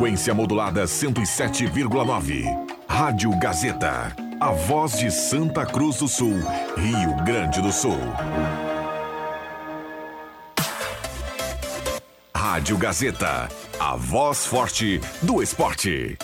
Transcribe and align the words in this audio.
Frequência 0.00 0.32
modulada 0.32 0.84
107,9. 0.84 2.46
Rádio 2.88 3.38
Gazeta. 3.38 4.16
A 4.40 4.50
voz 4.50 4.98
de 4.98 5.10
Santa 5.10 5.66
Cruz 5.66 5.98
do 5.98 6.08
Sul, 6.08 6.40
Rio 6.74 7.22
Grande 7.22 7.60
do 7.60 7.70
Sul. 7.70 7.98
Rádio 12.34 12.78
Gazeta. 12.78 13.50
A 13.78 13.94
voz 13.94 14.46
forte 14.46 15.02
do 15.20 15.42
esporte. 15.42 16.16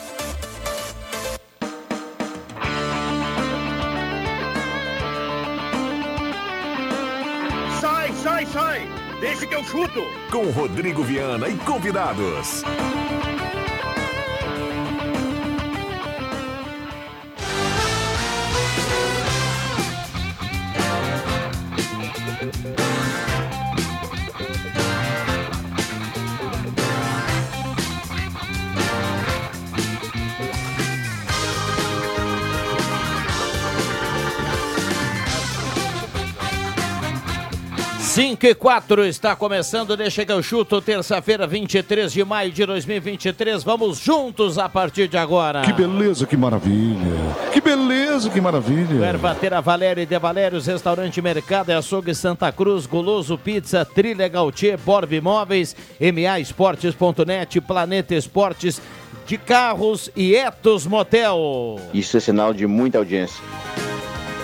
Sai, 7.79 8.11
sai, 8.23 8.47
sai! 8.47 8.89
Deixa 9.21 9.47
que 9.47 9.55
eu 9.55 9.63
chuto! 9.65 10.01
Com 10.33 10.51
Rodrigo 10.51 11.03
Viana 11.03 11.47
e 11.47 11.59
convidados. 11.59 12.65
Cinco 38.37 38.47
e 38.49 38.55
quatro 38.55 39.07
está 39.07 39.35
começando, 39.35 39.97
deixa 39.97 40.23
que 40.23 40.31
eu 40.31 40.43
chuto, 40.43 40.83
terça-feira, 40.83 41.47
23 41.47 42.13
de 42.13 42.23
maio 42.23 42.53
de 42.53 42.67
2023. 42.67 43.65
Vamos 43.65 43.99
juntos 43.99 44.59
a 44.59 44.69
partir 44.69 45.09
de 45.09 45.17
agora. 45.17 45.63
Que 45.63 45.73
beleza, 45.73 46.27
que 46.27 46.37
maravilha. 46.37 47.17
Que 47.51 47.63
beleza, 47.63 48.29
que 48.29 48.39
maravilha. 48.39 49.07
Ervatera 49.07 49.63
Valéria 49.63 50.03
e 50.03 50.07
De 50.07 50.19
Valérios, 50.19 50.67
Restaurante 50.67 51.23
Mercado 51.23 51.71
e 51.71 51.75
Açougue 51.75 52.15
Santa 52.15 52.53
Cruz, 52.53 52.85
Goloso 52.85 53.39
Pizza, 53.39 53.87
Trilha 53.87 54.29
Gautier, 54.29 54.77
Borb 54.77 55.15
Imóveis, 55.15 55.75
MA 55.99 56.39
Esportes.net, 56.39 57.59
Planeta 57.63 58.15
Esportes 58.15 58.83
de 59.27 59.39
Carros 59.39 60.11
e 60.15 60.35
Etos 60.35 60.87
Motel. 60.87 61.81
Isso 61.95 62.19
é 62.19 62.21
sinal 62.21 62.53
de 62.53 62.67
muita 62.67 62.99
audiência. 62.99 63.43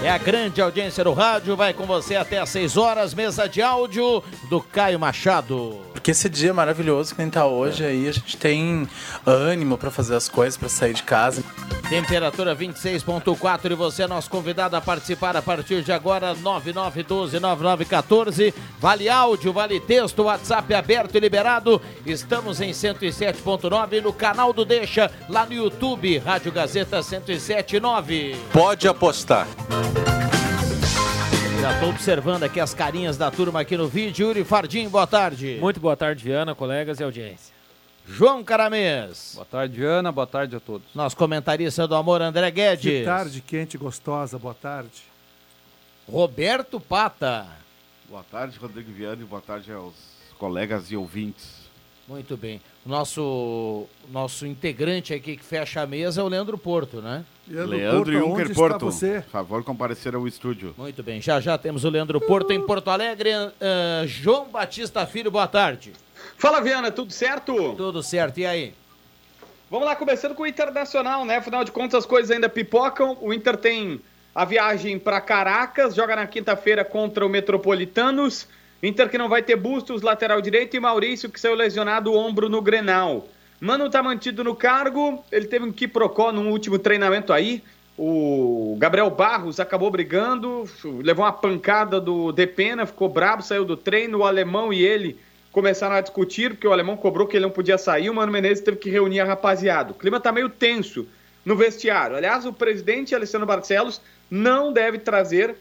É 0.03 0.11
a 0.11 0.19
grande 0.19 0.61
audiência 0.61 1.05
do 1.05 1.13
rádio, 1.13 1.57
vai 1.57 1.73
com 1.73 1.87
você 1.87 2.17
até 2.17 2.41
às 2.41 2.49
6 2.49 2.77
horas, 2.77 3.15
mesa 3.15 3.49
de 3.49 3.63
áudio 3.63 4.21
do 4.51 4.61
Caio 4.61 4.99
Machado. 4.99 5.79
Porque 5.93 6.11
esse 6.11 6.29
dia 6.29 6.53
maravilhoso 6.53 7.15
que 7.15 7.23
a 7.23 7.25
gente 7.25 7.35
tá 7.35 7.47
hoje 7.47 7.85
aí, 7.85 8.09
a 8.09 8.13
gente 8.13 8.37
tem 8.37 8.89
ânimo 9.25 9.79
para 9.79 9.93
fazer 9.93 10.17
as 10.17 10.29
coisas, 10.29 10.57
para 10.57 10.69
sair 10.69 10.93
de 10.93 11.05
casa. 11.05 11.45
Temperatura 11.93 12.57
26.4 12.57 13.73
e 13.73 13.75
você 13.75 14.05
é 14.05 14.07
nosso 14.07 14.31
convidado 14.31 14.75
a 14.75 14.81
participar 14.81 15.37
a 15.37 15.43
partir 15.43 15.83
de 15.83 15.93
agora, 15.93 16.35
9912-9914. 16.37 18.55
Vale 18.81 19.11
áudio, 19.11 19.53
vale 19.53 19.79
texto, 19.79 20.23
WhatsApp 20.23 20.73
aberto 20.73 21.17
e 21.17 21.21
liberado. 21.21 21.83
Estamos 22.07 22.63
em 22.63 22.71
107.9 22.71 24.01
no 24.01 24.11
canal 24.11 24.55
do 24.55 24.65
Deixa, 24.65 25.11
lá 25.29 25.45
no 25.45 25.53
YouTube, 25.53 26.17
Rádio 26.17 26.51
Gazeta 26.51 27.01
107.9. 27.01 28.37
Pode 28.51 28.89
apostar. 28.89 29.47
Já 31.61 31.75
estou 31.75 31.91
observando 31.91 32.45
aqui 32.45 32.59
as 32.59 32.73
carinhas 32.73 33.19
da 33.19 33.31
turma 33.31 33.61
aqui 33.61 33.77
no 33.77 33.87
vídeo. 33.87 34.29
Yuri 34.29 34.45
Fardim, 34.45 34.89
boa 34.89 35.07
tarde. 35.07 35.59
Muito 35.61 35.79
boa 35.79 35.95
tarde, 35.95 36.25
Viana, 36.25 36.55
colegas 36.55 37.01
e 37.01 37.05
audiência. 37.05 37.53
João 38.07 38.43
Caramês. 38.43 39.33
Boa 39.35 39.47
tarde, 39.47 39.77
Viana. 39.77 40.13
Boa 40.13 40.27
tarde 40.27 40.57
a 40.57 40.61
todos. 40.61 40.87
Nosso 40.95 41.17
comentarista 41.17 41.87
do 41.87 41.95
amor, 41.95 42.21
André 42.21 42.51
Guedes. 42.51 42.83
Que 42.83 43.05
tarde 43.05 43.41
quente 43.41 43.75
e 43.77 43.79
gostosa, 43.79 44.39
boa 44.39 44.55
tarde. 44.55 45.03
Roberto 46.09 46.81
Pata. 46.81 47.47
Boa 48.09 48.25
tarde, 48.31 48.59
Rodrigo 48.59 48.93
Viana, 48.93 49.23
e 49.23 49.25
boa 49.25 49.41
tarde 49.41 49.73
aos 49.73 49.95
colegas 50.39 50.91
e 50.91 50.97
ouvintes. 50.97 51.63
Muito 52.07 52.37
bem. 52.37 52.61
O 52.85 52.89
nosso, 52.89 53.87
nosso 54.11 54.45
integrante 54.45 55.15
aqui 55.15 55.37
que 55.37 55.45
fecha 55.45 55.81
a 55.81 55.87
mesa 55.87 56.21
é 56.21 56.25
o 56.25 56.29
Leandro 56.29 56.59
Porto, 56.59 57.01
né? 57.01 57.25
Leandro, 57.47 57.77
Leandro 57.77 58.13
Porto, 58.13 58.13
Juncker 58.13 58.55
Porto, 58.55 58.87
por 58.87 59.23
favor 59.31 59.65
comparecer 59.65 60.15
ao 60.15 60.27
estúdio. 60.27 60.75
Muito 60.77 61.03
bem, 61.03 61.21
já 61.21 61.41
já 61.41 61.57
temos 61.57 61.85
o 61.85 61.89
Leandro 61.89 62.21
Porto 62.21 62.53
em 62.53 62.61
Porto 62.61 62.89
Alegre. 62.91 63.31
Uh, 63.31 64.07
João 64.07 64.49
Batista 64.49 65.07
Filho, 65.07 65.31
boa 65.31 65.47
tarde. 65.47 65.93
Fala, 66.43 66.61
Viana, 66.61 66.91
tudo 66.91 67.13
certo? 67.13 67.55
Tudo 67.77 68.03
certo, 68.03 68.39
e 68.39 68.45
aí? 68.45 68.75
Vamos 69.71 69.87
lá, 69.87 69.95
começando 69.95 70.35
com 70.35 70.43
o 70.43 70.47
Internacional, 70.47 71.25
né? 71.25 71.37
Afinal 71.37 71.63
de 71.63 71.71
contas, 71.71 72.01
as 72.01 72.05
coisas 72.05 72.33
ainda 72.33 72.49
pipocam. 72.49 73.17
O 73.21 73.33
Inter 73.33 73.57
tem 73.57 74.01
a 74.35 74.45
viagem 74.45 74.99
para 74.99 75.21
Caracas, 75.21 75.95
joga 75.95 76.17
na 76.17 76.27
quinta-feira 76.27 76.85
contra 76.85 77.25
o 77.25 77.29
Metropolitanos. 77.29 78.49
Inter 78.83 79.09
que 79.09 79.17
não 79.17 79.29
vai 79.29 79.41
ter 79.41 79.55
Bustos, 79.55 80.03
lateral 80.03 80.41
direito, 80.41 80.77
e 80.77 80.81
Maurício 80.81 81.31
que 81.31 81.39
saiu 81.39 81.55
lesionado 81.55 82.11
o 82.11 82.17
ombro 82.17 82.49
no 82.49 82.61
Grenal. 82.61 83.29
Mano 83.61 83.89
tá 83.89 84.03
mantido 84.03 84.43
no 84.43 84.57
cargo, 84.57 85.25
ele 85.31 85.47
teve 85.47 85.65
um 85.65 85.71
quiprocó 85.71 86.33
no 86.33 86.51
último 86.51 86.77
treinamento 86.77 87.33
aí. 87.33 87.63
O 87.97 88.75
Gabriel 88.81 89.11
Barros 89.11 89.61
acabou 89.61 89.93
brigando, 89.93 90.69
levou 91.05 91.25
uma 91.25 91.33
pancada 91.33 92.01
do 92.01 92.33
Depena, 92.33 92.85
ficou 92.85 93.09
brabo, 93.09 93.45
saiu 93.45 93.65
do 93.65 93.77
treino. 93.77 94.19
O 94.19 94.25
alemão 94.25 94.73
e 94.73 94.83
ele 94.83 95.21
começaram 95.53 95.95
a 95.95 96.01
discutir, 96.01 96.51
porque 96.51 96.67
o 96.67 96.73
alemão 96.73 96.97
cobrou 96.97 97.27
que 97.27 97.37
ele 97.37 97.45
não 97.45 97.53
podia 97.53 97.77
sair. 97.77 98.09
O 98.09 98.15
Mano 98.15 98.33
Menezes 98.33 98.65
teve 98.65 98.79
que 98.79 98.91
reunir 98.91 99.21
a 99.21 99.25
rapaziada. 99.25 99.93
O 99.93 99.95
clima 99.95 100.19
tá 100.19 100.33
meio 100.33 100.49
tenso 100.49 101.07
no 101.45 101.55
vestiário. 101.55 102.17
Aliás, 102.17 102.47
o 102.47 102.53
presidente 102.53 103.15
Alessandro 103.15 103.47
Barcelos 103.47 104.01
não 104.31 104.73
deve 104.73 104.99
trazer 104.99 105.55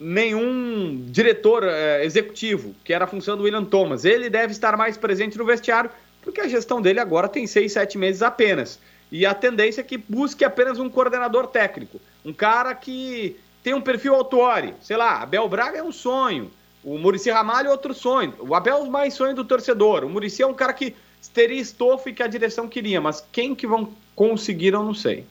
nenhum 0.00 1.04
diretor 1.10 1.64
é, 1.64 2.02
executivo, 2.02 2.74
que 2.82 2.94
era 2.94 3.04
a 3.04 3.08
função 3.08 3.36
do 3.36 3.42
William 3.42 3.64
Thomas. 3.64 4.06
Ele 4.06 4.30
deve 4.30 4.52
estar 4.52 4.74
mais 4.76 4.96
presente 4.96 5.36
no 5.36 5.44
vestiário, 5.44 5.90
porque 6.22 6.40
a 6.40 6.48
gestão 6.48 6.80
dele 6.80 6.98
agora 6.98 7.28
tem 7.28 7.46
seis, 7.46 7.72
sete 7.72 7.98
meses 7.98 8.22
apenas. 8.22 8.80
E 9.12 9.26
a 9.26 9.34
tendência 9.34 9.82
é 9.82 9.84
que 9.84 9.98
busque 9.98 10.44
apenas 10.44 10.78
um 10.78 10.88
coordenador 10.88 11.48
técnico. 11.48 12.00
Um 12.24 12.32
cara 12.32 12.74
que 12.74 13.36
tem 13.62 13.74
um 13.74 13.80
perfil 13.80 14.14
autuori. 14.14 14.72
Sei 14.80 14.96
lá, 14.96 15.20
Abel 15.20 15.46
Braga 15.48 15.78
é 15.78 15.82
um 15.82 15.92
sonho. 15.92 16.50
O 16.82 16.98
Murici 16.98 17.30
Ramalho 17.30 17.68
é 17.68 17.70
outro 17.70 17.92
sonho. 17.92 18.34
O 18.38 18.54
Abel 18.54 18.78
é 18.78 18.80
o 18.80 18.90
mais 18.90 19.14
sonho 19.14 19.34
do 19.34 19.44
torcedor. 19.44 20.04
O 20.04 20.08
Murici 20.08 20.42
é 20.42 20.46
um 20.46 20.54
cara 20.54 20.72
que 20.72 20.96
teria 21.34 21.60
estofo 21.60 22.08
e 22.08 22.14
que 22.14 22.22
a 22.22 22.26
direção 22.26 22.68
queria. 22.68 23.00
Mas 23.00 23.24
quem 23.30 23.54
que 23.54 23.66
vão 23.66 23.90
conseguir, 24.16 24.72
eu 24.72 24.82
não 24.82 24.94
sei. 24.94 25.26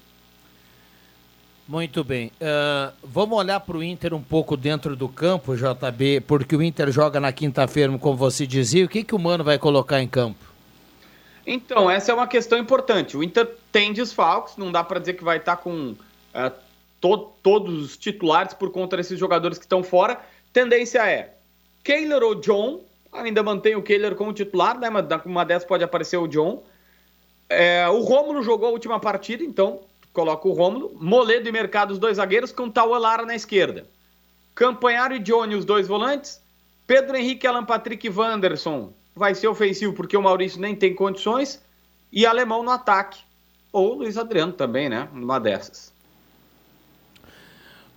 Muito 1.67 2.03
bem. 2.03 2.31
Uh, 2.41 2.93
vamos 3.03 3.37
olhar 3.37 3.59
para 3.59 3.77
o 3.77 3.83
Inter 3.83 4.13
um 4.13 4.21
pouco 4.21 4.57
dentro 4.57 4.95
do 4.95 5.07
campo, 5.07 5.55
JB, 5.55 6.21
porque 6.21 6.55
o 6.55 6.63
Inter 6.63 6.91
joga 6.91 7.19
na 7.19 7.31
quinta-feira, 7.31 7.95
como 7.97 8.17
você 8.17 8.45
dizia. 8.45 8.85
O 8.85 8.89
que, 8.89 9.03
que 9.03 9.13
o 9.13 9.19
Mano 9.19 9.43
vai 9.43 9.57
colocar 9.59 10.01
em 10.01 10.07
campo? 10.07 10.49
Então, 11.45 11.89
essa 11.89 12.11
é 12.11 12.15
uma 12.15 12.27
questão 12.27 12.57
importante. 12.57 13.17
O 13.17 13.23
Inter 13.23 13.47
tem 13.71 13.93
desfalques, 13.93 14.57
não 14.57 14.71
dá 14.71 14.83
para 14.83 14.99
dizer 14.99 15.13
que 15.13 15.23
vai 15.23 15.37
estar 15.37 15.57
tá 15.57 15.61
com 15.61 15.91
uh, 15.91 16.51
to 17.01 17.33
todos 17.41 17.83
os 17.83 17.97
titulares 17.97 18.53
por 18.53 18.71
conta 18.71 18.97
desses 18.97 19.19
jogadores 19.19 19.57
que 19.57 19.65
estão 19.65 19.83
fora. 19.83 20.19
Tendência 20.51 21.07
é 21.07 21.35
Keylor 21.83 22.23
ou 22.23 22.35
John, 22.35 22.81
ainda 23.11 23.41
mantém 23.41 23.75
o 23.75 23.83
Keylor 23.83 24.15
como 24.15 24.33
titular, 24.33 24.79
né? 24.79 24.89
Mas 24.89 25.05
uma 25.25 25.45
dessas 25.45 25.67
pode 25.67 25.83
aparecer 25.83 26.17
o 26.17 26.27
John. 26.27 26.63
É, 27.49 27.87
o 27.89 27.99
Rômulo 28.01 28.43
jogou 28.43 28.69
a 28.69 28.71
última 28.71 28.99
partida, 28.99 29.43
então 29.43 29.81
coloca 30.13 30.47
o 30.47 30.53
Rômulo, 30.53 30.91
Moledo 30.99 31.47
e 31.47 31.51
Mercado, 31.51 31.91
os 31.91 31.99
dois 31.99 32.17
zagueiros, 32.17 32.51
com 32.51 32.69
Tauelara 32.69 33.25
na 33.25 33.35
esquerda. 33.35 33.87
Campanharo 34.53 35.15
e 35.15 35.19
Johnny, 35.19 35.55
os 35.55 35.65
dois 35.65 35.87
volantes. 35.87 36.41
Pedro 36.85 37.15
Henrique, 37.15 37.47
Alan 37.47 37.65
Patrick 37.65 38.05
e 38.05 38.09
Wanderson 38.09 38.93
vai 39.15 39.33
ser 39.35 39.47
ofensivo 39.47 39.93
porque 39.93 40.17
o 40.17 40.21
Maurício 40.21 40.59
nem 40.59 40.75
tem 40.75 40.93
condições. 40.93 41.63
E 42.11 42.25
Alemão 42.25 42.63
no 42.63 42.71
ataque. 42.71 43.21
Ou 43.71 43.93
Luiz 43.93 44.17
Adriano 44.17 44.51
também, 44.51 44.89
né? 44.89 45.07
Numa 45.13 45.39
dessas. 45.39 45.93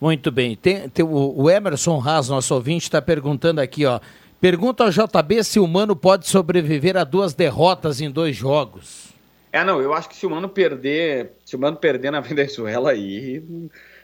Muito 0.03 0.33
bem. 0.33 0.57
Tem, 0.57 0.89
tem 0.89 1.05
o, 1.05 1.33
o, 1.43 1.49
Emerson 1.49 2.03
Haas, 2.05 2.29
nosso 2.29 2.53
ouvinte, 2.53 2.87
está 2.87 3.01
perguntando 3.01 3.61
aqui, 3.61 3.87
ó. 3.87 4.01
Pergunta 4.41 4.83
ao 4.83 4.91
JB 4.91 5.45
se 5.45 5.61
o 5.61 5.69
Mano 5.69 5.95
pode 5.95 6.27
sobreviver 6.27 6.97
a 6.97 7.05
duas 7.05 7.35
derrotas 7.35 8.01
em 8.01 8.11
dois 8.11 8.35
jogos. 8.35 9.11
É, 9.53 9.63
não, 9.63 9.81
eu 9.81 9.95
acho 9.95 10.09
que 10.09 10.17
se 10.17 10.27
o 10.27 10.31
Mano 10.31 10.49
perder, 10.49 11.35
se 11.45 11.55
o 11.55 11.59
Mano 11.61 11.77
perder 11.77 12.11
na 12.11 12.19
Venezuela 12.21 12.91
aí, 12.91 13.45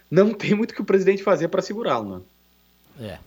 não 0.08 0.32
tem 0.32 0.54
muito 0.54 0.72
que 0.72 0.80
o 0.80 0.84
presidente 0.84 1.20
fazer 1.20 1.48
para 1.48 1.62
segurá-lo, 1.62 2.24
né? 3.00 3.10
É. 3.10 3.18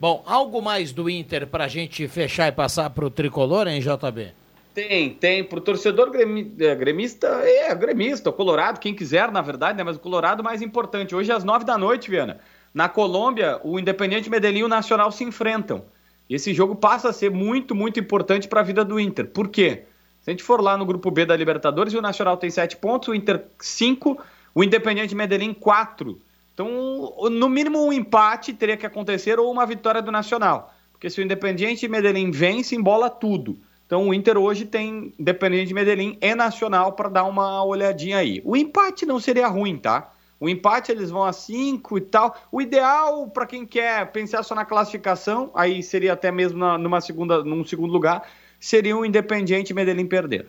Bom, 0.00 0.22
algo 0.24 0.62
mais 0.62 0.90
do 0.90 1.10
Inter 1.10 1.46
para 1.46 1.64
a 1.64 1.68
gente 1.68 2.08
fechar 2.08 2.48
e 2.48 2.52
passar 2.52 2.88
para 2.88 3.04
o 3.04 3.10
tricolor, 3.10 3.68
hein, 3.68 3.82
JB? 3.82 4.32
Tem, 4.74 5.14
tem. 5.14 5.44
Para 5.44 5.58
o 5.58 5.62
torcedor 5.62 6.10
é, 6.14 6.74
gremista, 6.74 7.28
é, 7.44 7.72
gremista, 7.76 8.28
o 8.28 8.32
Colorado, 8.32 8.80
quem 8.80 8.92
quiser, 8.92 9.30
na 9.30 9.40
verdade, 9.40 9.78
né? 9.78 9.84
Mas 9.84 9.96
o 9.96 10.00
Colorado 10.00 10.42
mais 10.42 10.60
importante. 10.60 11.14
Hoje, 11.14 11.30
às 11.30 11.44
nove 11.44 11.64
da 11.64 11.78
noite, 11.78 12.10
Viana, 12.10 12.40
na 12.74 12.88
Colômbia, 12.88 13.60
o 13.62 13.78
Independiente 13.78 14.28
Medellín 14.28 14.58
e 14.58 14.64
o 14.64 14.68
Nacional 14.68 15.12
se 15.12 15.22
enfrentam. 15.22 15.84
Esse 16.28 16.52
jogo 16.52 16.74
passa 16.74 17.10
a 17.10 17.12
ser 17.12 17.30
muito, 17.30 17.72
muito 17.72 18.00
importante 18.00 18.48
para 18.48 18.60
a 18.60 18.64
vida 18.64 18.84
do 18.84 18.98
Inter. 18.98 19.28
Por 19.28 19.48
quê? 19.48 19.84
Se 20.20 20.30
a 20.30 20.32
gente 20.32 20.42
for 20.42 20.60
lá 20.60 20.76
no 20.76 20.84
grupo 20.84 21.08
B 21.08 21.24
da 21.24 21.36
Libertadores, 21.36 21.94
o 21.94 22.02
Nacional 22.02 22.36
tem 22.36 22.50
7 22.50 22.76
pontos, 22.78 23.08
o 23.08 23.14
Inter 23.14 23.44
5, 23.60 24.20
o 24.54 24.64
Independiente 24.64 25.14
Medellín 25.14 25.54
4. 25.54 26.18
Então, 26.52 27.14
no 27.30 27.48
mínimo 27.48 27.84
um 27.86 27.92
empate 27.92 28.52
teria 28.52 28.76
que 28.76 28.86
acontecer 28.86 29.38
ou 29.38 29.52
uma 29.52 29.66
vitória 29.66 30.02
do 30.02 30.10
Nacional. 30.10 30.74
Porque 30.90 31.10
se 31.10 31.20
o 31.20 31.24
Independiente 31.24 31.86
Medellín 31.86 32.32
vence, 32.32 32.74
embola 32.74 33.08
tudo. 33.08 33.56
Então 33.86 34.08
o 34.08 34.14
Inter 34.14 34.38
hoje 34.38 34.64
tem 34.64 35.12
Independiente 35.18 35.74
Medellín 35.74 36.16
e 36.20 36.34
Nacional 36.34 36.92
para 36.92 37.08
dar 37.08 37.24
uma 37.24 37.64
olhadinha 37.64 38.18
aí. 38.18 38.40
O 38.44 38.56
empate 38.56 39.04
não 39.04 39.20
seria 39.20 39.46
ruim, 39.46 39.76
tá? 39.76 40.12
O 40.40 40.48
empate 40.48 40.90
eles 40.90 41.10
vão 41.10 41.22
a 41.22 41.32
5 41.32 41.98
e 41.98 42.00
tal. 42.00 42.36
O 42.50 42.60
ideal 42.60 43.28
para 43.28 43.46
quem 43.46 43.66
quer 43.66 44.10
pensar 44.10 44.42
só 44.42 44.54
na 44.54 44.64
classificação, 44.64 45.50
aí 45.54 45.82
seria 45.82 46.12
até 46.12 46.30
mesmo 46.30 46.58
na, 46.58 46.76
numa 46.76 47.00
segunda, 47.00 47.44
num 47.44 47.64
segundo 47.64 47.92
lugar, 47.92 48.28
seria 48.58 48.96
o 48.96 49.04
Independiente 49.04 49.72
Medellín 49.74 50.06
perder. 50.06 50.46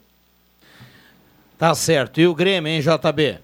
Tá 1.57 1.73
certo. 1.75 2.19
E 2.19 2.27
o 2.27 2.35
Grêmio, 2.35 2.69
hein, 2.69 2.81
JB? 2.81 3.39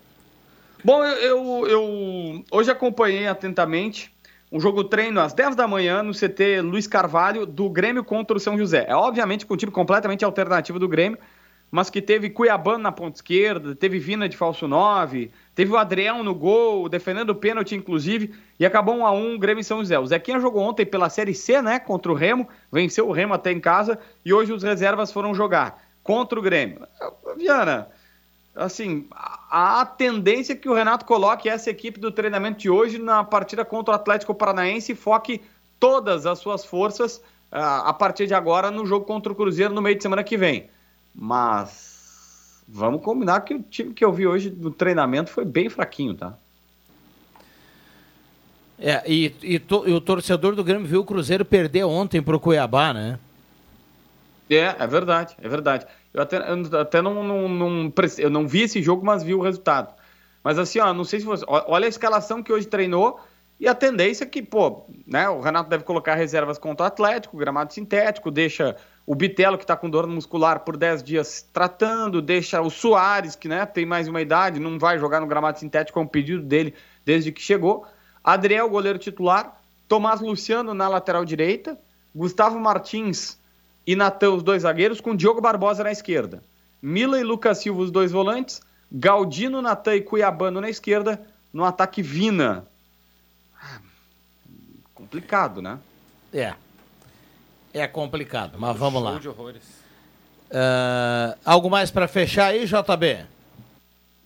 Bom, 0.83 1.03
eu, 1.03 1.17
eu, 1.17 1.67
eu 1.67 2.45
hoje 2.51 2.71
acompanhei 2.71 3.27
atentamente 3.27 4.11
um 4.51 4.59
jogo 4.59 4.83
treino 4.83 5.21
às 5.21 5.33
10 5.33 5.55
da 5.55 5.67
manhã 5.67 6.03
no 6.03 6.11
CT 6.11 6.61
Luiz 6.61 6.85
Carvalho 6.85 7.45
do 7.45 7.69
Grêmio 7.69 8.03
contra 8.03 8.35
o 8.35 8.39
São 8.39 8.57
José. 8.57 8.85
É 8.87 8.95
obviamente 8.95 9.45
com 9.45 9.53
um 9.53 9.57
time 9.57 9.71
completamente 9.71 10.25
alternativo 10.25 10.77
do 10.77 10.89
Grêmio, 10.89 11.17
mas 11.71 11.89
que 11.89 12.01
teve 12.01 12.29
Cuiabano 12.29 12.79
na 12.79 12.91
ponta 12.91 13.15
esquerda, 13.15 13.73
teve 13.73 13.97
Vina 13.97 14.27
de 14.27 14.35
falso 14.35 14.67
9, 14.67 15.31
teve 15.55 15.71
o 15.71 15.77
Adriel 15.77 16.21
no 16.21 16.35
gol, 16.35 16.89
defendendo 16.89 17.29
o 17.29 17.35
pênalti 17.35 17.75
inclusive, 17.75 18.33
e 18.59 18.65
acabou 18.65 18.93
1 18.97 19.05
a 19.05 19.11
1 19.13 19.39
Grêmio 19.39 19.61
e 19.61 19.63
São 19.63 19.79
José. 19.79 19.97
O 19.97 20.05
Zequinha 20.05 20.41
jogou 20.41 20.63
ontem 20.63 20.85
pela 20.85 21.09
Série 21.09 21.33
C, 21.33 21.61
né, 21.61 21.79
contra 21.79 22.11
o 22.11 22.15
Remo, 22.15 22.45
venceu 22.69 23.07
o 23.07 23.13
Remo 23.13 23.33
até 23.33 23.53
em 23.53 23.59
casa 23.59 23.97
e 24.25 24.33
hoje 24.33 24.51
os 24.51 24.63
reservas 24.63 25.13
foram 25.13 25.33
jogar 25.33 25.81
contra 26.03 26.37
o 26.37 26.41
Grêmio. 26.41 26.85
Viana, 27.37 27.87
assim, 28.55 29.07
a, 29.49 29.85
tendência 29.85 30.53
é 30.53 30.55
que 30.55 30.69
o 30.69 30.73
Renato 30.73 31.05
coloque 31.05 31.49
essa 31.49 31.69
equipe 31.69 31.99
do 31.99 32.11
treinamento 32.11 32.59
de 32.59 32.69
hoje 32.69 32.97
na 32.97 33.23
partida 33.23 33.63
contra 33.63 33.93
o 33.93 33.95
Atlético 33.95 34.35
Paranaense 34.35 34.91
e 34.91 34.95
foque 34.95 35.41
todas 35.79 36.25
as 36.25 36.39
suas 36.39 36.65
forças 36.65 37.17
uh, 37.51 37.85
a 37.85 37.93
partir 37.93 38.27
de 38.27 38.33
agora 38.33 38.69
no 38.69 38.85
jogo 38.85 39.05
contra 39.05 39.31
o 39.31 39.35
Cruzeiro 39.35 39.73
no 39.73 39.81
meio 39.81 39.95
de 39.95 40.03
semana 40.03 40.23
que 40.23 40.37
vem. 40.37 40.69
Mas 41.13 42.63
vamos 42.67 43.01
combinar 43.01 43.41
que 43.41 43.53
o 43.53 43.63
time 43.63 43.93
que 43.93 44.03
eu 44.03 44.11
vi 44.11 44.27
hoje 44.27 44.49
no 44.49 44.71
treinamento 44.71 45.29
foi 45.29 45.45
bem 45.45 45.69
fraquinho, 45.69 46.13
tá? 46.13 46.37
É, 48.77 49.03
e, 49.05 49.35
e, 49.43 49.59
to, 49.59 49.87
e 49.87 49.93
o 49.93 50.01
torcedor 50.01 50.55
do 50.55 50.63
Grêmio 50.63 50.87
viu 50.87 51.01
o 51.01 51.05
Cruzeiro 51.05 51.45
perder 51.45 51.83
ontem 51.83 52.21
pro 52.21 52.39
Cuiabá, 52.39 52.91
né? 52.91 53.19
É, 54.49 54.75
é 54.79 54.87
verdade, 54.87 55.35
é 55.39 55.47
verdade. 55.47 55.85
Eu 56.13 56.21
até, 56.21 56.37
eu 56.37 56.79
até 56.79 57.01
não, 57.01 57.23
não, 57.23 57.47
não, 57.47 57.93
eu 58.17 58.29
não 58.29 58.47
vi 58.47 58.63
esse 58.63 58.81
jogo, 58.81 59.05
mas 59.05 59.23
vi 59.23 59.33
o 59.33 59.41
resultado. 59.41 59.93
Mas 60.43 60.57
assim, 60.57 60.79
ó, 60.79 60.93
não 60.93 61.03
sei 61.03 61.19
se 61.19 61.25
você. 61.25 61.45
Olha 61.47 61.85
a 61.85 61.89
escalação 61.89 62.43
que 62.43 62.51
hoje 62.51 62.67
treinou 62.67 63.19
e 63.59 63.67
a 63.67 63.75
tendência 63.75 64.23
é 64.23 64.27
que, 64.27 64.41
pô, 64.41 64.85
né, 65.05 65.29
o 65.29 65.39
Renato 65.39 65.69
deve 65.69 65.83
colocar 65.83 66.15
reservas 66.15 66.57
contra 66.57 66.83
o 66.83 66.87
Atlético, 66.87 67.37
gramado 67.37 67.71
sintético, 67.71 68.31
deixa 68.31 68.75
o 69.05 69.13
Bitelo, 69.13 69.55
que 69.55 69.63
está 69.63 69.77
com 69.77 69.87
dor 69.87 70.07
muscular 70.07 70.61
por 70.61 70.75
10 70.75 71.03
dias 71.03 71.47
tratando, 71.53 72.23
deixa 72.23 72.59
o 72.59 72.71
Soares, 72.71 73.35
que 73.35 73.47
né, 73.47 73.63
tem 73.67 73.85
mais 73.85 74.07
uma 74.07 74.19
idade, 74.19 74.59
não 74.59 74.79
vai 74.79 74.97
jogar 74.97 75.19
no 75.19 75.27
gramado 75.27 75.59
sintético, 75.59 75.99
é 75.99 76.01
um 76.01 76.07
pedido 76.07 76.41
dele 76.41 76.73
desde 77.05 77.31
que 77.31 77.41
chegou. 77.41 77.85
Adriel, 78.23 78.67
goleiro 78.67 78.97
titular, 78.97 79.61
Tomás 79.87 80.21
Luciano 80.21 80.73
na 80.73 80.87
lateral 80.87 81.23
direita, 81.23 81.79
Gustavo 82.15 82.59
Martins 82.59 83.39
e 83.85 83.95
Natan, 83.95 84.31
os 84.31 84.43
dois 84.43 84.63
zagueiros, 84.63 85.01
com 85.01 85.15
Diogo 85.15 85.41
Barbosa 85.41 85.83
na 85.83 85.91
esquerda. 85.91 86.43
Mila 86.81 87.19
e 87.19 87.23
Lucas 87.23 87.59
Silva, 87.59 87.81
os 87.81 87.91
dois 87.91 88.11
volantes. 88.11 88.61
Galdino, 88.91 89.61
Natan 89.61 89.95
e 89.95 90.01
Cuiabano 90.01 90.61
na 90.61 90.69
esquerda. 90.69 91.21
No 91.53 91.63
ataque, 91.63 92.01
Vina. 92.01 92.65
Complicado, 94.93 95.61
né? 95.61 95.79
É. 96.33 96.53
É 97.73 97.87
complicado, 97.87 98.57
mas 98.59 98.77
vamos 98.77 99.01
lá. 99.01 99.17
de 99.17 99.29
horrores. 99.29 99.63
Uh, 100.49 101.37
algo 101.45 101.69
mais 101.69 101.89
para 101.89 102.07
fechar 102.07 102.47
aí, 102.47 102.65
JB? 102.65 103.25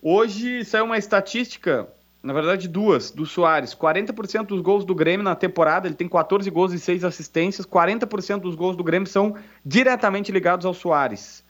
Hoje 0.02 0.64
saiu 0.64 0.84
uma 0.84 0.98
estatística 0.98 1.88
na 2.26 2.32
verdade 2.32 2.66
duas, 2.66 3.12
do 3.12 3.24
Soares. 3.24 3.72
40% 3.72 4.46
dos 4.46 4.60
gols 4.60 4.84
do 4.84 4.94
Grêmio 4.94 5.22
na 5.22 5.36
temporada, 5.36 5.86
ele 5.86 5.94
tem 5.94 6.08
14 6.08 6.50
gols 6.50 6.72
e 6.72 6.78
6 6.80 7.04
assistências, 7.04 7.64
40% 7.64 8.40
dos 8.40 8.56
gols 8.56 8.76
do 8.76 8.82
Grêmio 8.82 9.06
são 9.06 9.36
diretamente 9.64 10.32
ligados 10.32 10.66
ao 10.66 10.74
Soares. 10.74 11.44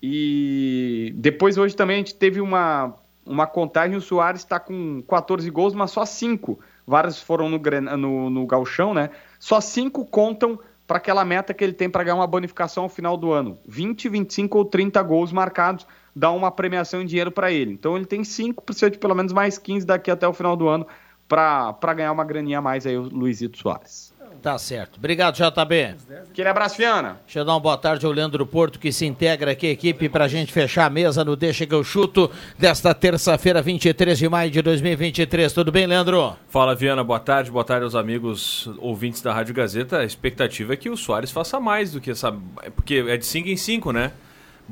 E 0.00 1.12
depois 1.16 1.58
hoje 1.58 1.74
também 1.74 1.96
a 1.96 1.98
gente 1.98 2.14
teve 2.14 2.40
uma, 2.40 2.94
uma 3.26 3.48
contagem, 3.48 3.96
o 3.96 4.00
Soares 4.00 4.42
está 4.42 4.60
com 4.60 5.02
14 5.02 5.50
gols, 5.50 5.74
mas 5.74 5.90
só 5.90 6.04
5. 6.04 6.58
Vários 6.86 7.20
foram 7.20 7.48
no, 7.48 7.58
no, 7.96 8.30
no 8.30 8.46
galchão, 8.46 8.94
né? 8.94 9.10
Só 9.40 9.60
5 9.60 10.06
contam 10.06 10.56
para 10.86 10.98
aquela 10.98 11.24
meta 11.24 11.52
que 11.52 11.64
ele 11.64 11.72
tem 11.72 11.90
para 11.90 12.04
ganhar 12.04 12.16
uma 12.16 12.26
bonificação 12.28 12.84
ao 12.84 12.88
final 12.88 13.16
do 13.16 13.32
ano. 13.32 13.58
20, 13.66 14.08
25 14.08 14.58
ou 14.58 14.64
30 14.64 15.02
gols 15.02 15.32
marcados 15.32 15.84
dá 16.14 16.30
uma 16.30 16.50
premiação 16.50 17.02
em 17.02 17.06
dinheiro 17.06 17.30
para 17.30 17.50
ele. 17.50 17.72
Então 17.72 17.96
ele 17.96 18.06
tem 18.06 18.22
5, 18.24 18.62
precisa 18.62 18.90
de 18.90 18.98
pelo 18.98 19.14
menos 19.14 19.32
mais 19.32 19.58
15 19.58 19.86
daqui 19.86 20.10
até 20.10 20.26
o 20.26 20.32
final 20.32 20.56
do 20.56 20.68
ano 20.68 20.86
para 21.28 21.94
ganhar 21.94 22.12
uma 22.12 22.24
graninha 22.24 22.58
a 22.58 22.62
mais 22.62 22.86
aí 22.86 22.96
o 22.96 23.02
Luizito 23.02 23.58
Soares. 23.58 24.12
Tá 24.42 24.58
certo. 24.58 24.96
Obrigado, 24.96 25.36
JB. 25.36 25.94
Aquele 26.30 26.48
abraço, 26.48 26.74
Fiana. 26.74 27.20
Deixa 27.24 27.38
eu 27.38 27.44
dar 27.44 27.52
uma 27.52 27.60
boa 27.60 27.78
tarde 27.78 28.04
ao 28.04 28.10
Leandro 28.10 28.44
Porto, 28.44 28.80
que 28.80 28.90
se 28.90 29.06
integra 29.06 29.52
aqui, 29.52 29.68
equipe, 29.68 30.08
para 30.08 30.24
a 30.24 30.28
gente 30.28 30.52
fechar 30.52 30.86
a 30.86 30.90
mesa 30.90 31.24
no 31.24 31.36
Deixa 31.36 31.64
que 31.64 31.72
eu 31.72 31.84
chuto 31.84 32.28
desta 32.58 32.92
terça-feira, 32.92 33.62
23 33.62 34.18
de 34.18 34.28
maio 34.28 34.50
de 34.50 34.60
2023. 34.60 35.52
Tudo 35.52 35.70
bem, 35.70 35.86
Leandro? 35.86 36.36
Fala, 36.48 36.74
Viana. 36.74 37.04
Boa 37.04 37.20
tarde. 37.20 37.52
Boa 37.52 37.64
tarde 37.64 37.84
aos 37.84 37.94
amigos 37.94 38.68
ouvintes 38.78 39.22
da 39.22 39.32
Rádio 39.32 39.54
Gazeta. 39.54 39.98
A 39.98 40.04
expectativa 40.04 40.72
é 40.72 40.76
que 40.76 40.90
o 40.90 40.96
Soares 40.96 41.30
faça 41.30 41.60
mais 41.60 41.92
do 41.92 42.00
que 42.00 42.10
essa. 42.10 42.32
Porque 42.74 43.04
é 43.06 43.16
de 43.16 43.24
5 43.24 43.48
em 43.48 43.56
5, 43.56 43.92
né? 43.92 44.10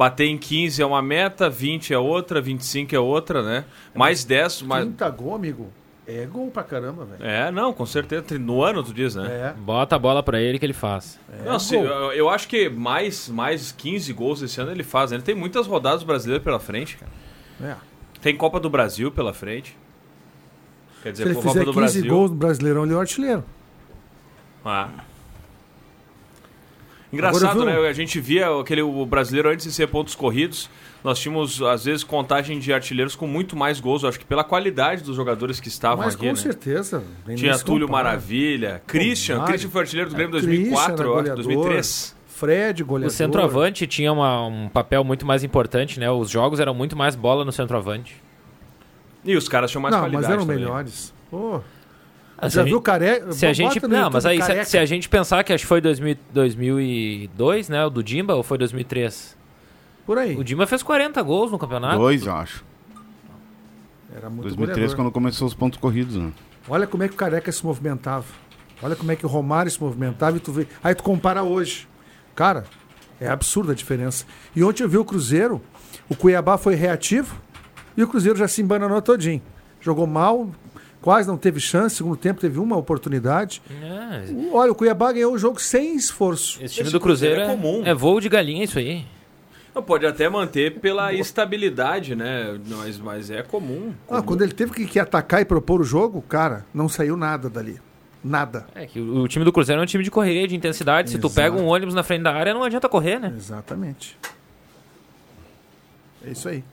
Bater 0.01 0.25
em 0.25 0.39
15 0.39 0.81
é 0.81 0.87
uma 0.87 1.03
meta, 1.03 1.51
20 1.51 1.93
é 1.93 1.99
outra, 1.99 2.41
25 2.41 2.95
é 2.95 2.99
outra, 2.99 3.43
né? 3.43 3.67
Mais 3.95 4.25
10. 4.25 4.63
Mais... 4.63 4.85
30 4.85 5.11
gol, 5.11 5.35
amigo. 5.35 5.69
É 6.07 6.25
gol 6.25 6.51
pra 6.51 6.63
caramba, 6.63 7.05
velho. 7.05 7.23
É, 7.23 7.51
não, 7.53 7.71
com 7.75 7.85
certeza. 7.85 8.39
No 8.39 8.63
ano, 8.63 8.83
tu 8.83 8.95
diz, 8.95 9.15
né? 9.15 9.29
É. 9.29 9.53
Bota 9.53 9.97
a 9.97 9.99
bola 9.99 10.23
pra 10.23 10.41
ele 10.41 10.59
que 10.59 10.65
ele 10.65 10.73
faz. 10.73 11.21
É, 11.31 11.45
não, 11.45 11.59
se, 11.59 11.75
eu, 11.75 11.85
eu, 12.13 12.31
acho 12.31 12.49
que 12.49 12.71
mais, 12.71 13.29
mais 13.29 13.73
15 13.73 14.11
gols 14.15 14.41
esse 14.41 14.59
ano 14.59 14.71
ele 14.71 14.83
faz. 14.83 15.11
Né? 15.11 15.19
Ele 15.19 15.23
tem 15.23 15.35
muitas 15.35 15.67
rodadas 15.67 16.03
brasileiras 16.03 16.43
pela 16.43 16.59
frente, 16.59 16.97
cara. 16.97 17.13
É. 17.63 17.77
Tem 18.23 18.35
Copa 18.35 18.59
do 18.59 18.71
Brasil 18.71 19.13
pela 19.13 19.35
frente. 19.35 19.77
Quer 21.03 21.13
dizer, 21.13 21.25
se 21.25 21.29
ele 21.29 21.35
Copa 21.35 21.49
fizer 21.49 21.65
do 21.67 21.75
15 21.75 21.79
Brasil... 21.79 22.11
gols 22.11 22.31
no 22.31 22.37
Brasileirão, 22.39 22.85
ele 22.85 22.95
é 22.95 22.97
o 22.97 23.01
artilheiro. 23.01 23.45
Ah. 24.65 24.89
Engraçado, 27.13 27.65
né? 27.65 27.77
A 27.89 27.93
gente 27.93 28.21
via 28.21 28.49
aquele 28.61 28.83
o 28.83 29.05
brasileiro 29.05 29.49
antes 29.51 29.67
de 29.67 29.73
ser 29.73 29.89
pontos 29.89 30.15
corridos. 30.15 30.71
Nós 31.03 31.19
tínhamos, 31.19 31.61
às 31.63 31.85
vezes, 31.85 32.05
contagem 32.05 32.59
de 32.59 32.73
artilheiros 32.73 33.17
com 33.17 33.27
muito 33.27 33.57
mais 33.57 33.81
gols. 33.81 34.03
Eu 34.03 34.09
acho 34.11 34.19
que 34.19 34.25
pela 34.25 34.45
qualidade 34.45 35.03
dos 35.03 35.17
jogadores 35.17 35.59
que 35.59 35.69
estavam 35.69 36.05
Mas, 36.05 36.15
aqui. 36.15 36.27
Com 36.27 36.33
né? 36.33 36.39
certeza. 36.39 37.03
Tinha 37.35 37.59
Túlio 37.59 37.87
comparar. 37.87 38.11
Maravilha. 38.11 38.83
Christian. 38.87 39.43
Christian 39.45 39.71
foi 39.71 39.81
artilheiro 39.81 40.11
do 40.11 40.15
Grêmio 40.17 40.29
em 40.29 40.41
2004, 40.41 41.05
eu 41.05 41.19
acho, 41.19 41.35
2003. 41.35 42.17
Fred, 42.27 42.85
goleador. 42.85 43.09
O 43.09 43.11
centroavante 43.11 43.87
tinha 43.87 44.13
uma, 44.13 44.47
um 44.47 44.69
papel 44.69 45.03
muito 45.05 45.27
mais 45.27 45.43
importante, 45.45 45.99
né? 46.01 46.11
Os 46.11 46.31
jogos 46.31 46.61
eram 46.61 46.75
muito 46.75 46.97
mais 46.97 47.15
bola 47.17 47.45
no 47.45 47.53
centroavante. 47.53 48.17
E 49.25 49.37
os 49.37 49.49
caras 49.49 49.71
tinham 49.71 49.83
mais 49.83 49.95
Não, 49.95 50.01
qualidade 50.01 50.25
mas 50.27 50.33
eram 50.33 50.47
também. 50.47 50.59
melhores. 50.59 51.13
Pô. 51.31 51.61
Ah, 52.41 52.49
já 52.49 52.63
viu 52.63 52.81
careca? 52.81 53.33
Se 53.33 53.45
a 53.45 53.53
gente, 53.53 53.87
não, 53.87 54.11
mas 54.11 54.25
aí 54.25 54.41
se, 54.43 54.65
se, 54.65 54.79
a 54.79 54.87
gente 54.87 55.09
pensar 55.09 55.45
que 55.45 55.53
acho 55.53 55.65
que 55.65 55.69
foi 55.69 55.81
2000, 55.81 56.17
2002, 56.33 57.69
né, 57.69 57.85
o 57.85 57.91
do 57.91 58.03
Dimba, 58.03 58.35
ou 58.35 58.43
foi 58.43 58.57
2003? 58.57 59.37
Por 60.07 60.19
aí. 60.19 60.37
O 60.37 60.43
Dimba 60.43 60.67
fez 60.67 60.83
40 60.83 61.21
gols 61.23 61.53
no 61.53 61.59
campeonato. 61.59 61.99
Dois, 61.99 62.27
eu 62.27 62.35
acho. 62.35 62.65
Era 64.17 64.29
muito 64.29 64.43
2003 64.43 64.75
goleador. 64.75 64.97
quando 64.97 65.13
começou 65.13 65.47
os 65.47 65.55
pontos 65.55 65.79
corridos, 65.79 66.17
né? 66.17 66.33
Olha 66.69 66.87
como 66.87 67.03
é 67.03 67.09
que 67.09 67.15
o 67.15 67.17
Careca 67.17 67.53
se 67.53 67.65
movimentava. 67.65 68.27
Olha 68.83 68.97
como 68.97 69.13
é 69.13 69.17
que 69.17 69.27
o 69.27 69.29
Romário 69.29 69.71
se 69.71 69.81
movimentava 69.81 70.37
e 70.37 70.41
tu 70.41 70.53
vê. 70.53 70.67
Aí 70.83 70.95
tu 70.95 71.03
compara 71.03 71.43
hoje. 71.43 71.87
Cara, 72.35 72.65
é 73.21 73.29
absurda 73.29 73.73
a 73.73 73.75
diferença. 73.75 74.25
E 74.57 74.65
ontem 74.65 74.83
eu 74.83 74.89
vi 74.89 74.97
o 74.97 75.05
Cruzeiro, 75.05 75.61
o 76.09 76.17
Cuiabá 76.17 76.57
foi 76.57 76.75
reativo 76.75 77.37
e 77.97 78.03
o 78.03 78.09
Cruzeiro 78.09 78.39
já 78.39 78.49
se 78.49 78.63
embananou 78.63 79.01
todinho. 79.03 79.43
Jogou 79.81 80.07
mal, 80.07 80.51
quase 81.01 81.29
não 81.29 81.37
teve 81.37 81.61
chance. 81.61 81.97
Segundo 81.97 82.17
tempo 82.17 82.41
teve 82.41 82.59
uma 82.59 82.77
oportunidade. 82.77 83.63
É. 83.71 84.51
Olha, 84.53 84.73
o 84.73 84.75
Cuiabá 84.75 85.13
ganhou 85.13 85.33
o 85.33 85.39
jogo 85.39 85.61
sem 85.61 85.97
esforço. 85.97 86.63
Esse 86.63 86.75
time 86.75 86.89
Esse 86.89 86.93
do 86.93 87.01
Cruzeiro, 87.01 87.37
Cruzeiro 87.37 87.61
é, 87.61 87.73
comum. 87.73 87.83
É 87.87 87.95
voo 87.95 88.21
de 88.21 88.29
galinha 88.29 88.65
isso 88.65 88.79
aí. 88.79 89.05
Não, 89.75 89.83
pode 89.83 90.05
até 90.05 90.29
manter 90.29 90.81
pela 90.81 91.13
estabilidade, 91.13 92.17
né? 92.17 92.59
Mas, 92.67 92.99
mas 92.99 93.31
é 93.31 93.43
comum. 93.43 93.93
Ah, 94.07 94.17
comum. 94.17 94.23
quando 94.23 94.43
ele 94.43 94.53
teve 94.53 94.73
que, 94.73 94.87
que, 94.87 94.99
atacar 94.99 95.41
e 95.41 95.45
propor 95.45 95.81
o 95.81 95.85
jogo, 95.85 96.21
cara, 96.23 96.67
não 96.75 96.89
saiu 96.89 97.17
nada 97.17 97.49
dali. 97.49 97.81
Nada. 98.23 98.67
É 98.75 98.85
que 98.87 99.01
o, 99.01 99.23
o 99.23 99.29
time 99.29 99.45
do 99.45 99.53
Cruzeiro 99.53 99.81
é 99.81 99.85
um 99.85 99.87
time 99.87 100.03
de 100.03 100.11
correria, 100.11 100.47
de 100.47 100.57
intensidade. 100.57 101.09
Exato. 101.09 101.29
Se 101.29 101.35
tu 101.35 101.35
pega 101.35 101.57
um 101.57 101.67
ônibus 101.67 101.95
na 101.95 102.03
frente 102.03 102.23
da 102.23 102.33
área, 102.33 102.53
não 102.53 102.65
adianta 102.65 102.89
correr, 102.89 103.19
né? 103.19 103.33
Exatamente. 103.35 104.19
É 106.27 106.33
isso 106.33 106.49
aí. 106.49 106.65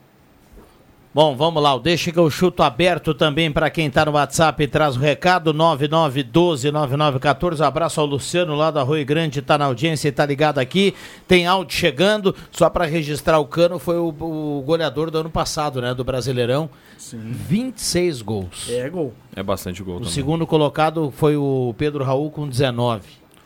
Bom, 1.18 1.36
vamos 1.36 1.64
lá. 1.64 1.74
o 1.74 1.80
Deixa 1.80 2.12
que 2.12 2.20
eu 2.20 2.30
chuto 2.30 2.62
aberto 2.62 3.12
também 3.12 3.52
para 3.52 3.72
quem 3.72 3.88
está 3.88 4.06
no 4.06 4.12
WhatsApp 4.12 4.62
e 4.62 4.68
traz 4.68 4.96
o 4.96 5.00
recado 5.00 5.52
99129914. 5.52 7.62
Abraço 7.66 8.00
ao 8.00 8.06
Luciano 8.06 8.54
lá 8.54 8.70
da 8.70 8.84
Rui 8.84 9.04
Grande, 9.04 9.40
está 9.40 9.58
na 9.58 9.66
audiência 9.66 10.08
e 10.08 10.12
está 10.12 10.24
ligado 10.28 10.60
aqui. 10.60 10.94
Tem 11.28 11.48
áudio 11.48 11.76
chegando. 11.76 12.36
Só 12.52 12.70
para 12.70 12.86
registrar 12.86 13.40
o 13.40 13.46
Cano 13.46 13.80
foi 13.80 13.98
o, 13.98 14.10
o 14.10 14.62
goleador 14.64 15.10
do 15.10 15.18
ano 15.18 15.30
passado, 15.32 15.82
né, 15.82 15.92
do 15.92 16.04
Brasileirão. 16.04 16.70
Sim. 17.00 17.18
26 17.32 18.22
gols. 18.22 18.70
É 18.70 18.88
gol. 18.88 19.12
É 19.36 19.42
bastante 19.42 19.82
gol 19.82 19.96
O 19.96 20.00
também. 20.02 20.14
segundo 20.14 20.46
colocado 20.46 21.10
foi 21.10 21.36
o 21.36 21.74
Pedro 21.80 22.04
Raul 22.04 22.30
com 22.30 22.48
19. 22.48 23.02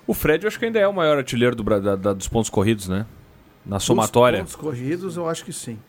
O 0.05 0.13
Fred 0.13 0.43
eu 0.43 0.49
acho 0.49 0.59
que 0.59 0.65
ainda 0.65 0.77
é 0.77 0.85
o 0.85 0.93
maior 0.93 1.17
artilheiro 1.17 1.55
do 1.55 1.63
da- 1.63 1.95
da- 1.95 2.11
dos 2.11 2.27
pontos 2.27 2.49
corridos, 2.49 2.89
né? 2.89 3.05
Na 3.65 3.79
somatória. 3.79 4.43
Dos 4.43 4.57
pontos 4.57 4.61
corridos, 4.71 5.15
eu 5.15 5.29
acho 5.29 5.45
que 5.45 5.53
sim. 5.53 5.79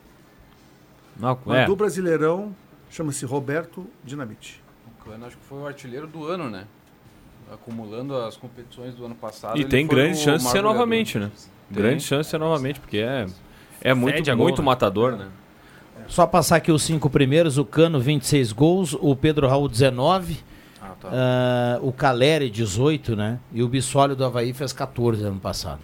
Não, 1.16 1.38
Mas 1.44 1.58
é. 1.58 1.66
do 1.66 1.76
Brasileirão, 1.76 2.54
chama-se 2.90 3.24
Roberto 3.24 3.86
Dinamite. 4.04 4.62
O 4.86 5.04
Cano 5.04 5.26
acho 5.26 5.36
que 5.36 5.44
foi 5.44 5.58
o 5.58 5.66
artilheiro 5.66 6.06
do 6.06 6.26
ano, 6.26 6.48
né? 6.48 6.64
Acumulando 7.52 8.16
as 8.16 8.36
competições 8.36 8.94
do 8.94 9.04
ano 9.04 9.14
passado. 9.14 9.56
E 9.56 9.60
ele 9.60 9.68
tem 9.68 9.86
foi 9.86 9.96
grande 9.96 10.18
chance 10.18 10.44
de 10.44 10.50
ser 10.50 10.62
novamente, 10.62 11.18
né? 11.18 11.30
Tem. 11.68 11.82
Grande 11.82 12.02
chance 12.02 12.26
de 12.26 12.30
ser 12.30 12.38
novamente, 12.38 12.80
porque 12.80 12.98
é, 12.98 13.26
é 13.80 13.94
muito, 13.94 14.16
Fede 14.16 14.30
gol, 14.34 14.44
muito 14.44 14.62
né? 14.62 14.66
matador, 14.66 15.16
né? 15.16 15.28
Só 16.08 16.26
passar 16.26 16.56
aqui 16.56 16.72
os 16.72 16.82
cinco 16.82 17.08
primeiros: 17.08 17.58
o 17.58 17.64
Cano, 17.64 18.00
26 18.00 18.52
gols, 18.52 18.96
o 19.00 19.14
Pedro 19.14 19.48
Raul, 19.48 19.68
19. 19.68 20.38
Ah, 20.80 20.90
tá. 21.00 21.08
ah, 21.12 21.78
o 21.80 21.92
Caleri, 21.92 22.50
18, 22.50 23.14
né? 23.14 23.38
E 23.52 23.62
o 23.62 23.68
Bissólio 23.68 24.16
do 24.16 24.24
Havaí 24.24 24.52
fez 24.52 24.72
14 24.72 25.22
ano 25.24 25.38
passado. 25.38 25.80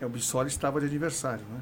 É, 0.00 0.06
o 0.06 0.08
Bissoli 0.08 0.48
estava 0.48 0.80
de 0.80 0.86
aniversário, 0.86 1.44
né? 1.50 1.60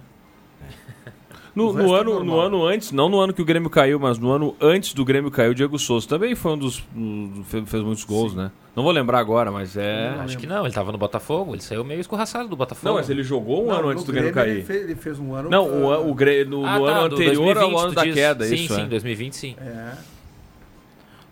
No, 1.55 1.71
no 1.71 1.95
é 1.95 2.01
ano, 2.01 2.25
no 2.25 2.41
ano 2.41 2.65
antes, 2.65 2.93
não 2.93 3.11
no 3.11 3.21
ano 3.21 3.35
que 3.35 3.43
o 3.43 3.45
Grêmio 3.45 3.69
caiu, 3.69 4.01
mas 4.01 4.19
no 4.19 4.31
ano 4.31 4.57
antes 4.59 4.95
do 4.95 5.05
Grêmio 5.05 5.31
caiu, 5.31 5.51
o 5.51 5.55
Diego 5.55 5.79
Souza 5.79 6.09
também 6.09 6.35
foi 6.35 6.53
um 6.53 6.59
dos. 6.59 6.83
do- 6.95 7.45
fez, 7.45 7.83
muitos 7.83 8.05
gols, 8.05 8.35
né? 8.35 8.51
Não 8.75 8.83
vou 8.83 8.91
lembrar 8.91 9.19
agora, 9.19 9.51
mas 9.51 9.77
é. 9.77 10.09
Acho 10.21 10.39
que 10.39 10.47
não, 10.47 10.65
ele 10.65 10.73
tava 10.73 10.91
no 10.91 10.97
Botafogo, 10.97 11.55
ele 11.55 11.61
saiu 11.61 11.85
meio 11.85 12.01
escorraçado 12.01 12.49
do 12.49 12.57
Botafogo. 12.57 12.89
Não, 12.89 12.95
mas 12.95 13.11
ele 13.11 13.23
jogou 13.23 13.65
um 13.65 13.67
Não, 13.67 13.75
ano 13.75 13.83
no 13.83 13.89
antes 13.91 14.05
do 14.05 14.13
Grêmio 14.13 14.33
Grêmio 14.33 14.51
cair. 14.51 14.57
Ele 14.59 14.67
fez, 14.67 14.83
ele 14.91 14.95
fez 14.95 15.19
um 15.19 15.35
ano. 15.35 15.51
Não, 15.51 15.67
o, 15.69 16.11
o 16.11 16.15
Grê- 16.15 16.47
no, 16.47 16.65
Ah, 16.65 16.79
no 16.79 16.87
tá, 16.87 16.93
ano 16.93 17.15
anterior 17.15 17.55
2020, 17.55 17.59
ao 17.75 17.79
ano 17.81 17.93
da 17.95 18.05
diz. 18.05 18.15
queda, 18.15 18.45
sim, 18.47 18.55
isso 18.55 18.75
sim, 18.75 18.81
é. 18.83 18.87
2020 18.87 19.37
sim. 19.37 19.57
É. 19.61 19.93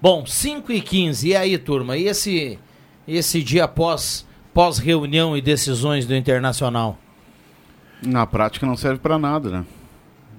Bom, 0.03 0.27
5 0.27 0.71
e 0.71 0.83
15. 0.83 1.29
E 1.29 1.35
aí, 1.37 1.57
turma? 1.57 1.97
E 1.97 2.07
esse, 2.07 2.59
esse 3.09 3.43
dia 3.43 3.67
pós, 3.67 4.27
pós 4.53 4.77
reunião 4.79 5.35
e 5.35 5.41
decisões 5.41 6.05
do 6.07 6.15
Internacional? 6.15 6.99
Na 8.05 8.27
prática 8.27 8.67
não 8.67 8.77
serve 8.77 8.99
pra 8.99 9.19
nada, 9.19 9.49
né? 9.51 9.65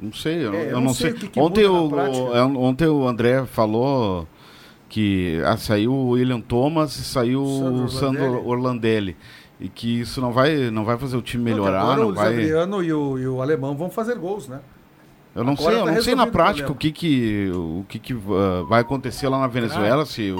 Não 0.01 0.11
sei, 0.13 0.45
eu, 0.45 0.53
É, 0.53 0.57
eu 0.65 0.69
eu 0.69 0.71
não 0.77 0.81
não 0.81 0.93
sei 0.93 1.11
sei. 1.11 1.17
o 1.17 1.19
que 1.21 1.27
que 1.27 1.39
ontem, 1.39 1.65
o, 1.65 1.73
o- 1.87 2.57
ontem 2.63 2.87
o 2.87 3.07
André 3.07 3.45
falou 3.45 4.27
que 4.89 5.39
ah, 5.45 5.55
saiu 5.57 5.93
o 5.93 6.09
William 6.09 6.41
Thomas 6.41 6.95
e 6.97 7.03
saiu 7.03 7.45
Sandro 7.45 7.83
o 7.85 7.89
Sandro 7.89 8.23
Orlandelli. 8.23 8.47
Orlandelli. 8.47 9.17
E 9.59 9.69
que 9.69 9.99
isso 10.01 10.19
não 10.19 10.31
vai, 10.31 10.71
não 10.71 10.83
vai 10.83 10.97
fazer 10.97 11.15
o 11.15 11.21
time 11.21 11.43
Não, 11.43 11.51
melhorar, 11.57 11.81
agora 11.81 11.97
não 11.97 12.03
o 12.05 12.07
Luiz 12.07 12.19
vai. 12.19 12.33
Adriano 12.33 12.83
e 12.83 12.91
o, 12.91 13.19
e 13.19 13.27
o 13.27 13.41
alemão 13.43 13.75
vão 13.77 13.91
fazer 13.91 14.15
gols, 14.17 14.47
né? 14.47 14.59
Eu 15.35 15.43
não 15.43 15.53
Agora 15.53 15.71
sei, 15.71 15.81
eu 15.81 15.85
tá 15.85 15.91
não 15.91 16.01
sei 16.01 16.15
na 16.15 16.23
o 16.25 16.31
prática 16.31 16.71
o 16.71 16.75
que 16.75 16.91
que 16.91 17.49
o 17.53 17.85
que 17.87 17.99
que 17.99 18.13
ah, 18.13 18.65
vai 18.67 18.81
acontecer 18.81 19.29
lá 19.29 19.39
na 19.39 19.47
Venezuela, 19.47 20.05
se 20.05 20.31
o 20.31 20.37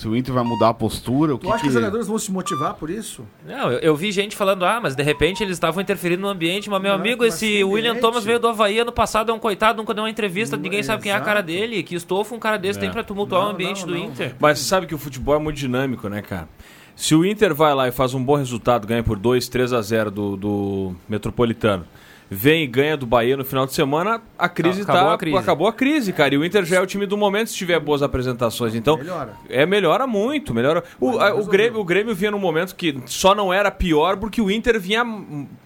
se 0.00 0.08
o 0.08 0.16
Inter 0.16 0.32
vai 0.32 0.42
mudar 0.42 0.70
a 0.70 0.74
postura, 0.74 1.34
o 1.34 1.38
Tu 1.38 1.42
que 1.46 1.52
acha 1.52 1.60
que 1.60 1.66
os 1.68 1.74
que 1.74 1.78
jogadores 1.78 2.06
vão 2.06 2.18
se 2.18 2.32
motivar 2.32 2.72
por 2.72 2.88
isso? 2.88 3.22
Não, 3.46 3.70
eu, 3.70 3.78
eu 3.80 3.94
vi 3.94 4.10
gente 4.10 4.34
falando, 4.34 4.64
ah, 4.64 4.80
mas 4.82 4.94
de 4.96 5.02
repente 5.02 5.42
eles 5.42 5.56
estavam 5.56 5.82
interferindo 5.82 6.22
no 6.22 6.28
ambiente, 6.28 6.70
mas 6.70 6.80
meu 6.80 6.92
Não, 6.92 6.98
amigo, 6.98 7.22
mas 7.22 7.34
esse 7.34 7.46
que 7.46 7.64
William 7.64 7.90
ambiente? 7.90 8.02
Thomas 8.02 8.24
veio 8.24 8.38
do 8.40 8.48
Havaí 8.48 8.78
ano 8.78 8.92
passado, 8.92 9.30
é 9.30 9.34
um 9.34 9.38
coitado, 9.38 9.76
nunca 9.76 9.92
deu 9.92 10.02
uma 10.04 10.08
entrevista, 10.10 10.56
Não, 10.56 10.62
ninguém 10.62 10.82
sabe 10.82 11.02
quem 11.02 11.12
é 11.12 11.14
a 11.14 11.20
cara 11.20 11.40
exato. 11.40 11.46
dele. 11.52 11.82
Que 11.82 11.94
estofo 11.94 12.34
um 12.34 12.38
cara 12.38 12.56
desse 12.56 12.78
É. 12.78 12.82
tem 12.82 12.90
pra 12.90 13.04
tumultuar 13.04 13.42
Não, 13.42 13.48
o 13.50 13.52
ambiente 13.52 13.82
não, 13.82 13.88
do 13.88 13.94
não. 13.98 14.04
Inter. 14.06 14.34
Mas 14.40 14.58
você 14.60 14.64
sabe 14.64 14.86
que 14.86 14.94
o 14.94 14.98
futebol 14.98 15.34
é 15.36 15.38
muito 15.38 15.56
dinâmico, 15.58 16.08
né, 16.08 16.22
cara? 16.22 16.48
Se 16.96 17.14
o 17.14 17.24
Inter 17.24 17.54
vai 17.54 17.74
lá 17.74 17.86
e 17.86 17.92
faz 17.92 18.14
um 18.14 18.24
bom 18.24 18.36
resultado, 18.36 18.86
ganha 18.86 19.02
por 19.02 19.18
2, 19.18 19.48
3 19.48 19.72
a 19.74 19.82
0 19.82 20.10
do, 20.10 20.36
do 20.36 20.94
Metropolitano, 21.08 21.84
vem 22.30 22.62
e 22.62 22.66
ganha 22.68 22.96
do 22.96 23.04
Bahia 23.06 23.36
no 23.36 23.44
final 23.44 23.66
de 23.66 23.74
semana, 23.74 24.22
a 24.38 24.48
crise 24.48 24.82
Acabou 24.82 25.08
tá. 25.08 25.14
a 25.14 25.18
crise. 25.18 25.36
Acabou 25.38 25.66
a 25.66 25.72
crise, 25.72 26.12
cara. 26.12 26.32
E 26.34 26.38
o 26.38 26.44
Inter 26.44 26.64
já 26.64 26.76
é 26.76 26.80
o 26.80 26.86
time 26.86 27.04
do 27.04 27.16
momento 27.16 27.48
se 27.48 27.56
tiver 27.56 27.80
boas 27.80 28.02
apresentações. 28.02 28.74
Então, 28.76 28.96
Melhora. 28.96 29.32
é, 29.48 29.66
melhora 29.66 30.06
muito, 30.06 30.54
melhora. 30.54 30.84
O, 31.00 31.18
a- 31.18 31.34
o, 31.34 31.44
Grêmio, 31.44 31.80
o 31.80 31.84
Grêmio 31.84 32.14
vinha 32.14 32.30
num 32.30 32.38
momento 32.38 32.76
que 32.76 32.96
só 33.06 33.34
não 33.34 33.52
era 33.52 33.68
pior 33.70 34.16
porque 34.16 34.40
o 34.40 34.48
Inter 34.50 34.78
vinha 34.78 35.04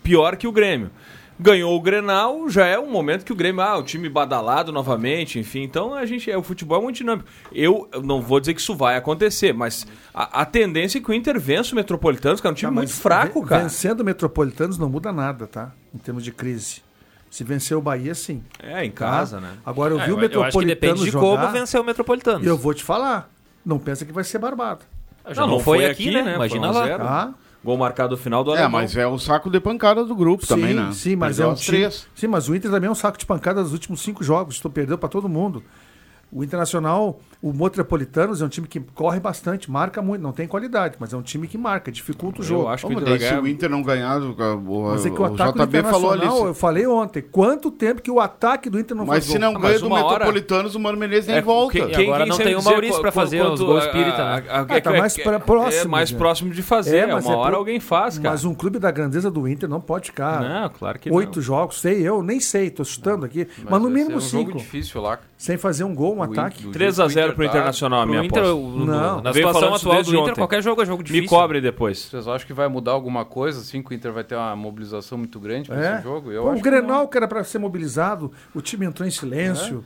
pior 0.03 0.37
que 0.37 0.47
o 0.49 0.53
Grêmio. 0.53 0.91
Ganhou 1.39 1.75
o 1.77 1.81
Grenal, 1.81 2.49
já 2.49 2.65
é 2.65 2.79
um 2.79 2.89
momento 2.89 3.25
que 3.25 3.33
o 3.33 3.35
Grêmio, 3.37 3.61
ah, 3.61 3.77
o 3.77 3.83
time 3.83 4.09
badalado 4.09 4.71
novamente, 4.71 5.39
enfim. 5.39 5.63
Então 5.63 5.93
a 5.93 6.07
gente, 6.07 6.31
é, 6.31 6.39
o 6.39 6.43
futebol 6.45 6.79
é 6.79 6.83
muito 6.83 6.97
dinâmico. 6.97 7.29
Eu 7.53 7.89
não 8.05 8.23
vou 8.23 8.39
dizer 8.39 8.55
que 8.55 8.61
isso 8.61 8.77
vai 8.77 8.97
acontecer, 8.97 9.53
mas 9.53 9.85
a, 10.15 10.43
a 10.43 10.45
tendência 10.47 10.99
é 10.99 11.01
que 11.01 11.11
o 11.11 11.15
Inter 11.15 11.41
vença 11.41 11.73
o 11.73 11.75
Metropolitanos, 11.77 12.41
que 12.41 12.47
é 12.47 12.51
um 12.51 12.55
time 12.55 12.71
Tá, 12.71 12.75
muito 12.75 12.93
fraco, 12.93 13.45
cara. 13.45 13.63
Vencendo 13.65 14.05
Metropolitanos 14.05 14.79
não 14.79 14.89
muda 14.89 15.13
nada, 15.13 15.47
tá? 15.49 15.73
Em 15.93 15.99
termos 15.99 16.23
de 16.23 16.31
crise. 16.31 16.83
Se 17.29 17.43
vencer 17.43 17.77
o 17.77 17.81
Bahia, 17.81 18.15
sim. 18.15 18.41
É, 18.63 18.85
em 18.85 18.91
tá? 18.93 19.05
casa, 19.07 19.41
né? 19.41 19.55
Agora 19.67 19.93
eu 19.93 19.99
É, 20.01 20.07
vi 20.07 20.13
o 20.13 20.15
eu 20.15 20.19
acho 20.19 20.29
que 20.29 20.29
Metropolitano 20.29 20.67
depende 20.67 21.05
de 21.05 21.11
jogar, 21.11 21.27
como 21.43 21.53
vencer 21.53 21.81
o 21.81 21.85
Metropolitano. 21.85 22.45
E 22.45 22.47
eu 22.47 22.57
vou 22.57 22.73
te 22.73 22.85
falar, 22.85 23.29
não 23.67 23.81
pensa 23.81 24.05
que 24.05 24.13
vai 24.13 24.23
ser 24.23 24.39
barbado. 24.39 24.85
Já 25.31 25.47
não, 25.47 25.59
foi, 25.59 25.85
aqui, 25.87 26.11
né? 26.13 26.35
Imagina 26.37 26.69
Foi 26.69 26.77
um 26.77 26.79
a 26.79 26.81
lá. 26.81 26.87
zero. 26.87 27.05
Tá? 27.05 27.35
Gol 27.65 27.79
marcado 27.79 28.11
no 28.15 28.17
final 28.21 28.45
do 28.45 28.51
É, 28.51 28.59
alemão. 28.59 28.73
mas 28.83 28.95
é 28.95 29.07
o 29.07 29.19
saco 29.19 29.49
de 29.49 29.59
pancada 29.59 30.05
do 30.05 30.15
grupo 30.15 30.47
também, 30.47 30.69
sim, 30.69 30.75
né? 30.75 30.93
sim, 30.93 31.17
mas 31.17 31.37
Perdeu 31.39 31.51
é 31.51 31.53
um 31.53 31.57
time, 31.57 31.79
três. 31.79 32.07
Sim, 32.15 32.27
mas 32.27 32.47
o 32.49 32.55
Inter 32.55 32.71
também 32.71 32.89
é 32.89 32.91
um 32.91 32.95
saco 32.95 33.17
de 33.17 33.25
pancada 33.25 33.63
dos 33.63 33.73
últimos 33.73 34.03
cinco 34.03 34.23
jogos. 34.23 34.57
Estou 34.57 34.71
perdendo 34.71 34.99
para 34.99 35.09
todo 35.09 35.29
mundo. 35.31 35.63
O 36.35 36.43
Internacional, 36.43 37.21
o 37.41 37.53
Metropolitanos 37.53 38.43
é 38.43 38.45
um 38.45 38.49
time 38.49 38.67
que 38.67 38.81
corre 38.81 39.21
bastante, 39.21 39.71
marca 39.71 40.03
muito, 40.03 40.21
não 40.21 40.33
tem 40.33 40.49
qualidade, 40.49 40.97
mas 40.99 41.13
é 41.13 41.17
um 41.17 41.23
time 41.23 41.47
que 41.47 41.57
marca, 41.57 41.93
dificulta 41.93 42.41
o 42.41 42.43
Eu 42.43 42.47
jogo. 42.49 42.69
acho 42.69 42.87
que 42.89 42.93
o 42.95 43.19
se 43.21 43.35
o 43.35 43.47
Inter 43.47 43.71
não 43.71 43.83
ganhar, 43.85 44.21
o, 44.21 44.33
o, 44.33 44.91
Mas 44.91 45.07
é 45.07 45.11
que 45.11 45.17
o 45.19 45.23
o 45.23 45.25
ataque 45.27 45.59
do 45.59 45.65
JB 45.67 45.83
falou 45.85 46.11
ali. 46.11 46.17
Internacional, 46.23 46.39
se- 46.39 46.45
eu 46.49 46.55
falei 46.55 46.87
ontem, 46.89 47.23
quanto 47.23 47.71
tempo 47.71 48.03
que 48.03 48.11
o 48.11 48.19
ataque 48.19 48.69
do 48.69 48.81
Inter 48.81 48.97
não 48.97 49.05
Mas 49.07 49.15
faz 49.19 49.25
se 49.27 49.31
gol? 49.33 49.41
não 49.43 49.49
Ah, 49.51 49.61
ganha 49.61 49.73
mas 49.75 49.81
do 49.81 49.87
uma 49.87 49.97
hora- 50.05 50.11
Metropolitanos, 50.25 50.75
o 50.75 50.81
Mano 50.81 50.99
Menezes 50.99 51.29
nem 51.29 51.37
É, 51.37 51.41
volta. 51.43 51.73
quem- 51.73 51.89
E 51.89 51.95
agora 52.09 52.27
não 52.27 52.37
sabe 52.37 52.49
tem 52.49 52.57
o 52.59 52.63
Maurício 52.65 53.01
pra 53.01 53.13
fazer 53.13 53.39
quanto- 53.39 53.55
os 53.55 53.61
gols 53.61 53.85
espírita, 53.85 54.17
a- 54.23 54.41
né? 54.41 54.47
a- 54.49 54.61
Ah, 54.63 54.81
tá 54.81 54.93
é- 54.95 54.99
mais 54.99 55.17
é- 55.17 55.23
pra- 55.23 55.39
próximo, 55.39 55.83
É 55.83 55.85
mais 55.89 56.11
próximo 56.11 56.51
de 56.53 56.63
fazer. 56.65 57.07
mas 57.07 57.25
uma 57.27 57.35
é 57.35 57.37
hora 57.37 57.51
pro- 57.51 57.59
alguém 57.59 57.79
faz, 57.79 58.19
cara. 58.19 58.31
Mas 58.31 58.45
um 58.45 58.55
clube 58.55 58.81
da 58.81 58.91
grandeza 58.91 59.31
do 59.31 59.47
Inter 59.47 59.69
não 59.69 59.81
pode 59.81 60.07
ficar 60.07 60.41
Não, 60.43 60.69
claro 60.69 60.99
que 60.99 61.13
oito 61.13 61.37
não. 61.37 61.43
jogos, 61.45 61.81
sei 61.81 62.03
eu, 62.03 62.25
nem 62.25 62.41
sei, 62.41 62.71
tô 62.71 62.83
chutando 62.85 63.25
aqui, 63.25 63.47
mas, 63.71 63.81
no 63.81 63.89
mínimo 63.89 64.17
um 64.17 64.21
cinco, 64.21 64.59
difícil 64.59 65.01
lá. 65.01 65.21
sem 65.39 65.57
fazer 65.57 65.85
um 65.85 65.95
gol, 65.95 66.17
um 66.17 66.24
ataque. 66.25 66.57
Inter- 66.59 66.67
do 66.67 66.73
3 66.73 67.01
a 67.01 67.09
jeito 67.09 67.09
que 67.09 67.13
o 67.13 67.15
0 67.15 67.27
Inter 67.27 67.37
pro 67.37 67.45
Internacional, 67.45 68.01
a 68.03 68.07
minha 68.07 68.25
Inter, 68.25 68.43
aposta. 68.45 68.85
Não. 68.85 69.21
na 69.23 69.33
situação 69.33 69.75
atual 69.75 70.03
do 70.03 70.09
Inter, 70.11 70.21
ontem. 70.23 70.35
qualquer 70.35 70.63
jogo 70.63 70.83
é 70.83 70.87
jogo 70.87 71.03
difícil. 71.03 71.23
Me 71.23 71.29
cobre 71.29 71.61
depois. 71.61 71.99
Vocês 72.11 72.27
acham 72.29 72.47
que 72.47 72.53
vai 72.53 72.69
mudar 72.69 72.93
alguma 72.93 73.25
coisa, 73.25 73.61
assim, 73.61 73.83
que 73.83 73.91
o 73.93 73.95
Inter 73.95 74.13
vai 74.13 74.25
ter 74.25 74.35
uma 74.37 74.55
mobilização 74.57 75.19
muito 75.19 75.39
grande 75.39 75.69
para 75.69 75.85
É. 75.87 75.95
esse 75.95 76.03
jogo? 76.05 76.31
Eu 76.33 76.43
Pô, 76.45 76.49
acho 76.51 76.61
o 76.61 76.63
que 76.63 76.71
Grenal, 76.71 77.09
que 77.09 77.17
era 77.17 77.29
para 77.29 77.43
ser 77.45 77.59
mobilizado, 77.59 78.31
o 78.55 78.61
time 78.61 78.87
entrou 78.87 79.07
em 79.07 79.11
silêncio. 79.11 79.85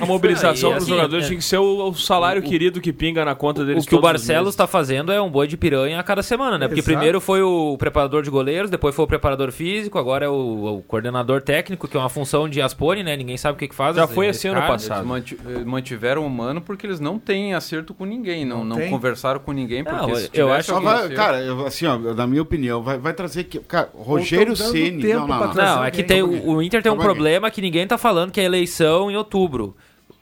A 0.00 0.06
mobilização 0.06 0.70
É, 0.70 0.74
dos 0.74 0.84
assim, 0.84 0.92
jogadores 0.92 1.24
é. 1.24 1.28
tinha 1.28 1.38
que 1.38 1.44
ser 1.44 1.58
o, 1.58 1.88
o 1.88 1.94
salário 1.94 2.42
querido 2.42 2.80
que 2.80 2.92
pinga 2.92 3.24
na 3.24 3.34
conta 3.34 3.64
deles 3.64 3.84
O 3.84 3.86
que 3.88 3.94
o 3.94 4.00
Barcelos 4.00 4.50
está 4.50 4.66
fazendo 4.66 5.10
é 5.12 5.20
um 5.20 5.30
boi 5.30 5.46
de 5.46 5.56
piranha 5.56 5.98
a 5.98 6.02
cada 6.02 6.22
semana, 6.22 6.56
né? 6.58 6.66
Porque 6.68 6.80
Exato. 6.80 6.94
primeiro 6.96 7.20
foi 7.20 7.42
o 7.42 7.76
preparador 7.78 8.22
de 8.22 8.30
goleiros, 8.30 8.70
depois 8.70 8.94
foi 8.94 9.04
o 9.04 9.08
preparador 9.08 9.50
físico, 9.52 9.98
agora 9.98 10.26
é 10.26 10.28
o, 10.28 10.78
o 10.78 10.82
coordenador 10.86 11.42
técnico, 11.42 11.88
que 11.88 11.96
é 11.96 12.00
uma 12.00 12.08
função 12.08 12.48
de 12.48 12.60
Aspone, 12.60 13.02
né? 13.02 13.16
Ninguém 13.16 13.36
sabe 13.36 13.56
o 13.56 13.58
que, 13.58 13.68
que 13.68 13.74
faz. 13.74 13.96
Já 13.96 14.06
foi 14.06 14.26
esse 14.26 14.38
esse 14.38 14.48
ano 14.48 14.60
cara. 14.60 14.72
passado. 14.72 15.16
Eles 15.16 15.36
eh, 15.46 15.64
mantiveram 15.64 16.24
o 16.24 16.30
Mano 16.30 16.60
porque 16.60 16.86
eles 16.86 17.00
não 17.00 17.18
têm 17.18 17.54
acerto 17.54 17.92
com 17.92 18.04
ninguém, 18.04 18.44
não, 18.44 18.58
Não 18.58 18.64
não, 18.66 18.76
tem. 18.76 18.90
conversaram 18.90 19.40
com 19.40 19.50
ninguém. 19.52 19.82
Porque 19.82 19.96
Não, 20.00 20.14
se 20.14 20.30
eu 20.32 20.52
acho 20.52 20.72
algum 20.72 20.84
vai- 20.86 21.08
cara, 21.10 21.40
eu- 21.40 21.66
assim, 21.66 21.86
ó, 21.86 21.98
na 21.98 22.26
minha 22.26 22.42
opinião, 22.42 22.82
vai, 22.82 22.98
vai 22.98 23.12
trazer 23.12 23.44
que. 23.44 23.58
Cara, 23.60 23.88
Rogério 23.94 24.54
Ceni. 24.56 25.02
Não, 25.12 25.26
não, 25.26 25.38
não. 25.46 25.54
Não, 25.54 25.84
é 25.84 25.90
que 25.90 26.02
tem, 26.04 26.22
o, 26.22 26.50
o 26.50 26.62
Inter 26.62 26.82
tem 26.82 26.92
um 26.92 26.96
problema 26.96 27.50
que 27.50 27.60
ninguém 27.60 27.86
tá 27.86 27.98
falando, 27.98 28.30
que 28.30 28.40
é 28.40 28.44
a 28.44 28.46
eleição 28.46 29.10
em 29.10 29.16
outubro. 29.16 29.74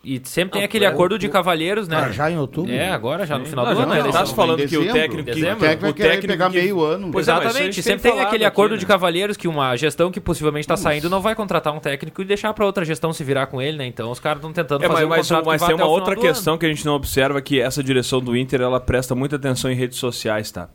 E 0.09 0.21
sempre 0.23 0.53
tem 0.53 0.61
Não, 0.61 0.67
aquele 0.67 0.85
é, 0.85 0.87
acordo 0.87 1.17
o- 1.17 1.19
de 1.19 1.29
cavalheiros, 1.29 1.89
né? 1.89 1.97
Ah, 1.97 2.13
já 2.13 2.31
em 2.31 2.39
outubro? 2.39 2.71
É, 2.73 2.91
agora, 2.91 3.27
já 3.27 3.37
no 3.37 3.45
final 3.45 3.67
Não, 3.67 3.75
do 3.75 3.79
ano, 3.81 3.89
não, 3.89 3.95
a 3.97 3.99
eleição. 3.99 4.21
tá 4.21 4.27
se 4.27 4.35
falando 4.37 4.61
Em 4.63 4.69
que 4.69 4.77
o 4.77 4.93
técnico 4.93 5.17
que, 5.25 5.35
Dezembro. 5.35 5.67
É 5.67 5.75
que 5.75 5.83
vai 5.83 5.91
o 5.91 5.95
querer 5.95 6.09
técnico 6.11 6.33
pegar 6.33 6.51
que- 6.51 6.57
meio 6.59 6.81
ano? 6.85 7.11
Pois 7.11 7.27
é, 7.27 7.33
Exatamente, 7.33 7.59
gente 7.65 7.83
sempre 7.83 8.03
tem 8.03 8.13
tem, 8.13 8.21
aquele 8.21 8.45
acordo 8.45 8.75
aqui, 8.75 8.81
de 8.81 8.87
né? 8.87 8.89
cavalheiros 8.95 9.37
que 9.37 9.49
uma 9.49 9.75
gestão 9.77 10.13
que 10.13 10.21
possivelmente 10.21 10.63
está 10.63 10.77
saindo 10.77 11.11
não 11.11 11.21
vai 11.21 11.35
contratar 11.35 11.75
um 11.75 11.81
técnico 11.81 12.23
e 12.23 12.25
deixar 12.25 12.55
para 12.55 12.65
outra 12.65 12.85
gestão 12.85 13.13
se 13.13 13.25
virar 13.25 13.47
com 13.49 13.61
ele, 13.61 13.79
né? 13.79 13.87
Então 13.87 14.09
os 14.13 14.21
caras 14.21 14.39
estão 14.39 14.53
tentando 14.53 14.85
É, 14.85 14.87
fazer 14.87 14.95
mas, 15.01 15.05
um 15.07 15.09
mas, 15.09 15.19
contrato 15.29 15.47
mas 15.47 15.63
tem 15.67 15.75
uma 15.75 15.87
o 15.87 15.91
outra 15.91 16.15
questão 16.15 16.57
que 16.57 16.67
a 16.67 16.69
gente 16.69 16.87
não 16.87 16.95
observa 16.95 17.43
que 17.43 17.61
essa 17.61 17.83
direção 17.83 18.21
do 18.21 18.37
Inter 18.37 18.61
ela 18.61 18.79
presta 18.79 19.13
muita 19.13 19.35
atenção 19.35 19.73
em 19.73 19.75
redes 19.75 19.99
sociais, 19.99 20.53
tá? 20.53 20.69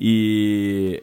E 0.00 1.02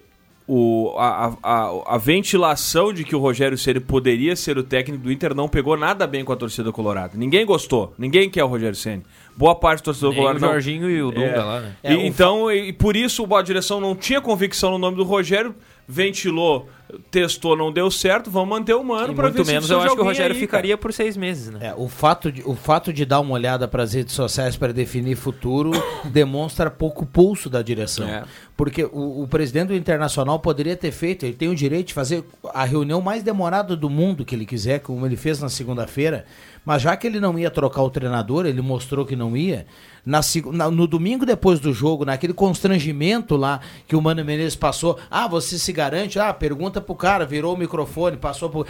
o, 0.54 0.94
a, 0.98 1.34
a, 1.42 1.96
a- 1.96 1.98
ventilação 1.98 2.92
de 2.92 3.06
que 3.06 3.16
o 3.16 3.20
Rogério 3.20 3.58
Ceni 3.58 3.80
poderia 3.80 4.36
ser 4.36 4.58
o 4.58 4.64
técnico 4.64 5.02
do 5.06 5.10
Inter 5.10 5.34
não 5.34 5.48
pegou 5.48 5.78
nada 5.78 6.06
bem 6.06 6.26
com 6.26 6.34
a 6.34 6.36
torcida 6.36 6.74
colorada. 6.74 7.14
Ninguém 7.16 7.46
gostou, 7.46 7.94
ninguém 7.98 8.30
quer 8.30 8.44
o 8.44 8.48
Rogério 8.48 8.76
Ceni. 8.76 9.02
Boa 9.38 9.56
parte 9.56 9.80
do 9.82 9.86
torcedor 9.86 10.10
Nem 10.12 10.20
o 10.20 10.22
colorado 10.24 10.42
não- 10.42 10.50
Jorginho 10.50 10.90
e 10.90 11.02
o 11.02 11.10
Dunga 11.10 11.46
lá, 11.46 11.60
né? 11.62 11.76
E, 11.86 11.94
então, 12.06 12.52
e, 12.52 12.68
e 12.68 12.74
por 12.74 12.98
isso 12.98 13.26
a 13.34 13.42
direção 13.42 13.80
não 13.80 13.96
tinha 13.96 14.20
convicção 14.20 14.72
no 14.72 14.78
nome 14.78 14.98
do 14.98 15.04
Rogério, 15.04 15.56
ventilou 15.88 16.68
testou, 17.10 17.56
não 17.56 17.72
deu 17.72 17.90
certo, 17.90 18.30
vamos 18.30 18.50
manter 18.50 18.74
o 18.74 18.84
Mano 18.84 19.14
para 19.16 19.30
ver 19.30 19.36
muito 19.36 19.46
se 19.46 19.54
menos 19.54 19.70
eu 19.70 19.80
acho 19.80 19.96
que 19.96 20.02
o 20.02 20.04
Rogério 20.04 20.36
aí, 20.36 20.40
ficaria 20.42 20.78
por 20.78 20.92
seis 20.92 21.16
meses, 21.16 21.50
né? 21.50 21.60
É, 21.70 21.74
o 21.76 21.88
fato, 21.88 22.32
de, 22.32 22.42
o 22.46 22.56
fato 22.56 22.92
de 22.92 23.06
dar 23.06 23.20
uma 23.22 23.34
olhada 23.34 23.68
para 23.68 23.84
as 23.84 23.94
redes 23.94 24.14
sociais 24.14 24.58
para 24.58 24.74
definir 24.74 25.16
futuro 25.16 25.72
demonstra 26.04 26.70
pouco 26.70 27.06
pulso 27.06 27.50
da 27.50 27.62
direção. 27.62 28.08
É. 28.08 28.24
Porque 28.62 28.84
o, 28.84 29.24
o 29.24 29.28
presidente 29.28 29.70
do 29.70 29.76
Internacional 29.76 30.40
poderia 30.40 30.78
ter 30.78 30.92
feito, 30.92 31.26
ele 31.26 31.34
tem 31.34 31.50
o 31.50 31.56
direito 31.56 31.88
de 31.88 31.94
fazer 31.96 32.24
a 32.54 32.64
reunião 32.64 33.02
mais 33.02 33.24
demorada 33.24 33.76
do 33.76 33.90
mundo 33.90 34.24
que 34.24 34.36
ele 34.36 34.46
quiser, 34.46 34.82
como 34.82 35.04
ele 35.04 35.16
fez 35.16 35.40
na 35.40 35.50
segunda-feira, 35.50 36.28
mas 36.64 36.84
já 36.84 36.96
que 36.96 37.08
ele 37.08 37.20
não 37.20 37.40
ia 37.40 37.50
trocar 37.50 37.82
o 37.82 37.90
treinador, 37.90 38.46
ele 38.46 38.62
mostrou 38.62 39.04
que 39.04 39.16
não 39.16 39.36
ia. 39.36 39.66
Na, 40.06 40.22
no 40.70 40.86
domingo 40.86 41.26
depois 41.26 41.60
do 41.60 41.74
jogo, 41.74 42.06
naquele 42.06 42.36
constrangimento 42.36 43.36
lá 43.36 43.62
que 43.88 43.96
o 43.96 44.02
Mano 44.02 44.24
Menezes 44.24 44.56
passou, 44.56 45.00
ah, 45.10 45.28
você 45.28 45.58
se 45.58 45.74
garante? 45.74 46.20
Ah, 46.20 46.32
pergunta 46.32 46.80
pro 46.80 46.94
cara, 46.94 47.26
virou 47.26 47.56
o 47.56 47.58
microfone, 47.58 48.16
passou 48.16 48.48
pro. 48.48 48.68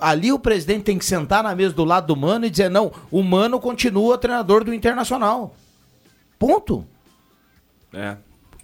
Ali 0.00 0.32
o 0.32 0.38
presidente 0.40 0.82
tem 0.82 0.98
que 0.98 1.04
sentar 1.04 1.44
na 1.44 1.54
mesa 1.54 1.72
do 1.74 1.84
lado 1.84 2.08
do 2.08 2.16
Mano 2.16 2.44
e 2.44 2.50
dizer: 2.50 2.68
não, 2.68 2.90
o 3.08 3.22
Mano 3.22 3.60
continua 3.60 4.18
treinador 4.18 4.64
do 4.64 4.74
Internacional. 4.74 5.54
Ponto. 6.40 6.84
É. 7.94 8.16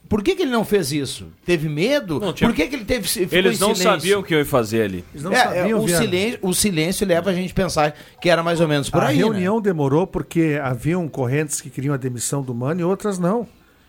Por 0.09 0.23
que, 0.23 0.35
que 0.37 0.43
ele 0.43 0.51
não 0.51 0.65
fez 0.65 0.93
isso? 0.93 1.27
Teve 1.45 1.69
medo? 1.69 2.21
tinha- 2.33 2.49
Por 2.49 2.55
que, 2.55 2.67
que 2.69 2.77
ele 2.77 2.85
teve 2.85 3.09
ficou 3.09 3.37
Eles 3.39 3.57
em 3.57 3.61
não 3.61 3.75
silêncio? 3.75 4.01
sabiam 4.01 4.21
o 4.21 4.23
que 4.23 4.35
eu 4.35 4.39
ia 4.39 4.45
fazer 4.45 4.83
ali. 4.83 5.05
É, 5.33 5.71
é, 5.71 5.75
o, 5.75 5.89
silêncio, 5.89 6.39
o 6.43 6.55
silêncio 6.55 7.07
leva 7.07 7.31
a 7.31 7.35
gente 7.35 7.53
a 7.53 7.55
pensar 7.55 7.97
que 8.21 8.29
era 8.29 8.43
mais 8.43 8.61
ou 8.61 8.69
menos 8.69 8.91
por 8.91 9.03
a 9.03 9.09
aí. 9.09 9.17
né? 9.17 9.23
reunião 9.23 9.61
demorou 9.61 10.07
porque 10.07 10.61
haviam 10.63 11.09
correntes 11.09 11.61
que 11.61 11.71
queriam 11.71 11.95
a 11.95 11.97
demissão 11.97 12.43
do 12.43 12.55
Mano 12.55 12.81
e 12.81 12.85
outras 12.85 13.19
não. 13.19 13.47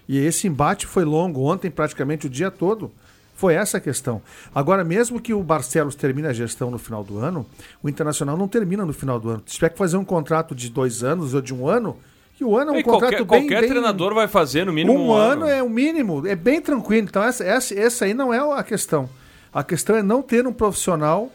E 0.07 0.17
esse 0.17 0.47
embate 0.47 0.85
foi 0.85 1.03
longo, 1.03 1.41
ontem 1.51 1.69
praticamente 1.69 2.27
o 2.27 2.29
dia 2.29 2.49
todo. 2.49 2.91
Foi 3.35 3.53
essa 3.53 3.77
a 3.77 3.81
questão. 3.81 4.21
Agora, 4.53 4.81
mesmo 4.85 5.19
que 5.19 5.33
o 5.33 5.43
Barcelos 5.43 5.93
termine 5.95 6.27
a 6.29 6.33
gestão 6.33 6.71
no 6.71 6.77
final 6.77 7.03
do 7.03 7.17
ano, 7.19 7.45
o 7.83 7.89
Internacional 7.89 8.37
não 8.37 8.47
termina 8.47 8.85
no 8.85 8.93
final 8.93 9.19
do 9.19 9.29
ano. 9.29 9.43
Se 9.45 9.55
tiver 9.55 9.69
que 9.69 9.77
fazer 9.77 9.97
um 9.97 10.05
contrato 10.05 10.55
de 10.55 10.69
dois 10.69 11.03
anos 11.03 11.33
ou 11.33 11.41
de 11.41 11.53
um 11.53 11.67
ano, 11.67 11.97
e 12.39 12.43
o 12.43 12.57
ano 12.57 12.71
é 12.71 12.73
um 12.75 12.77
E 12.79 12.83
contrato 12.83 12.99
qualquer, 13.01 13.17
bem, 13.17 13.25
qualquer 13.25 13.61
bem- 13.61 13.69
treinador 13.69 14.13
vai 14.13 14.27
fazer 14.27 14.65
no 14.65 14.73
mínimo 14.73 14.97
um, 14.97 15.07
um, 15.09 15.13
ano 15.13 15.47
é 15.47 15.63
o 15.63 15.69
mínimo, 15.69 16.25
é 16.27 16.35
bem 16.35 16.59
tranquilo. 16.61 17.07
Então, 17.07 17.23
essa, 17.23 17.43
essa, 17.43 17.73
essa 17.79 18.05
aí 18.05 18.13
não 18.13 18.33
é 18.33 18.39
a 18.39 18.63
questão. 18.63 19.09
A 19.53 19.63
questão 19.63 19.95
é 19.95 20.03
não 20.03 20.21
ter 20.21 20.45
um 20.45 20.51
profissional. 20.53 21.31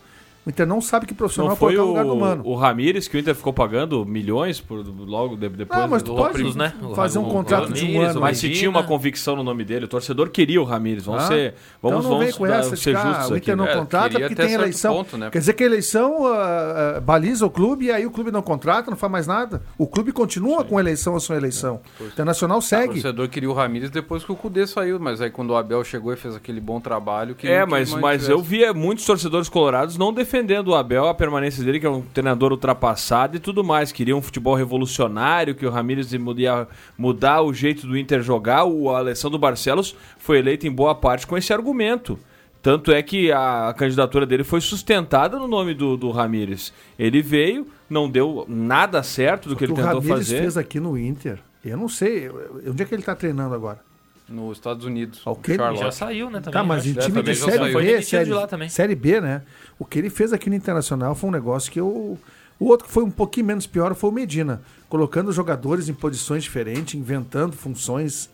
O 0.50 0.52
Inter 0.52 0.66
não 0.66 0.80
sabe 0.80 1.07
que 1.07 1.14
profissional 1.14 1.50
Não 1.50 1.57
foi 1.57 1.75
no 1.76 1.87
lugar 1.87 2.04
do 2.04 2.14
o, 2.14 2.19
Mano. 2.21 2.42
o 2.45 2.54
Ramires 2.57 3.07
que 3.07 3.16
o 3.16 3.21
Inter 3.21 3.35
ficou 3.35 3.52
pagando 3.52 4.04
milhões 4.04 4.61
por, 4.61 4.85
logo 5.07 5.37
de- 5.37 5.49
depois 5.49 5.80
Ah, 5.80 5.87
mas 5.87 6.02
do 6.02 6.11
tu 6.12 6.16
pode 6.16 6.33
Ramires, 6.33 6.57
né? 6.57 6.73
fazer 6.97 7.19
um 7.21 7.25
contrato 7.28 7.73
de 7.73 7.85
um 7.85 8.00
ano. 8.00 8.21
Mas 8.21 8.38
se 8.38 8.50
tinha 8.50 8.69
uma 8.69 8.83
convicção 8.83 9.37
no 9.37 9.45
nome 9.45 9.64
dele, 9.64 9.85
o 9.85 9.88
torcedor 9.88 10.28
queria 10.30 10.61
o 10.61 10.64
Ramires. 10.64 11.04
Vamos 11.04 11.23
Ah, 11.25 11.28
ser, 11.28 11.54
vamos, 11.80 12.00
então 12.00 12.11
não 12.11 12.19
vem 12.19 12.28
vamos 12.30 12.37
com 12.38 12.47
dar- 12.49 12.59
essa 12.61 12.75
ser 12.75 12.97
ah, 12.97 13.00
justos 13.02 13.30
o 13.30 13.37
Inter 13.37 13.52
aqui. 13.52 13.54
não 13.54 13.64
né? 13.64 13.75
contrata 13.76 14.19
porque 14.19 14.35
tem 14.35 14.52
eleição. 14.52 15.07
né? 15.16 15.30
Quer 15.30 15.38
dizer 15.38 15.52
que 15.52 15.62
a 15.62 15.66
eleição 15.66 16.26
ah, 16.26 16.95
ah, 16.97 17.00
baliza 17.00 17.47
o 17.47 17.50
clube 17.50 17.85
e 17.85 17.92
aí 17.92 18.04
o 18.04 18.11
clube 18.11 18.33
não 18.33 18.42
contrata, 18.42 18.90
não 18.90 18.99
faz 18.99 19.12
mais 19.12 19.26
nada. 19.28 19.62
O 19.78 19.87
clube 19.87 20.11
continua 20.12 20.64
com 20.64 20.80
eleição 20.80 21.14
a 21.14 21.21
sua 21.21 21.37
eleição. 21.37 21.80
O 22.00 22.04
Internacional 22.07 22.59
O 22.59 22.62
segue. 22.62 22.95
torcedor 22.95 23.28
queria 23.28 23.49
o 23.49 23.52
Ramires 23.52 23.90
depois 23.90 24.25
que 24.25 24.33
o 24.33 24.37
Cudê 24.37 24.66
saiu, 24.66 24.99
mas 24.99 25.21
aí 25.21 25.30
quando 25.30 25.50
o 25.50 25.57
Abel 25.57 25.85
chegou 25.85 26.12
e 26.12 26.16
fez 26.16 26.35
aquele 26.35 26.61
bom 26.61 26.80
trabalho... 26.80 27.37
Que 27.37 27.47
É, 27.47 27.64
mas, 27.64 27.95
mas 27.95 28.28
eu 28.28 28.40
via 28.42 28.75
muitos 28.75 29.04
torcedores 29.04 29.49
colorados 29.49 29.97
não 29.97 30.12
defendendo 30.12 30.39
o 30.66 30.75
Abel, 30.75 31.09
a 31.09 31.14
permanência 31.14 31.64
dele, 31.64 31.80
que 31.80 31.87
é 31.87 31.90
um 31.90 32.02
treinador 32.02 32.52
ultrapassado 32.52 33.37
e 33.37 33.40
tudo 33.40 33.64
mais. 33.64 33.92
Queriam 33.92 34.18
um 34.18 34.23
futebol 34.23 34.54
revolucionário, 34.54 35.54
que 35.54 35.66
o 35.66 35.70
Ramires 35.70 36.12
ia 36.12 36.68
mudar 36.97 37.42
o 37.42 37.52
jeito 37.52 37.87
do 37.87 37.97
Inter 37.97 38.23
jogar. 38.23 38.64
O 38.64 38.90
Alessandro 38.90 39.38
Barcelos 39.38 39.97
foi 40.18 40.38
eleito 40.38 40.66
em 40.66 40.73
boa 40.73 40.94
parte 40.94 41.26
com 41.26 41.37
esse 41.37 41.52
argumento. 41.52 42.18
Tanto 42.62 42.92
é 42.92 43.02
que 43.02 43.32
a 43.32 43.75
candidatura 43.76 44.26
dele 44.26 44.44
foi 44.44 44.61
sustentada 44.61 45.38
no 45.38 45.49
nome 45.49 45.73
do, 45.73 45.97
do 45.97 46.11
Ramires. 46.11 46.73
Ele 46.99 47.23
veio, 47.23 47.66
não 47.88 48.09
deu 48.09 48.44
nada 48.49 49.02
certo 49.02 49.49
do 49.49 49.56
que 49.56 49.64
ele 49.64 49.73
o 49.73 49.76
tentou 49.76 50.02
fazer. 50.02 50.40
fez 50.40 50.56
aqui 50.59 50.78
no 50.78 50.99
Inter. 50.99 51.38
Eu 51.64 51.76
não 51.76 51.88
sei. 51.88 52.28
Onde 52.67 52.82
é 52.82 52.86
que 52.86 52.95
ele 52.95 53.02
está 53.02 53.14
treinando 53.14 53.54
agora? 53.54 53.89
Nos 54.30 54.56
Estados 54.58 54.84
Unidos. 54.84 55.21
O 55.26 55.34
que 55.34 55.52
ele-. 55.52 55.76
Já 55.76 55.90
saiu, 55.90 56.30
né? 56.30 56.38
Também, 56.40 56.52
Tá, 56.52 56.62
mas 56.62 56.84
né? 56.84 56.93
em 56.93 56.95
Já 56.95 57.00
time 57.02 57.23
de 57.23 57.34
Série 57.34 57.75
B, 57.75 58.02
série, 58.02 58.25
de 58.26 58.32
lá 58.32 58.47
também. 58.47 58.69
série 58.69 58.95
B, 58.95 59.21
né? 59.21 59.43
O 59.78 59.84
que 59.84 59.99
ele 59.99 60.08
fez 60.08 60.32
aqui 60.32 60.49
no 60.49 60.56
Internacional 60.56 61.14
foi 61.14 61.28
um 61.28 61.32
negócio 61.32 61.71
que 61.71 61.80
eu... 61.80 62.19
O 62.58 62.66
outro 62.66 62.86
que 62.86 62.93
foi 62.93 63.02
um 63.02 63.10
pouquinho 63.10 63.47
menos 63.47 63.66
pior 63.66 63.95
foi 63.95 64.10
o 64.10 64.12
Medina. 64.12 64.62
Colocando 64.88 65.32
jogadores 65.32 65.88
em 65.88 65.95
posições 65.95 66.45
diferentes, 66.45 66.95
inventando 66.95 67.54
funções... 67.56 68.30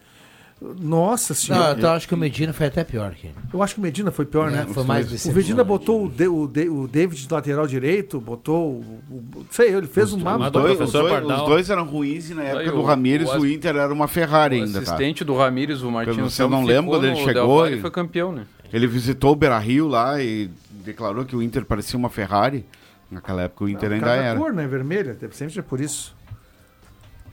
Nossa 0.61 1.35
Não, 1.35 1.39
senhora. 1.41 1.75
então 1.79 1.93
acho 1.93 2.09
que 2.09 2.15
o 2.15 2.17
Medina 2.17 2.51
foi 2.53 2.67
até 2.67 2.83
pior 2.83 3.13
que 3.15 3.27
ele. 3.27 3.35
Eu 3.53 3.63
acho 3.63 3.75
que 3.75 3.81
o 3.81 3.83
Medina 3.83 4.11
foi 4.11 4.25
pior, 4.25 4.49
É, 4.49 4.53
né? 4.53 4.67
foi 4.73 4.85
mais 4.85 5.27
O. 5.27 5.33
Medina 5.33 5.63
botou 5.63 6.07
o, 6.07 6.09
De- 6.09 6.27
o, 6.29 6.47
De- 6.47 6.69
o 6.69 6.89
David 6.89 7.27
de 7.27 7.33
lateral 7.33 7.67
direito, 7.67 8.19
botou. 8.19 8.71
O, 8.81 9.03
o- 9.11 9.47
sei, 9.51 9.75
ele 9.75 9.87
fez 9.87 10.15
um 10.15 10.17
Os 10.17 10.23
mapa. 10.23 10.51
dois, 10.51 10.81
os, 10.81 10.93
dois, 10.93 11.25
os 11.25 11.43
dois 11.47 11.69
eram 11.71 11.85
ruins 11.85 12.31
e 12.31 12.35
na 12.35 12.43
época 12.43 12.61
Aí 12.63 12.71
do 12.71 12.79
o- 12.81 12.85
Ramires 12.85 13.29
o 13.31 13.41
o, 13.41 13.47
Inter 13.47 13.77
era 13.77 13.93
uma 13.93 14.09
Ferrari 14.09 14.59
o 14.61 14.65
ainda. 14.65 14.81
tá? 14.81 14.93
assistente 14.95 15.25
do 15.25 15.37
Ramires, 15.37 15.83
o 15.83 15.91
Martins 15.91 16.17
Você 16.17 16.47
não 16.47 16.65
lembra 16.65 16.91
quando 16.93 17.07
ele 17.07 17.17
chegou? 17.17 17.33
Del 17.35 17.47
Valle 17.49 17.75
e- 17.75 17.79
e 17.79 17.81
foi 17.83 17.91
campeão, 17.91 18.33
né? 18.33 18.47
Ele 18.73 18.87
visitou 18.87 19.33
o 19.33 19.37
Beira 19.37 19.59
Rio 19.59 19.87
lá 19.87 20.23
e 20.23 20.51
declarou 20.85 21.25
que 21.27 21.37
o 21.37 21.43
Inter 21.43 21.67
parecia 21.67 21.99
uma 21.99 22.09
Ferrari. 22.09 22.65
Naquela 23.11 23.43
época 23.43 23.65
o 23.65 23.69
Inter 23.69 23.93
ainda 23.93 24.07
Cada 24.07 24.23
era. 24.23 24.39
cor, 24.39 24.53
né? 24.53 24.67
Vermelha, 24.67 25.17
sempre 25.33 25.59
é 25.59 25.63
por 25.63 25.81
isso. 25.81 26.17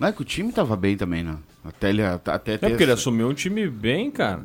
Não 0.04 0.10
é 0.10 0.12
que 0.12 0.22
o 0.22 0.26
time 0.26 0.52
tava 0.52 0.76
bem 0.76 0.98
também, 0.98 1.24
né? 1.24 1.38
Até 1.64 1.88
ele, 1.88 2.04
até 2.04 2.56
É 2.56 2.58
porque 2.58 2.84
ele 2.84 2.92
assumiu 2.92 3.30
um 3.30 3.34
time 3.34 3.70
bem, 3.70 4.12
cara. 4.12 4.42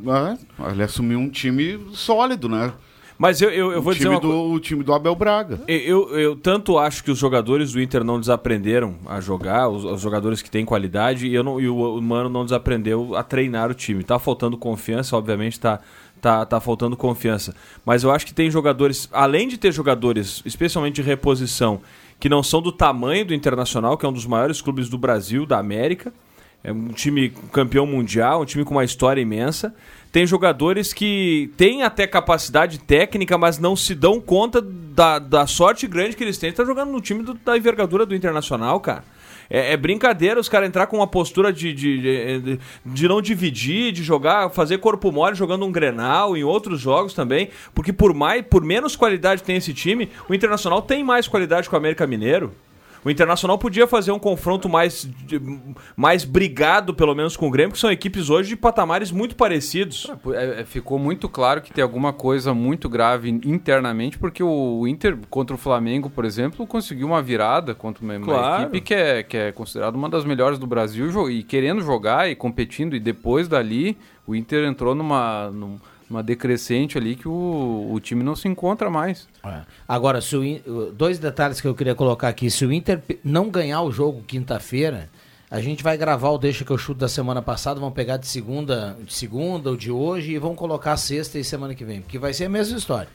É, 0.61 0.71
ele 0.71 0.85
assumiu 0.85 1.19
um 1.19 1.29
time 1.29 1.85
sólido, 1.95 2.49
né? 2.49 2.73
Mas 3.19 3.43
eu, 3.43 3.51
eu, 3.51 3.73
eu 3.73 3.81
o 3.81 3.83
vou 3.83 3.93
dizer 3.93 4.07
uma 4.07 4.21
do, 4.21 4.53
O 4.53 4.61
time 4.61 4.85
do 4.85 4.95
Abel 4.95 5.17
Braga. 5.17 5.59
Eu, 5.67 6.13
eu, 6.13 6.19
eu 6.21 6.37
tanto 6.37 6.79
acho 6.79 7.03
que 7.03 7.11
os 7.11 7.19
jogadores 7.19 7.73
do 7.73 7.83
Inter 7.83 8.05
não 8.05 8.21
desaprenderam 8.21 8.99
a 9.05 9.21
jogar, 9.21 9.69
os, 9.69 9.85
os 9.85 10.01
jogadores 10.01 10.41
que 10.41 10.49
têm 10.49 10.65
qualidade, 10.65 11.27
e, 11.27 11.35
eu 11.35 11.43
não, 11.43 11.61
e 11.61 11.69
o, 11.69 11.97
o 11.97 12.01
Mano 12.01 12.29
não 12.29 12.45
desaprendeu 12.45 13.17
a 13.17 13.25
treinar 13.25 13.69
o 13.69 13.75
time. 13.75 14.05
Tá 14.05 14.17
faltando 14.21 14.57
confiança, 14.57 15.17
obviamente 15.17 15.59
tá, 15.59 15.81
tá, 16.21 16.47
tá 16.47 16.61
faltando 16.61 16.97
confiança. 16.97 17.53
Mas 17.85 18.05
eu 18.05 18.13
acho 18.13 18.25
que 18.25 18.33
tem 18.33 18.49
jogadores, 18.49 19.09
além 19.11 19.49
de 19.49 19.59
ter 19.59 19.73
jogadores, 19.73 20.41
especialmente 20.47 20.95
de 20.95 21.03
reposição, 21.03 21.81
que 22.21 22.29
não 22.29 22.43
são 22.43 22.61
do 22.61 22.73
tamanho 22.73 23.25
do 23.27 23.35
Internacional, 23.35 23.97
que 23.97 24.05
é 24.05 24.09
um 24.09 24.13
dos 24.13 24.27
maiores 24.27 24.61
clubes 24.61 24.89
do 24.89 24.99
Brasil, 24.99 25.47
da 25.47 25.59
América. 25.59 26.13
É 26.65 26.73
um 26.73 26.89
time 26.89 27.31
campeão 27.53 27.87
mundial, 27.87 28.43
um 28.43 28.45
time 28.45 28.65
com 28.65 28.75
uma 28.75 28.85
história 28.85 29.21
imensa. 29.21 29.73
Tem 30.11 30.27
jogadores 30.27 30.93
que 30.93 31.53
têm 31.57 31.85
até 31.85 32.05
capacidade 32.07 32.79
técnica, 32.81 33.39
mas 33.39 33.59
não 33.61 33.77
se 33.77 33.95
dão 33.95 34.21
conta 34.21 34.61
da, 34.61 35.21
da 35.21 35.47
sorte 35.47 35.87
grande 35.87 36.17
que 36.17 36.25
eles 36.25 36.37
têm. 36.37 36.53
Tá 36.53 36.65
jogando 36.65 36.91
no 36.91 37.01
time 37.01 37.23
do- 37.23 37.35
da 37.35 37.57
envergadura 37.57 38.05
do 38.05 38.15
Internacional, 38.15 38.81
cara. 38.81 39.05
É, 39.51 39.73
é 39.73 39.77
brincadeira 39.77 40.39
os 40.39 40.49
caras 40.49 40.69
entrar 40.69 40.87
com 40.87 40.97
uma 40.97 41.07
postura 41.07 41.53
de, 41.53 41.73
de, 41.73 42.41
de, 42.41 42.61
de 42.85 43.09
não 43.09 43.23
dividir, 43.23 43.93
de 43.93 44.03
jogar, 44.03 44.51
fazer 44.51 44.79
corpo 44.79 45.11
mole 45.11 45.35
jogando 45.35 45.65
um 45.65 45.73
Grenal 45.73 46.37
em 46.37 46.45
outros 46.45 46.81
jogos 46.81 47.15
também. 47.15 47.51
Porque 47.75 47.93
por 47.93 48.15
mais, 48.15 48.45
por 48.45 48.65
menos 48.65 48.97
qualidade 48.97 49.43
tem 49.43 49.57
esse 49.57 49.73
time, 49.73 50.11
o 50.29 50.35
Internacional 50.35 50.83
tem 50.83 51.03
mais 51.03 51.27
qualidade 51.27 51.69
que 51.69 51.75
o 51.75 51.79
América 51.79 52.07
Mineiro. 52.07 52.53
O 53.09 53.11
Internacional 53.11 53.57
podia 53.57 53.87
fazer 53.87 54.13
um 54.13 54.19
confronto 54.19 54.69
mais, 54.69 55.09
mais 55.97 56.27
brigado, 56.27 56.93
pelo 56.93 57.15
menos, 57.15 57.39
com 57.39 57.49
o 57.49 57.51
Grêmio, 57.51 57.73
que 57.73 57.79
são 57.79 57.91
equipes 57.91 58.29
hoje 58.29 58.51
de 58.51 58.57
patamares 58.57 59.11
muito 59.11 59.35
parecidos. 59.35 60.13
É, 60.35 60.61
é, 60.61 60.65
ficou 60.67 60.99
muito 60.99 61.27
claro 61.27 61.63
que 61.63 61.73
tem 61.73 61.83
alguma 61.83 62.13
coisa 62.13 62.53
muito 62.53 62.87
grave 62.87 63.31
internamente, 63.31 64.19
porque 64.19 64.43
o 64.43 64.87
Inter 64.87 65.17
contra 65.31 65.55
o 65.55 65.59
Flamengo, 65.59 66.11
por 66.11 66.27
exemplo, 66.27 66.67
conseguiu 66.67 67.07
uma 67.07 67.23
virada 67.23 67.75
contra 67.75 68.05
uma, 68.05 68.21
Claro. 68.21 68.65
equipe 68.65 68.81
que 68.83 68.93
é, 68.95 69.23
que 69.23 69.37
é 69.39 69.53
considerada 69.53 69.97
uma 69.97 70.11
das 70.11 70.27
melhores 70.27 70.59
do 70.59 70.67
Brasil 70.67 71.31
e 71.31 71.43
querendo 71.43 71.81
jogar 71.81 72.31
e 72.31 72.35
competindo. 72.35 72.95
E 72.95 73.01
depois 73.01 73.49
dali, 73.49 73.97
o 74.27 74.35
Inter 74.35 74.67
entrou 74.69 74.95
numa, 74.95 75.51
num- 75.51 75.79
numa 76.09 76.23
decrescente 76.23 76.97
ali 76.97 77.15
que 77.15 77.29
o, 77.29 77.91
o 77.93 78.01
time 78.01 78.23
não 78.23 78.35
se 78.35 78.49
encontra 78.49 78.89
mais. 78.89 79.29
Agora, 79.87 80.21
se 80.21 80.37
o 80.37 80.93
dois 80.93 81.19
detalhes 81.19 81.61
que 81.61 81.69
eu 81.69 81.75
queria 81.75 81.95
colocar 81.95 82.29
aqui. 82.29 82.51
Se 82.51 82.65
o 82.65 82.73
Inter 82.73 83.03
não 83.23 83.51
ganhar 83.51 83.83
o 83.83 83.93
jogo 83.93 84.23
quinta-feira, 84.23 85.09
a 85.51 85.61
gente 85.61 85.83
vai 85.83 85.97
gravar 85.97 86.31
o 86.31 86.39
Deixa 86.39 86.65
que 86.65 86.71
eu 86.71 86.79
chuto 86.79 87.01
da 87.01 87.09
semana 87.09 87.41
passada, 87.41 87.81
vamos 87.81 87.95
pegar 87.95 88.17
de 88.17 88.27
segunda, 88.27 88.97
de 89.03 89.15
segunda 89.15 89.71
ou 89.71 89.77
de 89.77 89.91
hoje 89.91 90.33
e 90.33 90.39
vamos 90.39 90.59
colocar 90.59 90.97
sexta 90.97 91.39
e 91.39 91.45
semana 91.45 91.75
que 91.75 91.85
vem, 91.85 92.01
porque 92.03 92.19
vai 92.19 92.35
ser 92.35 92.45
a 92.45 92.49
mesma 92.51 92.77
história. 92.77 93.09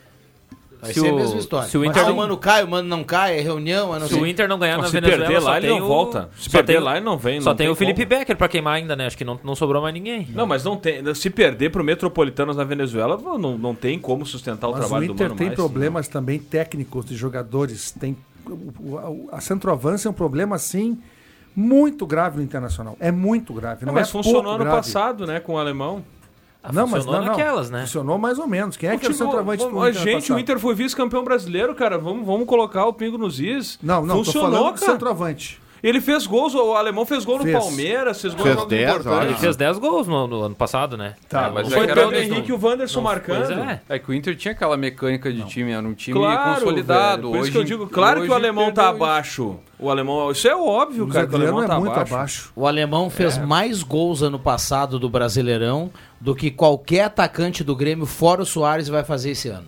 Vai 0.83 0.93
Se 0.93 0.99
ser 0.99 1.09
a 1.09 1.13
o- 1.13 1.15
mesma 1.15 1.39
história. 1.39 1.69
se 1.69 1.77
o 1.77 1.85
Inter 1.85 2.03
ah, 2.03 2.05
não- 2.07 2.13
o 2.13 2.17
mano 2.17 2.37
cai, 2.37 2.63
o 2.63 2.67
mano 2.67 2.87
não 2.89 3.03
cai, 3.03 3.39
é 3.39 3.41
reunião, 3.41 3.95
é 3.95 3.99
não 3.99 4.07
Se 4.07 4.13
sei. 4.15 4.21
o 4.21 4.27
Inter 4.27 4.47
não 4.49 4.59
ganhar 4.59 4.77
na 4.77 4.83
se 4.85 4.91
Venezuela, 4.91 5.25
perder 5.25 5.39
lá, 5.43 5.57
ele 5.57 5.67
tem 5.67 5.79
não 5.79 5.85
o- 5.85 5.87
volta. 5.87 6.29
Se 6.37 6.45
só 6.45 6.51
perder 6.57 6.73
tem 6.73 6.81
o- 6.81 6.83
lá, 6.85 6.97
ele 6.97 7.05
não 7.05 7.17
vem, 7.17 7.39
Só 7.39 7.51
não 7.51 7.55
tem, 7.55 7.65
tem 7.67 7.71
o 7.71 7.75
Felipe 7.75 8.05
como. 8.05 8.19
Becker 8.19 8.35
pra 8.37 8.47
queimar 8.49 8.73
ainda, 8.75 8.95
né? 8.95 9.05
Acho 9.07 9.17
que 9.17 9.23
não, 9.23 9.39
não 9.43 9.55
sobrou 9.55 9.81
mais 9.81 9.93
ninguém. 9.93 10.27
Não, 10.35 10.45
mas 10.45 10.63
não 10.63 10.75
tem. 10.75 11.01
Se 11.15 11.29
perder 11.29 11.71
pro 11.71 11.83
Metropolitanos 11.83 12.57
na 12.57 12.63
Venezuela, 12.65 13.17
não, 13.17 13.57
não 13.57 13.73
tem 13.73 13.97
como 13.97 14.25
sustentar 14.25 14.67
o 14.67 14.71
Mas 14.71 14.81
trabalho 14.81 15.05
o 15.05 15.07
do 15.07 15.13
Inter 15.13 15.27
Mano 15.27 15.37
tem 15.37 15.47
mais. 15.47 15.55
problemas 15.57 16.07
também 16.09 16.37
técnicos 16.37 17.05
de 17.05 17.15
jogadores. 17.15 17.91
Tem, 17.91 18.17
o- 18.45 18.51
o- 18.51 19.29
a 19.31 19.39
centroavança 19.39 20.07
é 20.07 20.11
um 20.11 20.13
problema, 20.13 20.57
assim, 20.57 20.99
muito 21.55 22.05
grave 22.05 22.37
no 22.37 22.43
Internacional. 22.43 22.97
É 22.99 23.11
muito 23.11 23.53
grave. 23.53 23.85
Não, 23.85 23.93
Não, 23.93 23.99
mas 23.99 24.09
é 24.09 24.11
funcionou 24.11 24.41
pouco 24.43 24.55
ano 24.55 24.63
grave. 24.65 24.77
passado, 24.77 25.25
né, 25.27 25.39
com 25.39 25.53
o 25.53 25.57
alemão. 25.57 26.03
Não, 26.71 26.87
mas 26.87 27.03
funcionou 27.03 27.19
não, 27.21 27.27
não. 27.31 27.37
naquelas, 27.37 27.69
né? 27.69 27.81
Funcionou 27.81 28.17
mais 28.17 28.39
ou 28.39 28.47
menos. 28.47 28.77
Quem 28.77 28.89
é 28.89 28.97
que 28.97 29.05
era 29.05 29.13
o 29.13 29.17
centroavante 29.17 29.65
do 29.67 29.77
Inter 29.89 29.93
Gente, 30.01 30.31
o? 30.31 30.39
Inter 30.39 30.59
foi 30.59 30.75
vice-campeão 30.75 31.23
brasileiro, 31.23 31.73
cara. 31.75 31.97
Vamos, 31.97 32.25
vamos 32.25 32.47
colocar 32.47 32.85
o 32.85 32.93
pingo 32.93 33.17
nos 33.17 33.39
is. 33.39 33.77
Não, 33.81 34.05
não, 34.05 34.17
tô 34.19 34.23
Funcionou, 34.25 34.51
falando 34.51 34.73
do 34.75 34.79
cara. 34.79 34.91
centroavante. 34.93 35.63
Ele 35.83 35.99
fez 35.99 36.25
gols, 36.25 36.55
o 36.55 36.75
alemão 36.75 37.05
fez 37.05 37.25
gol 37.25 37.39
no 37.39 37.43
Fez. 37.43 37.57
Palmeiras, 37.57 38.21
fez 38.21 38.33
gol 38.33 38.43
Fez 38.43 38.55
no 38.55 38.61
jogos 38.61 38.77
10, 38.77 38.89
importantes. 38.89 39.27
Ele 39.27 39.37
fez 39.37 39.55
10 39.57 39.77
gols 39.79 40.07
no, 40.07 40.27
no 40.27 40.41
ano 40.43 40.55
passado, 40.55 40.95
né? 40.95 41.15
Tá, 41.27 41.47
É, 41.47 41.49
mas 41.51 41.67
Foi 41.67 41.77
é 41.79 41.83
o 41.83 41.87
Pedro 41.93 42.15
Henrique 42.15 42.47
e 42.47 42.51
não- 42.53 42.57
o 42.57 42.65
Wanderson 42.65 42.99
não- 42.99 43.03
marcando. 43.03 43.51
é. 43.59 43.81
É 43.89 43.99
que 43.99 44.09
o 44.09 44.13
Inter 44.13 44.33
tinha 44.37 44.53
aquela 44.53 44.77
mecânica 44.77 45.29
de 45.29 45.43
time, 45.43 45.71
era 45.73 45.85
um 45.85 45.93
time 45.93 46.17
Claro, 46.17 46.53
consolidado. 46.61 47.17
velho, 47.17 47.21
por 47.23 47.31
hoje, 47.31 47.41
isso 47.41 47.51
que 47.51 47.57
eu 47.57 47.63
digo, 47.65 47.87
claro 47.89 48.21
que 48.21 48.29
o 48.29 48.33
alemão 48.33 48.71
tá 48.71 48.87
abaixo. 48.87 49.57
O 49.77 49.89
alemão, 49.89 50.31
isso 50.31 50.47
é 50.47 50.55
óbvio, 50.55 51.03
O 51.03 51.07
cara, 51.09 51.27
que 51.27 51.33
o 51.33 51.35
alemão 51.35 51.63
é 51.63 51.67
tá 51.67 51.77
muito 51.77 51.91
abaixo. 51.91 52.13
abaixo. 52.15 52.51
O 52.55 52.65
alemão 52.65 53.09
fez 53.09 53.37
mais 53.37 53.83
gols 53.83 54.21
ano 54.21 54.39
passado 54.39 54.97
do 54.97 55.09
Brasileirão 55.09 55.91
do 56.23 56.33
que 56.33 56.49
qualquer 56.49 57.01
atacante 57.01 57.65
do 57.65 57.75
Grêmio, 57.75 58.05
fora 58.05 58.41
o 58.41 58.45
Soares, 58.45 58.87
vai 58.87 59.03
fazer 59.03 59.31
esse 59.31 59.49
ano. 59.49 59.67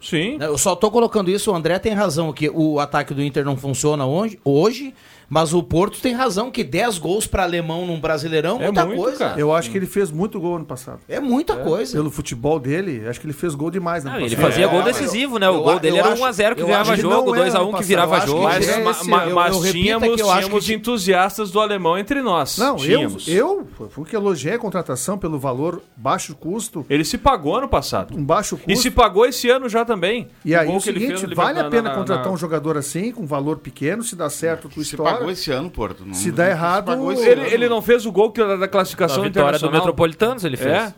Sim. 0.00 0.38
Eu 0.40 0.56
só 0.56 0.76
tô 0.76 0.92
colocando 0.92 1.28
isso, 1.28 1.50
o 1.50 1.54
André 1.56 1.76
tem 1.80 1.92
razão, 1.92 2.32
que 2.32 2.48
o 2.48 2.78
ataque 2.78 3.12
do 3.12 3.20
Inter 3.20 3.44
não 3.44 3.56
funciona 3.56 4.06
hoje, 4.06 4.38
hoje 4.44 4.94
mas 5.28 5.52
o 5.52 5.62
Porto 5.62 6.00
tem 6.00 6.14
razão, 6.14 6.50
que 6.50 6.64
10 6.64 6.98
gols 6.98 7.26
para 7.26 7.42
alemão 7.42 7.86
num 7.86 8.00
Brasileirão 8.00 8.58
é 8.60 8.64
É 8.64 8.66
muita 8.66 8.86
muito, 8.86 9.02
coisa. 9.02 9.18
cara. 9.18 9.40
Eu 9.40 9.52
acho 9.54 9.70
que 9.70 9.76
ele 9.76 9.86
fez 9.86 10.10
muito 10.10 10.40
gol 10.40 10.56
ano 10.56 10.64
passado. 10.64 11.00
É 11.08 11.20
muita 11.20 11.56
coisa. 11.56 11.92
Pelo 11.92 12.10
futebol 12.10 12.58
dele, 12.58 13.06
acho 13.08 13.20
que 13.20 13.26
ele 13.26 13.32
fez 13.32 13.54
gol 13.54 13.70
demais 13.70 14.04
ano 14.06 14.14
Não, 14.18 14.24
ele 14.26 14.36
fazia 14.36 14.64
É, 14.64 14.68
gol 14.68 14.78
eu- 14.80 14.84
decisivo, 14.84 15.38
né? 15.38 15.48
O 15.50 15.54
eu- 15.54 15.62
gol 15.62 15.78
dele 15.78 15.96
eu 15.96 16.00
era 16.04 16.12
acho- 16.12 16.22
1x0 16.22 16.54
que 16.56 16.62
eu 16.62 16.66
virava 16.66 16.96
jogo, 16.96 17.26
não 17.26 17.34
era 17.34 17.44
2x1 17.50 17.68
ano 17.68 17.78
que 17.78 17.84
virava 17.84 18.16
eu 18.16 18.20
que 18.20 18.26
jogo. 18.26 18.42
Mas, 18.44 18.68
É 18.68 18.70
esse 18.70 18.80
mas 19.08 19.56
Eu 19.56 19.64
é 19.66 19.70
tínhamos, 19.72 20.08
eu 20.08 20.16
tínhamos 20.16 20.66
que- 20.66 20.74
entusiastas 20.74 21.50
do 21.50 21.60
alemão 21.60 21.98
entre 21.98 22.22
nós. 22.22 22.56
Não, 22.58 22.70
eu, 22.72 22.76
tínhamos. 22.76 23.28
eu 23.28 23.66
fui 23.90 24.04
que 24.04 24.16
elogiei 24.16 24.54
a 24.54 24.58
contratação 24.58 25.18
pelo 25.18 25.38
valor 25.38 25.82
baixo 25.96 26.34
custo, 26.34 26.84
Ele 26.88 27.04
se 27.04 27.18
pagou 27.18 27.56
ano 27.56 27.68
passado. 27.68 28.16
um 28.16 28.24
baixo 28.24 28.56
custo. 28.56 28.70
E 28.70 28.76
se 28.76 28.90
pagou 28.90 29.26
esse 29.26 29.48
ano 29.50 29.68
já 29.68 29.84
também. 29.84 30.28
E 30.44 30.54
aí 30.54 30.66
gol 30.66 30.76
o 30.76 30.80
seguinte, 30.80 31.26
vale 31.34 31.60
a 31.60 31.64
pena 31.68 31.90
na- 31.90 31.94
contratar 31.94 32.32
um 32.32 32.36
jogador 32.36 32.76
assim, 32.76 33.12
com 33.12 33.26
valor 33.26 33.58
pequeno, 33.58 34.02
se 34.02 34.16
dá 34.16 34.30
certo, 34.30 34.68
tu 34.68 34.74
Se 34.82 34.90
estoura. 34.90 35.17
Pagou 35.18 35.30
esse 35.30 35.50
ano, 35.50 35.70
Porto. 35.70 36.04
Não- 36.04 36.14
Se 36.14 36.30
dá 36.32 36.44
não 36.44 36.50
errado, 36.50 37.12
esse 37.12 37.26
Ele, 37.28 37.40
ano. 37.40 37.50
ele 37.50 37.68
não 37.68 37.82
fez 37.82 38.06
o 38.06 38.12
gol 38.12 38.30
que 38.32 38.40
era 38.40 38.56
da 38.56 38.68
classificação 38.68 39.22
vitória 39.22 39.58
do. 39.58 39.70
Metropolitanos 39.70 40.44
ele 40.44 40.56
fez. 40.56 40.72
É? 40.72 40.94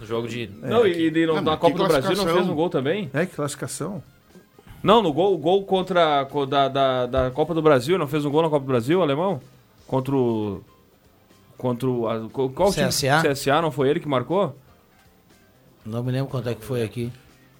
No 0.00 0.06
jogo 0.06 0.28
de... 0.28 0.48
Não, 0.62 0.86
e, 0.86 1.08
e 1.08 1.26
no- 1.26 1.34
Não, 1.34 1.42
na 1.42 1.56
Copa 1.56 1.76
do 1.76 1.86
Brasil 1.88 2.16
não 2.16 2.24
fez 2.24 2.48
um 2.48 2.54
gol 2.54 2.70
também? 2.70 3.10
É, 3.12 3.26
que 3.26 3.34
classificação. 3.34 4.02
Não, 4.82 5.02
no 5.02 5.12
gol, 5.12 5.34
o 5.34 5.38
gol 5.38 5.64
contra 5.64 6.24
co- 6.26 6.46
da, 6.46 6.68
da, 6.68 7.06
da 7.06 7.30
Copa 7.32 7.52
do 7.52 7.60
Brasil, 7.60 7.98
não 7.98 8.06
fez 8.06 8.24
um 8.24 8.30
gol 8.30 8.42
na 8.42 8.48
Copa 8.48 8.64
do 8.64 8.68
Brasil, 8.68 9.02
alemão? 9.02 9.40
Contra 9.88 10.14
o. 10.14 10.62
Contra 11.56 11.88
o. 11.88 12.06
a- 12.08 12.28
qual 12.32 12.48
qual 12.50 12.72
time? 12.72 12.86
CSA? 12.86 13.20
CSA, 13.22 13.60
não 13.60 13.72
foi 13.72 13.88
ele 13.88 13.98
que 13.98 14.06
marcou? 14.06 14.56
Não 15.84 16.02
me 16.04 16.12
lembro 16.12 16.30
quanto 16.30 16.48
é 16.48 16.54
que 16.54 16.64
foi 16.64 16.82
aqui. 16.84 17.10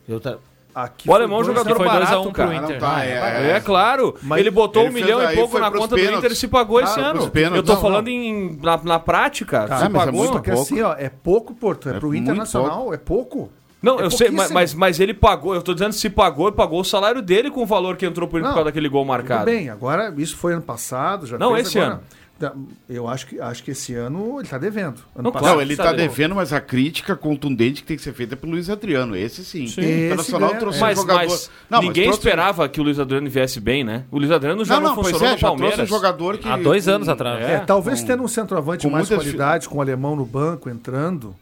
Eu 0.08 0.20
tá- 0.20 0.38
Aqui 0.74 1.08
O 1.10 1.14
alemão 1.14 1.38
é 1.38 1.40
um 1.40 1.44
jogador 1.44 1.76
foi 1.76 1.88
2 1.88 1.88
a 1.88 1.92
1 1.92 2.04
barato, 2.04 2.22
pro 2.22 2.32
cara. 2.32 2.50
Ah, 2.50 2.60
não, 2.60 2.64
Inter. 2.68 2.78
tá, 2.80 3.04
é, 3.04 3.50
É, 3.56 3.60
claro, 3.60 4.14
Mas 4.22 4.38
ele 4.40 4.50
botou 4.50 4.82
ele 4.82 4.90
um 4.90 4.94
milhão 4.94 5.22
e 5.30 5.34
pouco 5.34 5.58
na 5.58 5.70
conta 5.70 5.88
do 5.88 5.94
pênaltis. 5.96 6.18
Inter 6.18 6.32
e 6.32 6.36
se 6.36 6.46
pagou 6.48 6.78
Ah, 6.78 6.82
esse 6.84 6.94
foi 6.94 7.02
ano. 7.02 7.30
Eu 7.56 7.62
tô 7.62 7.74
Não, 7.74 7.80
falando 7.80 8.08
em, 8.08 8.58
na, 8.62 8.76
na 8.76 8.98
prática, 8.98 9.66
Tá, 9.66 9.78
se 9.78 9.88
mas 9.88 10.02
é 10.02 10.06
pagou. 10.06 10.40
que 10.40 10.50
pouco. 10.50 10.62
assim, 10.62 10.82
ó, 10.82 10.94
é 10.96 11.08
pouco, 11.08 11.54
Porto. 11.54 11.88
É, 11.88 11.96
É 11.96 11.98
pro 11.98 12.14
Internacional, 12.14 12.92
é 12.94 12.96
pouco. 12.96 13.50
Não, 13.82 14.00
É 14.00 14.04
eu 14.04 14.10
sei, 14.10 14.30
mas, 14.30 14.50
mas, 14.50 14.74
mas 14.74 14.98
ele 15.00 15.14
pagou, 15.14 15.54
eu 15.54 15.62
tô 15.62 15.72
dizendo 15.72 15.92
se 15.92 16.10
pagou, 16.10 16.50
pagou 16.50 16.80
o 16.80 16.84
salário 16.84 17.22
dele 17.22 17.48
com 17.50 17.62
o 17.62 17.66
valor 17.66 17.96
que 17.96 18.04
entrou 18.04 18.26
por, 18.28 18.40
por 18.40 18.44
Não, 18.46 18.50
causa 18.52 18.64
daquele 18.64 18.88
gol 18.88 19.02
Tudo 19.02 19.08
marcado. 19.08 19.44
bem, 19.44 19.70
agora 19.70 20.12
isso 20.18 20.36
foi 20.36 20.52
ano 20.52 20.62
passado, 20.62 21.26
já 21.26 21.38
Não, 21.38 21.56
esse 21.56 21.78
agora. 21.78 21.94
ano. 21.94 22.02
Da- 22.38 22.54
Eu 22.88 23.08
acho 23.08 23.26
que, 23.26 23.40
acho 23.40 23.64
que 23.64 23.72
esse 23.72 23.94
ano 23.94 24.38
ele 24.38 24.46
tá 24.48 24.56
devendo. 24.58 24.98
Ano 25.14 25.24
Não, 25.24 25.32
passado. 25.32 25.54
Não, 25.56 25.60
ele 25.60 25.74
tá 25.76 25.84
Sabe, 25.86 25.96
devendo, 25.98 26.36
mas 26.36 26.52
a 26.52 26.60
crítica 26.60 27.16
contundente 27.16 27.82
que 27.82 27.88
tem 27.88 27.96
que 27.96 28.02
ser 28.02 28.12
feita 28.12 28.36
pelo 28.36 28.52
Luiz 28.52 28.70
Adriano. 28.70 29.16
Esse 29.16 29.44
sim. 29.44 29.64
Esse 29.64 29.80
O 29.80 29.82
Internacional 29.84 30.54
trouxe 30.54 30.78
é. 30.78 30.82
um 30.82 30.86
Mas, 30.86 30.98
jogador. 30.98 31.26
mas 31.28 31.50
Não, 31.68 31.78
mas 31.78 31.86
ninguém 31.88 32.04
trouxe- 32.04 32.20
esperava 32.20 32.68
que 32.68 32.80
o 32.80 32.84
Luiz 32.84 33.00
Adriano 33.00 33.28
viesse 33.28 33.58
bem, 33.58 33.82
né? 33.82 34.04
O 34.10 34.18
Luiz 34.18 34.30
Adriano 34.30 34.64
já 34.64 34.74
Não, 34.76 34.82
não, 34.82 34.88
não, 34.90 35.02
funcionou 35.02 35.26
é, 35.28 35.32
no 35.32 35.38
já 35.38 35.46
Palmeiras. 35.48 35.74
trouxe 35.74 35.92
um 35.92 35.96
jogador 35.96 36.38
que. 36.38 36.48
Há 36.48 36.56
dois 36.56 36.84
com- 36.84 36.90
anos 36.92 37.08
atrás. 37.08 37.40
É. 37.44 37.52
É, 37.54 37.58
talvez 37.58 38.00
com- 38.02 38.06
tendo 38.06 38.22
um 38.22 38.28
centroavante 38.28 38.86
com 38.86 38.92
mais 38.92 39.08
muitas 39.08 39.24
qualidade, 39.26 39.68
com 39.68 39.78
o 39.78 39.80
alemão 39.80 40.14
no 40.14 40.24
banco 40.24 40.70
entrando, 40.70 41.34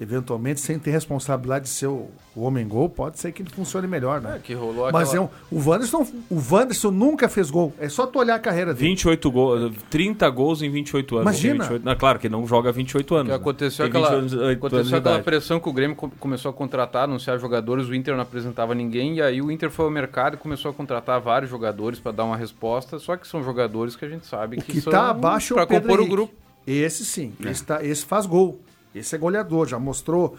eventualmente 0.00 0.60
sem 0.60 0.78
ter 0.78 0.90
responsabilidade 0.92 1.64
de 1.64 1.70
ser 1.70 1.88
o, 1.88 2.08
o 2.36 2.42
homem-gol, 2.42 2.88
pode 2.88 3.18
ser 3.18 3.32
que 3.32 3.42
ele 3.42 3.50
funcione 3.50 3.86
melhor, 3.88 4.20
né? 4.20 4.36
É, 4.36 4.38
que 4.38 4.54
rolou 4.54 4.90
Mas 4.92 5.12
é 5.12 5.20
um, 5.20 5.28
o 5.50 5.58
Wanderson, 5.68 6.06
o 6.30 6.40
Wanderson 6.50 6.90
nunca 6.90 7.28
fez 7.28 7.50
gol. 7.50 7.72
É 7.80 7.88
só 7.88 8.06
tu 8.06 8.18
olhar 8.20 8.36
a 8.36 8.38
carreira 8.38 8.72
dele. 8.72 8.86
28 8.90 9.30
gols, 9.30 9.72
30 9.90 10.30
gols 10.30 10.62
em 10.62 10.70
28 10.70 11.16
anos. 11.16 11.22
Imagina. 11.24 11.64
28, 11.64 11.84
não, 11.84 11.96
claro 11.96 12.18
que 12.18 12.28
não 12.28 12.46
joga 12.46 12.70
28 12.70 13.14
anos. 13.14 13.24
Que 13.26 13.30
né? 13.30 13.36
aconteceu 13.36 13.90
Tem 13.90 14.00
aquela, 14.02 14.20
28 14.20 14.36
anos 14.38 14.56
aconteceu 14.56 14.98
aquela 14.98 15.18
pressão 15.20 15.58
que 15.60 15.68
o 15.68 15.72
Grêmio 15.72 15.96
co- 15.96 16.10
começou 16.20 16.50
a 16.50 16.54
contratar, 16.54 17.04
anunciar 17.04 17.38
jogadores, 17.38 17.88
o 17.88 17.94
Inter 17.94 18.14
não 18.14 18.22
apresentava 18.22 18.74
ninguém, 18.74 19.16
e 19.16 19.22
aí 19.22 19.42
o 19.42 19.50
Inter 19.50 19.70
foi 19.70 19.84
ao 19.84 19.90
mercado 19.90 20.34
e 20.34 20.36
começou 20.36 20.70
a 20.70 20.74
contratar 20.74 21.20
vários 21.20 21.50
jogadores 21.50 21.98
para 21.98 22.12
dar 22.12 22.24
uma 22.24 22.36
resposta, 22.36 22.98
só 22.98 23.16
que 23.16 23.26
são 23.26 23.42
jogadores 23.42 23.96
que 23.96 24.04
a 24.04 24.08
gente 24.08 24.26
sabe 24.26 24.58
O 24.58 24.62
que, 24.62 24.72
que 24.72 24.80
são 24.80 24.92
tá 24.92 25.10
abaixo 25.10 25.54
é 25.54 25.56
para 25.56 25.76
o 25.76 25.80
compor 25.80 25.98
o 25.98 26.02
Henrique. 26.02 26.10
grupo. 26.10 26.34
Esse 26.66 27.04
sim, 27.04 27.32
esse, 27.44 27.64
tá- 27.64 27.82
esse 27.84 28.04
faz 28.04 28.26
gol. 28.26 28.60
Esse 28.98 29.14
é 29.14 29.18
goleador, 29.18 29.66
já 29.68 29.78
mostrou. 29.78 30.36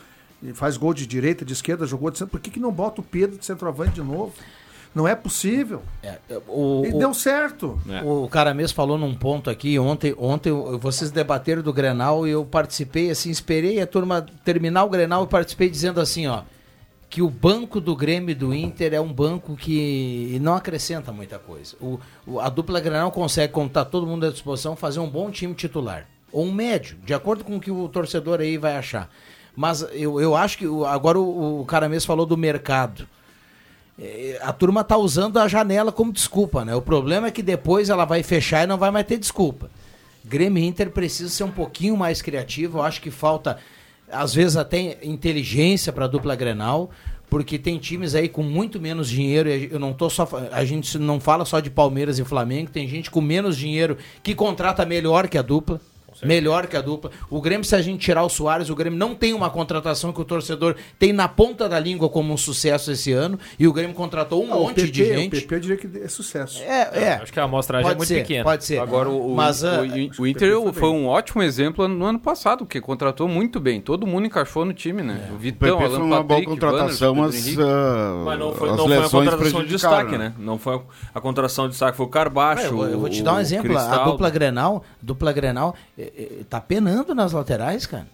Faz 0.54 0.78
gol 0.78 0.94
de 0.94 1.06
direita, 1.06 1.44
de 1.44 1.52
esquerda, 1.54 1.86
jogou 1.86 2.10
de 2.10 2.18
centro. 2.18 2.32
Por 2.32 2.40
que, 2.40 2.50
que 2.50 2.60
não 2.60 2.72
bota 2.72 3.02
o 3.02 3.04
Pedro 3.04 3.38
de 3.38 3.46
centroavante 3.46 3.96
de 3.96 4.02
novo? 4.02 4.34
Não 4.96 5.08
é 5.08 5.14
possível. 5.14 5.84
é, 6.02 6.18
o, 6.48 6.84
E 6.86 6.94
o- 6.94 6.98
deu 6.98 7.14
certo. 7.14 7.80
É. 7.90 8.02
O 8.02 8.28
cara 8.28 8.54
mesmo 8.54 8.76
falou 8.76 8.98
num 8.98 9.14
ponto 9.14 9.50
aqui, 9.50 9.78
ontem, 9.78 10.16
ontem 10.18 10.52
vocês 10.80 11.12
debateram 11.12 11.62
do 11.62 11.72
Grenal 11.74 12.26
e 12.28 12.32
eu 12.32 12.44
participei, 12.46 13.12
assim, 13.12 13.30
esperei 13.30 13.80
a 13.82 13.86
turma 13.86 14.26
terminar 14.44 14.86
o 14.86 14.90
Grenal 14.90 15.26
e 15.26 15.28
participei 15.28 15.70
dizendo 15.70 16.00
assim, 16.02 16.26
ó, 16.26 16.42
que 17.10 17.22
o 17.22 17.30
banco 17.30 17.80
do 17.82 17.96
Grêmio 17.96 18.32
e 18.32 18.36
do 18.36 18.54
Inter 18.54 18.94
é 18.94 19.02
um 19.02 19.12
banco 19.12 19.56
que 19.56 20.38
não 20.42 20.56
acrescenta 20.56 21.12
muita 21.12 21.38
coisa. 21.38 21.76
O, 21.82 22.00
o- 22.26 22.40
a 22.40 22.50
dupla 22.50 22.80
Grenal 22.80 23.12
consegue, 23.12 23.52
como 23.54 23.70
tá 23.70 23.84
todo 23.86 24.08
mundo 24.08 24.26
à 24.26 24.32
disposição, 24.32 24.76
fazer 24.76 25.00
um 25.02 25.10
bom 25.10 25.30
time 25.30 25.54
titular. 25.54 26.08
Ou 26.32 26.46
um 26.46 26.52
médio, 26.52 26.98
de 27.04 27.14
acordo 27.14 27.44
com 27.44 27.58
o 27.58 27.60
que 27.60 27.72
o 27.72 27.88
torcedor 27.88 28.40
aí 28.40 28.58
vai 28.58 28.76
achar. 28.76 29.10
Mas 29.56 29.86
eu, 29.94 30.22
eu 30.22 30.36
acho 30.36 30.58
que 30.58 30.66
agora 30.88 31.20
o, 31.20 31.62
o 31.62 31.66
cara 31.66 31.90
mesmo 31.90 32.08
falou 32.08 32.26
do 32.26 32.38
mercado. 32.38 33.08
É, 34.00 34.40
a 34.42 34.54
turma 34.54 34.84
tá 34.84 34.96
usando 34.96 35.38
a 35.38 35.48
janela 35.48 35.92
como 35.92 36.14
desculpa, 36.14 36.64
né? 36.64 36.74
O 36.74 36.82
problema 36.82 37.28
é 37.28 37.32
que 37.32 37.44
depois 37.44 37.90
ela 37.90 38.06
vai 38.06 38.24
fechar 38.24 38.64
e 38.64 38.68
não 38.68 38.78
vai 38.78 38.92
mais 38.92 39.06
ter 39.06 39.18
desculpa. 39.18 39.70
Grêmio 40.24 40.64
Inter 40.64 40.92
precisa 40.92 41.30
ser 41.30 41.44
um 41.44 41.52
pouquinho 41.52 41.98
mais 41.98 42.22
criativo. 42.22 42.78
Eu 42.78 42.84
acho 42.84 43.02
que 43.02 43.12
falta, 43.12 43.58
às 44.10 44.34
vezes, 44.34 44.56
até 44.56 44.98
inteligência 45.04 45.92
para 45.92 46.06
a 46.06 46.08
dupla 46.08 46.36
Grenal, 46.36 46.90
porque 47.30 47.60
tem 47.60 47.78
times 47.78 48.16
aí 48.16 48.30
com 48.30 48.44
muito 48.44 48.80
menos 48.80 49.10
dinheiro. 49.10 49.50
Eu 49.50 49.80
não 49.80 49.92
tô 49.92 50.10
só, 50.10 50.28
a 50.52 50.64
gente 50.64 50.98
não 50.98 51.20
fala 51.20 51.44
só 51.44 51.60
de 51.60 51.70
Palmeiras 51.70 52.20
e 52.20 52.24
Flamengo. 52.24 52.72
Tem 52.72 52.88
gente 52.88 53.12
com 53.12 53.20
menos 53.20 53.58
dinheiro 53.58 53.98
que 54.24 54.34
contrata 54.34 54.86
melhor 54.86 55.28
que 55.28 55.38
a 55.38 55.42
dupla. 55.42 55.82
Melhor 56.24 56.68
que 56.68 56.76
a 56.78 56.82
dupla. 56.82 57.12
O 57.30 57.42
Grêmio, 57.42 57.64
se 57.66 57.76
a 57.76 57.82
gente 57.82 58.00
tirar 58.00 58.24
o 58.24 58.30
Soares, 58.30 58.70
o 58.70 58.76
Grêmio 58.76 58.98
não 58.98 59.16
tem 59.16 59.34
uma 59.34 59.50
contratação 59.50 60.12
que 60.12 60.20
o 60.22 60.26
torcedor 60.26 60.76
tem 60.98 61.14
na 61.14 61.28
ponta 61.28 61.68
da 61.70 61.80
língua 61.80 62.10
como 62.10 62.34
um 62.34 62.38
sucesso 62.38 62.92
esse 62.92 63.12
ano. 63.12 63.40
E 63.58 63.68
o 63.68 63.74
Grêmio 63.74 63.96
contratou 63.96 64.44
um 64.46 64.54
Ah, 64.54 64.58
o 64.58 64.64
monte 64.64 64.90
de 64.92 65.04
PP, 65.04 65.16
gente. 65.18 65.38
O 65.38 65.42
PP 65.42 65.56
eu 65.56 65.60
diria 65.60 65.78
que 65.78 65.90
é 66.04 66.08
sucesso. 66.08 66.62
É, 66.64 66.90
é. 67.04 67.14
Acho 67.22 67.32
que 67.34 67.40
a 67.40 67.44
amostragem 67.44 67.86
é 67.86 67.90
Pode 67.90 67.98
muito 67.98 68.08
ser, 68.08 68.22
pequena. 68.22 68.44
Pode 68.44 68.66
ser. 68.66 68.80
Agora, 68.80 69.10
o, 69.10 69.36
Mas, 69.36 69.64
o, 69.64 69.68
ah, 69.68 69.80
o- 69.82 70.22
o 70.22 70.24
o 70.24 70.28
Inter 70.28 70.54
foi 70.62 70.74
foi 70.74 70.90
um 70.90 71.08
ótimo 71.08 71.42
exemplo 71.44 71.88
no 71.88 72.06
ano 72.06 72.20
passado, 72.20 72.60
porque 72.66 72.80
contratou 72.82 73.28
muito 73.28 73.60
bem. 73.60 73.80
Todo 73.82 74.08
mundo 74.08 74.26
encaixou 74.26 74.66
no 74.66 74.74
time, 74.74 75.02
né? 75.02 75.28
O 75.32 75.36
O 75.36 75.38
Vitão, 75.38 75.78
PP 75.78 75.84
Alan 75.86 75.96
foi 75.96 76.06
uma 76.06 76.24
boa 76.24 76.40
Patrick, 76.42 76.46
contratação, 76.50 77.14
Wanderson, 77.16 77.50
mas, 77.50 77.60
ah, 77.60 78.24
Mas 78.26 78.40
não 78.40 78.54
foi, 78.54 78.70
as 78.70 78.78
não 78.78 78.86
foi 78.86 78.96
a 78.96 79.00
lesões 79.00 79.12
contratação 79.12 79.30
de 79.30 79.38
prejudicaram, 79.68 79.98
destaque, 79.98 80.18
né? 80.18 80.34
Não 80.38 80.58
foi 80.58 80.82
a 81.14 81.22
contratação 81.22 81.66
de 81.66 81.72
destaque, 81.72 81.98
foi 81.98 82.06
o 82.06 82.10
Carbacho. 82.10 82.62
É, 82.64 82.68
eu, 82.68 82.72
vou- 82.76 82.88
eu 82.88 83.00
vou 83.00 83.10
te 83.10 83.22
o- 83.22 83.24
dar 83.24 83.34
um 83.34 83.38
o 83.38 83.40
exemplo. 83.40 83.78
A 83.78 83.98
dupla 84.06 84.30
Grenal, 84.30 84.84
dupla 85.02 85.32
Grenal 85.32 85.76
tá 86.50 86.60
penando 86.62 87.14
nas 87.16 87.32
laterais, 87.34 87.86
cara. 87.86 88.08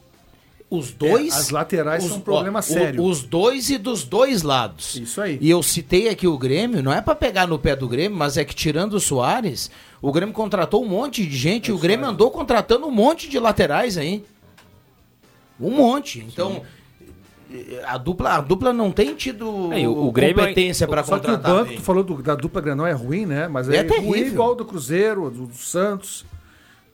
Os 0.69 0.91
dois. 0.91 1.33
É, 1.33 1.37
as 1.37 1.49
laterais 1.51 2.03
os- 2.03 2.09
são 2.09 2.17
um 2.17 2.21
problema 2.21 2.57
ó, 2.57 2.61
o- 2.61 2.63
sério. 2.63 3.03
os 3.03 3.21
dois 3.21 3.69
e 3.69 3.77
dos 3.77 4.03
dois 4.03 4.41
lados. 4.41 4.95
Isso 4.95 5.21
aí. 5.21 5.37
E 5.39 5.49
eu 5.49 5.61
citei 5.61 6.09
aqui 6.09 6.27
o 6.27 6.37
Grêmio, 6.37 6.81
não 6.81 6.91
é 6.91 7.01
pra 7.01 7.13
pegar 7.13 7.45
no 7.45 7.59
pé 7.59 7.75
do 7.75 7.87
Grêmio, 7.87 8.17
mas 8.17 8.35
é 8.35 8.43
que 8.43 8.53
tirando 8.55 8.93
o 8.93 8.99
Soares, 8.99 9.69
o 10.01 10.11
Grêmio 10.11 10.33
contratou 10.33 10.83
um 10.83 10.87
monte 10.87 11.25
de 11.25 11.37
gente 11.37 11.67
e 11.67 11.71
o 11.71 11.77
Grêmio 11.77 12.07
andou 12.07 12.31
contratando 12.31 12.87
um 12.87 12.91
monte 12.91 13.29
de 13.29 13.37
laterais 13.39 13.95
aí. 13.97 14.25
Um 15.59 15.71
monte. 15.71 16.19
Então. 16.27 16.63
eh, 17.53 17.83
A 17.85 17.97
dupla, 17.99 18.31
a 18.37 18.41
dupla 18.41 18.73
não 18.73 18.91
tem 18.91 19.13
tido 19.15 19.71
É, 19.71 19.87
o- 19.87 20.07
o 20.07 20.11
Grêmio 20.11 20.35
competência 20.35 20.87
para 20.87 21.03
Só 21.03 21.19
que 21.19 21.27
o 21.27 21.31
contratar. 21.31 21.51
banco, 21.63 21.73
tu 21.75 21.81
falou 21.81 22.03
do- 22.03 22.21
da 22.23 22.33
dupla 22.35 22.59
Granal 22.59 22.87
é 22.87 22.91
ruim, 22.91 23.25
né? 23.27 23.47
Mas 23.47 23.69
É 23.69 23.77
é, 23.77 23.99
ruim 23.99 24.19
igual 24.21 24.53
o 24.53 24.55
do 24.55 24.65
Cruzeiro, 24.65 25.29
do, 25.29 25.45
do 25.45 25.53
Santos. 25.55 26.25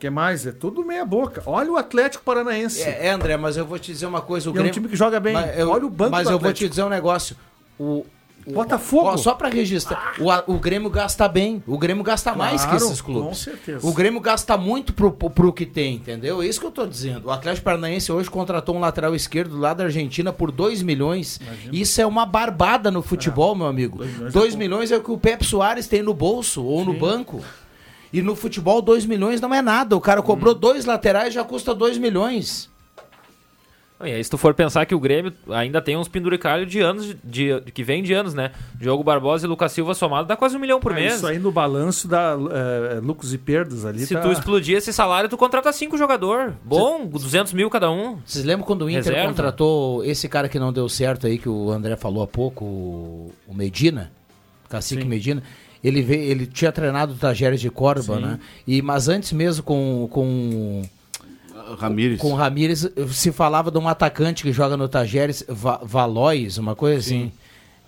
Que 0.02 0.10
mais? 0.10 0.44
É 0.46 0.50
tudo 0.50 0.84
meia 0.84 1.04
boca. 1.04 1.42
Olha 1.46 1.70
o 1.70 1.76
Atlético 1.76 2.24
Paranaense. 2.24 2.82
É, 2.82 3.06
é, 3.06 3.10
André, 3.10 3.36
mas 3.36 3.56
eu 3.56 3.64
vou 3.64 3.78
te 3.78 3.92
dizer 3.92 4.06
uma 4.06 4.20
coisa. 4.20 4.50
O 4.50 4.52
E 4.52 4.52
é 4.52 4.52
um 4.52 4.54
Grêmio, 4.64 4.72
time 4.72 4.88
que 4.88 4.96
joga 4.96 5.20
bem. 5.20 5.36
Eu, 5.56 5.70
Olha 5.70 5.86
o 5.86 5.90
banco 5.90 6.10
Mas 6.10 6.28
eu 6.28 6.38
vou 6.40 6.52
te 6.52 6.68
dizer 6.68 6.82
um 6.82 6.88
negócio. 6.88 7.36
O, 7.78 8.04
Botafogo. 8.44 9.06
Ó, 9.06 9.16
só 9.16 9.34
pra 9.34 9.48
registrar, 9.48 10.14
o, 10.18 10.28
a- 10.28 10.42
o 10.48 10.54
Grêmio 10.58 10.90
gasta 10.90 11.28
bem. 11.28 11.62
O 11.64 11.78
Grêmio 11.78 12.02
gasta 12.02 12.34
mais 12.34 12.62
que 12.62 12.70
Claro, 12.70 12.84
esses 12.84 13.00
clubes. 13.00 13.28
com 13.28 13.34
certeza. 13.34 13.86
O 13.86 13.92
Grêmio 13.92 14.20
gasta 14.20 14.56
muito 14.56 14.92
pro, 14.92 15.12
pro, 15.12 15.30
pro 15.30 15.52
que 15.52 15.64
tem, 15.64 15.94
entendeu? 15.94 16.42
É 16.42 16.46
isso 16.46 16.58
que 16.58 16.66
eu 16.66 16.72
tô 16.72 16.84
dizendo. 16.84 17.28
O 17.28 17.30
Atlético 17.30 17.64
Paranaense 17.64 18.10
hoje 18.10 18.28
contratou 18.28 18.74
um 18.74 18.80
lateral 18.80 19.14
esquerdo 19.14 19.56
lá 19.56 19.72
da 19.72 19.84
Argentina 19.84 20.32
por 20.32 20.50
2 20.50 20.82
milhões. 20.82 21.40
Isso 21.72 22.00
é 22.00 22.06
uma 22.06 22.26
barbada 22.26 22.90
no 22.90 23.00
futebol, 23.00 23.54
meu 23.54 23.68
amigo. 23.68 24.04
2 24.32 24.56
milhões, 24.56 24.90
é 24.90 24.96
o 24.96 25.00
que 25.00 25.12
o 25.12 25.18
Pepe 25.18 25.44
Soares 25.44 25.86
tem 25.86 26.02
no 26.02 26.12
bolso 26.12 26.64
ou 26.64 26.84
no 26.84 26.94
banco. 26.94 27.40
E 28.12 28.20
no 28.22 28.36
futebol, 28.36 28.82
2 28.82 29.06
milhões 29.06 29.40
não 29.40 29.54
é 29.54 29.62
nada. 29.62 29.96
O 29.96 30.00
cara 30.00 30.20
cobrou 30.22 30.54
dois 30.54 30.84
laterais 30.84 31.32
já 31.32 31.42
custa 31.44 31.74
2 31.74 31.96
milhões. 31.98 32.70
E 34.04 34.10
aí, 34.10 34.24
se 34.24 34.28
tu 34.28 34.36
for 34.36 34.52
pensar 34.52 34.84
que 34.84 34.96
o 34.96 34.98
Grêmio 34.98 35.32
ainda 35.48 35.80
tem 35.80 35.96
uns 35.96 36.08
penduricalhos 36.08 36.68
de 36.68 36.80
anos, 36.80 37.06
de, 37.22 37.60
de- 37.60 37.70
que 37.70 37.84
vem 37.84 38.02
de 38.02 38.12
anos, 38.12 38.34
né? 38.34 38.50
Diogo 38.74 39.04
Barbosa 39.04 39.46
e 39.46 39.48
Lucas 39.48 39.70
Silva 39.70 39.94
somado 39.94 40.26
dá 40.26 40.34
quase 40.36 40.56
um 40.56 40.58
milhão 40.58 40.80
por 40.80 40.90
Ah, 40.90 40.96
mês. 40.96 41.14
Isso 41.14 41.26
aí 41.28 41.38
no 41.38 41.52
balanço 41.52 42.08
dá 42.08 42.36
é, 42.96 42.98
lucros 43.00 43.32
e 43.32 43.38
perdas 43.38 43.84
ali. 43.86 44.00
Se 44.04 44.12
tá- 44.14 44.20
tu 44.20 44.32
explodir 44.32 44.76
esse 44.76 44.92
salário, 44.92 45.28
tu 45.30 45.36
contrata 45.36 45.72
cinco 45.72 45.96
jogador. 45.96 46.52
Bom, 46.64 47.06
200 47.06 47.52
mil 47.52 47.70
cada 47.70 47.92
um. 47.92 48.18
Vocês 48.26 48.44
lembram 48.44 48.66
quando 48.66 48.82
o 48.82 48.90
Inter 48.90 49.04
Reserva. 49.04 49.28
contratou 49.28 50.04
esse 50.04 50.28
cara 50.28 50.48
que 50.48 50.58
não 50.58 50.72
deu 50.72 50.88
certo 50.88 51.28
aí, 51.28 51.38
que 51.38 51.48
o 51.48 51.70
André 51.70 51.94
falou 51.94 52.24
há 52.24 52.26
pouco, 52.26 52.64
o 52.64 53.32
o 53.46 53.54
Medina? 53.54 54.10
Cacique 54.68 55.04
Medina. 55.04 55.42
Ele, 55.82 56.02
veio, 56.02 56.22
ele 56.22 56.46
tinha 56.46 56.70
treinado 56.70 57.14
o 57.14 57.16
Tajeres 57.16 57.60
de 57.60 57.68
Córdoba, 57.68 58.16
Sim. 58.16 58.22
né? 58.22 58.40
E, 58.66 58.80
mas 58.80 59.08
antes 59.08 59.32
mesmo 59.32 59.64
com, 59.64 60.08
com, 60.10 60.82
Ramires. 61.76 62.20
com 62.20 62.32
o 62.32 62.34
Ramires, 62.36 62.88
se 63.08 63.32
falava 63.32 63.70
de 63.70 63.78
um 63.78 63.88
atacante 63.88 64.44
que 64.44 64.52
joga 64.52 64.76
no 64.76 64.88
Tajeres, 64.88 65.44
Va 65.48 65.80
Valois, 65.82 66.56
uma 66.56 66.76
coisa 66.76 66.98
assim. 66.98 67.32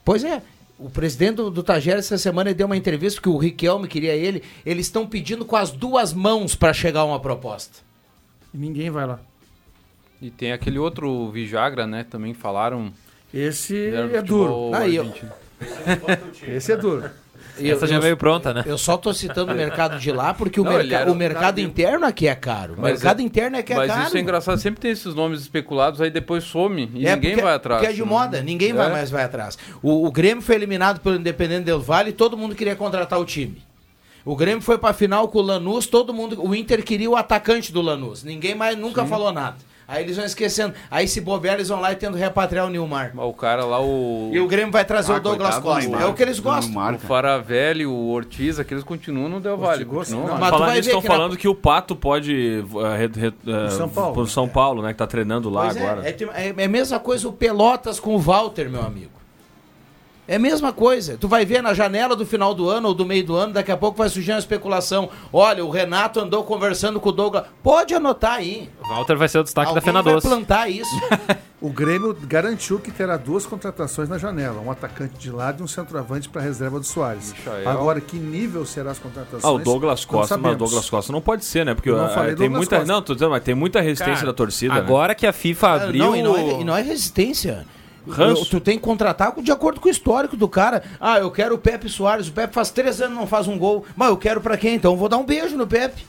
Pois 0.05 0.25
é. 0.25 0.43
O 0.77 0.91
presidente 0.91 1.37
do, 1.37 1.51
do 1.51 1.63
Tajeres 1.63 2.07
essa 2.07 2.19
semana 2.19 2.53
deu 2.53 2.67
uma 2.67 2.77
entrevista 2.77 3.23
que 3.23 3.29
o 3.29 3.39
Riquelme 3.39 3.87
queria 3.87 4.15
ele. 4.15 4.43
Eles 4.67 4.87
estão 4.87 5.07
pedindo 5.07 5.45
com 5.45 5.55
as 5.55 5.71
duas 5.71 6.13
mãos 6.13 6.57
para 6.57 6.73
chegar 6.73 7.01
a 7.01 7.05
uma 7.05 7.21
proposta. 7.21 7.79
E 8.53 8.59
ninguém 8.59 8.91
vai 8.91 9.07
lá. 9.07 9.21
E 10.21 10.31
tem 10.31 10.53
aquele 10.53 10.79
outro 10.79 11.31
Vijagra, 11.31 11.87
né? 11.87 12.03
Também 12.03 12.35
falaram. 12.35 12.93
Esse 13.33 13.95
é 13.95 14.21
duro. 14.21 14.75
Aí, 14.75 14.99
argentino. 14.99 15.33
Esse 16.49 16.73
é 16.73 16.77
duro. 16.77 17.09
Essa 17.59 17.87
já 17.87 17.99
veio 17.99 18.17
pronta, 18.17 18.53
né? 18.53 18.63
Eu 18.67 18.77
só 18.79 18.97
tô 18.97 19.13
citando 19.13 19.53
o 19.53 19.55
mercado 19.55 19.99
de 19.99 20.11
lá 20.11 20.33
porque 20.35 20.61
o, 20.61 20.65
Não, 20.65 20.73
merca- 20.73 21.11
o 21.11 21.15
mercado 21.15 21.61
interno 21.61 22.05
aqui 22.07 22.27
é 22.27 22.35
caro. 22.35 22.75
O 22.75 22.81
Mas 22.81 22.93
mercado 22.95 23.21
é- 23.21 23.23
interno 23.25 23.57
é 23.57 23.63
que 23.63 23.73
é 23.73 23.77
Mas 23.77 23.91
caro. 23.93 24.07
isso 24.07 24.17
é 24.17 24.21
engraçado, 24.21 24.59
sempre 24.59 24.81
tem 24.81 24.91
esses 24.91 25.15
nomes 25.15 25.41
especulados, 25.41 26.01
aí 26.01 26.11
depois 26.11 26.45
some 26.45 26.91
e 26.95 27.07
É 27.07 27.15
ninguém 27.15 27.31
porque- 27.33 27.43
vai 27.45 27.55
atrás. 27.55 27.81
Porque 27.81 27.93
é 27.93 27.97
de 27.97 28.05
moda, 28.05 28.43
ninguém 28.43 28.73
vai 28.73 28.89
É. 28.89 28.93
mais 28.93 29.11
vai 29.11 29.25
atrás. 29.25 29.57
O, 29.83 30.07
o 30.07 30.11
Grêmio 30.11 30.43
foi 30.43 30.55
eliminado 30.57 31.01
pelo 31.01 31.17
Independente 31.17 31.65
Del 31.65 31.81
Vale 31.81 32.11
e 32.11 32.13
todo 32.13 32.37
mundo 32.37 32.55
queria 32.55 32.75
contratar 32.77 33.21
o 33.21 33.25
time. 33.25 33.63
O 34.25 34.35
Grêmio 34.35 34.63
foi 34.63 34.79
pra 34.79 34.93
final 34.95 35.29
com 35.29 35.39
o 35.39 35.43
Lanús, 35.43 35.87
todo 35.87 36.13
mundo. 36.15 36.43
O 36.43 36.55
Inter 36.55 36.83
queria 36.83 37.11
o 37.11 37.15
atacante 37.17 37.71
do 37.71 37.83
Lanús. 37.83 38.25
Ninguém 38.25 38.55
mais 38.55 38.77
nunca 38.77 39.05
falou 39.05 39.31
nada. 39.33 39.57
Aí 39.87 40.03
eles 40.03 40.17
vão 40.17 40.25
esquecendo. 40.25 40.75
Aí 40.91 41.07
se 41.07 41.21
bobear, 41.21 41.55
eles 41.57 41.69
vão 41.69 41.81
lá 41.81 41.93
e 41.93 41.97
tendo 41.97 42.17
repatriar 42.17 42.67
o 42.67 42.71
Nilmar. 42.71 43.13
O 43.17 43.33
cara 43.35 43.65
lá, 43.65 43.81
o. 43.81 44.31
E 44.33 44.41
o 44.41 44.47
Grêmio 44.49 44.73
vai 44.73 44.85
trazer 44.85 45.13
Ah, 45.13 45.17
o 45.17 45.21
Douglas 45.21 45.59
coitado 45.59 45.87
Costa. 45.89 46.03
É 46.03 46.07
o 46.07 46.15
que 46.15 46.23
eles 46.23 46.39
gostam. 46.41 46.69
Neymar, 46.69 46.95
O 46.95 46.99
Faravelli, 46.99 47.85
o 47.87 48.07
Ortiz, 48.09 48.59
aqueles 48.59 48.83
continuam 48.83 49.29
no 49.29 49.41
Del 49.41 49.57
Valle. 49.57 49.85
continuam 49.85 50.27
lá. 50.27 50.39
Mas 50.39 50.73
ver 50.75 50.81
estão 50.81 51.03
que 51.03 51.09
na- 51.09 51.15
falando 51.15 51.37
que 51.37 51.49
o 51.49 51.55
Pato 51.55 51.95
pode 51.95 52.65
uh, 52.73 52.79
re, 52.97 53.07
re, 53.15 53.29
uh, 53.29 53.71
São 53.71 53.89
Paulo. 53.89 54.15
pro 54.15 54.27
São 54.27 54.49
Paulo, 54.49 54.83
né? 54.83 54.93
Que 54.93 54.99
tá 54.99 55.07
treinando 55.07 55.51
lá 55.51 55.65
Pois 55.67 55.77
é, 55.77 55.81
agora. 55.87 56.09
É, 56.09 56.17
é, 56.49 56.55
é 56.57 56.65
a 56.65 56.69
mesma 56.69 56.99
coisa 56.99 57.29
o 57.29 57.33
Pelotas 57.33 58.01
com 58.01 58.15
o 58.15 58.19
Walter, 58.19 58.71
meu 58.71 58.83
amigo. 58.83 59.11
É 60.27 60.37
a 60.37 60.39
mesma 60.39 60.73
coisa. 60.73 61.17
Tu 61.19 61.29
vai 61.29 61.45
ver 61.45 61.63
na 61.63 61.75
janela 61.75 62.17
do 62.17 62.25
final 62.25 62.55
do 62.55 62.69
ano 62.69 62.89
ou 62.89 62.95
do 62.95 63.05
meio 63.05 63.25
do 63.25 63.37
ano, 63.37 63.53
daqui 63.53 63.71
a 63.71 63.77
pouco 63.77 63.99
vai 63.99 64.09
surgir 64.09 64.33
uma 64.33 64.39
especulação. 64.39 65.11
Olha, 65.33 65.65
o 65.65 65.71
Renato 65.71 66.19
andou 66.19 66.43
conversando 66.45 66.99
com 66.99 67.11
o 67.11 67.13
Douglas. 67.13 67.45
Pode 67.63 67.95
anotar 67.95 68.35
aí. 68.35 68.71
O 68.83 68.89
Walter 68.89 69.17
vai 69.17 69.29
ser 69.29 69.39
o 69.39 69.43
destaque 69.45 69.69
Alguém 69.69 69.83
da 69.83 69.87
Fena 69.87 70.03
vai 70.03 70.15
Doce. 70.15 70.29
plantar 70.29 70.69
isso. 70.71 70.91
O 71.65 71.71
Grêmio 71.71 72.15
garantiu 72.25 72.79
que 72.79 72.91
terá 72.91 73.17
duas 73.17 73.47
contratações 73.47 74.07
na 74.07 74.19
janela: 74.19 74.61
um 74.61 74.71
atacante 74.71 75.15
de 75.17 75.31
lado 75.31 75.61
e 75.61 75.65
um 75.65 75.67
centroavante 75.67 76.29
para 76.29 76.43
reserva 76.43 76.79
do 76.79 76.85
Soares. 76.85 77.33
Michael. 77.33 77.67
Agora, 77.71 78.03
que 78.03 78.19
nível 78.19 78.67
serão 78.67 78.91
as 78.91 78.99
contratações? 78.99 79.43
Ah, 79.43 79.51
o 79.51 79.59
Douglas 79.59 80.05
Costa, 80.05 80.37
mas 80.37 80.53
o. 80.53 80.57
Douglas 80.59 80.91
Costa 80.91 81.11
não 81.11 81.23
pode 81.23 81.43
ser, 81.43 81.65
né? 81.65 81.73
Porque 81.75 81.89
Eu 81.89 81.97
não 81.97 82.11
falei 82.11 82.35
tem 82.35 82.51
Douglas 82.51 82.59
muita. 82.59 82.77
Costa. 82.81 82.93
Não, 82.93 83.01
tô 83.01 83.15
dizendo, 83.15 83.31
mas 83.31 83.43
tem 83.43 83.55
muita 83.55 83.81
resistência 83.81 84.15
Cara, 84.17 84.27
da 84.27 84.33
torcida. 84.35 84.75
né? 84.75 84.81
Agora 84.81 85.15
que 85.15 85.27
a 85.27 85.33
FIFA 85.33 85.69
abriu. 85.71 86.05
Não, 86.05 86.15
e 86.15 86.23
não 86.23 86.37
é, 86.37 86.61
e 86.61 86.65
não 86.65 86.77
é 86.77 86.83
resistência. 86.83 87.65
Ranço. 88.09 88.43
Eu- 88.43 88.47
Tu 88.51 88.61
tem 88.61 88.77
que 88.79 88.83
contratar 88.85 89.33
de 89.41 89.51
acordo 89.53 89.81
com 89.81 89.89
o 89.89 89.91
histórico 89.91 90.37
do 90.37 90.49
cara. 90.49 90.83
Ah, 91.01 91.19
eu 91.19 91.31
quero 91.31 91.55
o 91.55 91.59
Pepe 91.59 91.89
Soares. 91.89 92.29
O 92.29 92.33
Pepe 92.33 92.53
faz 92.55 92.71
três 92.71 93.01
anos 93.01 93.17
e 93.17 93.21
não 93.21 93.27
faz 93.27 93.49
um 93.49 93.59
gol. 93.59 93.85
Mas 93.97 94.09
eu 94.09 94.17
quero 94.17 94.41
pra 94.41 94.57
quem? 94.57 94.75
Então 94.75 94.93
eu 94.93 94.99
vou 94.99 95.09
dar 95.09 95.17
um 95.19 95.25
beijo 95.25 95.57
no 95.57 95.67
Pepe. 95.67 96.05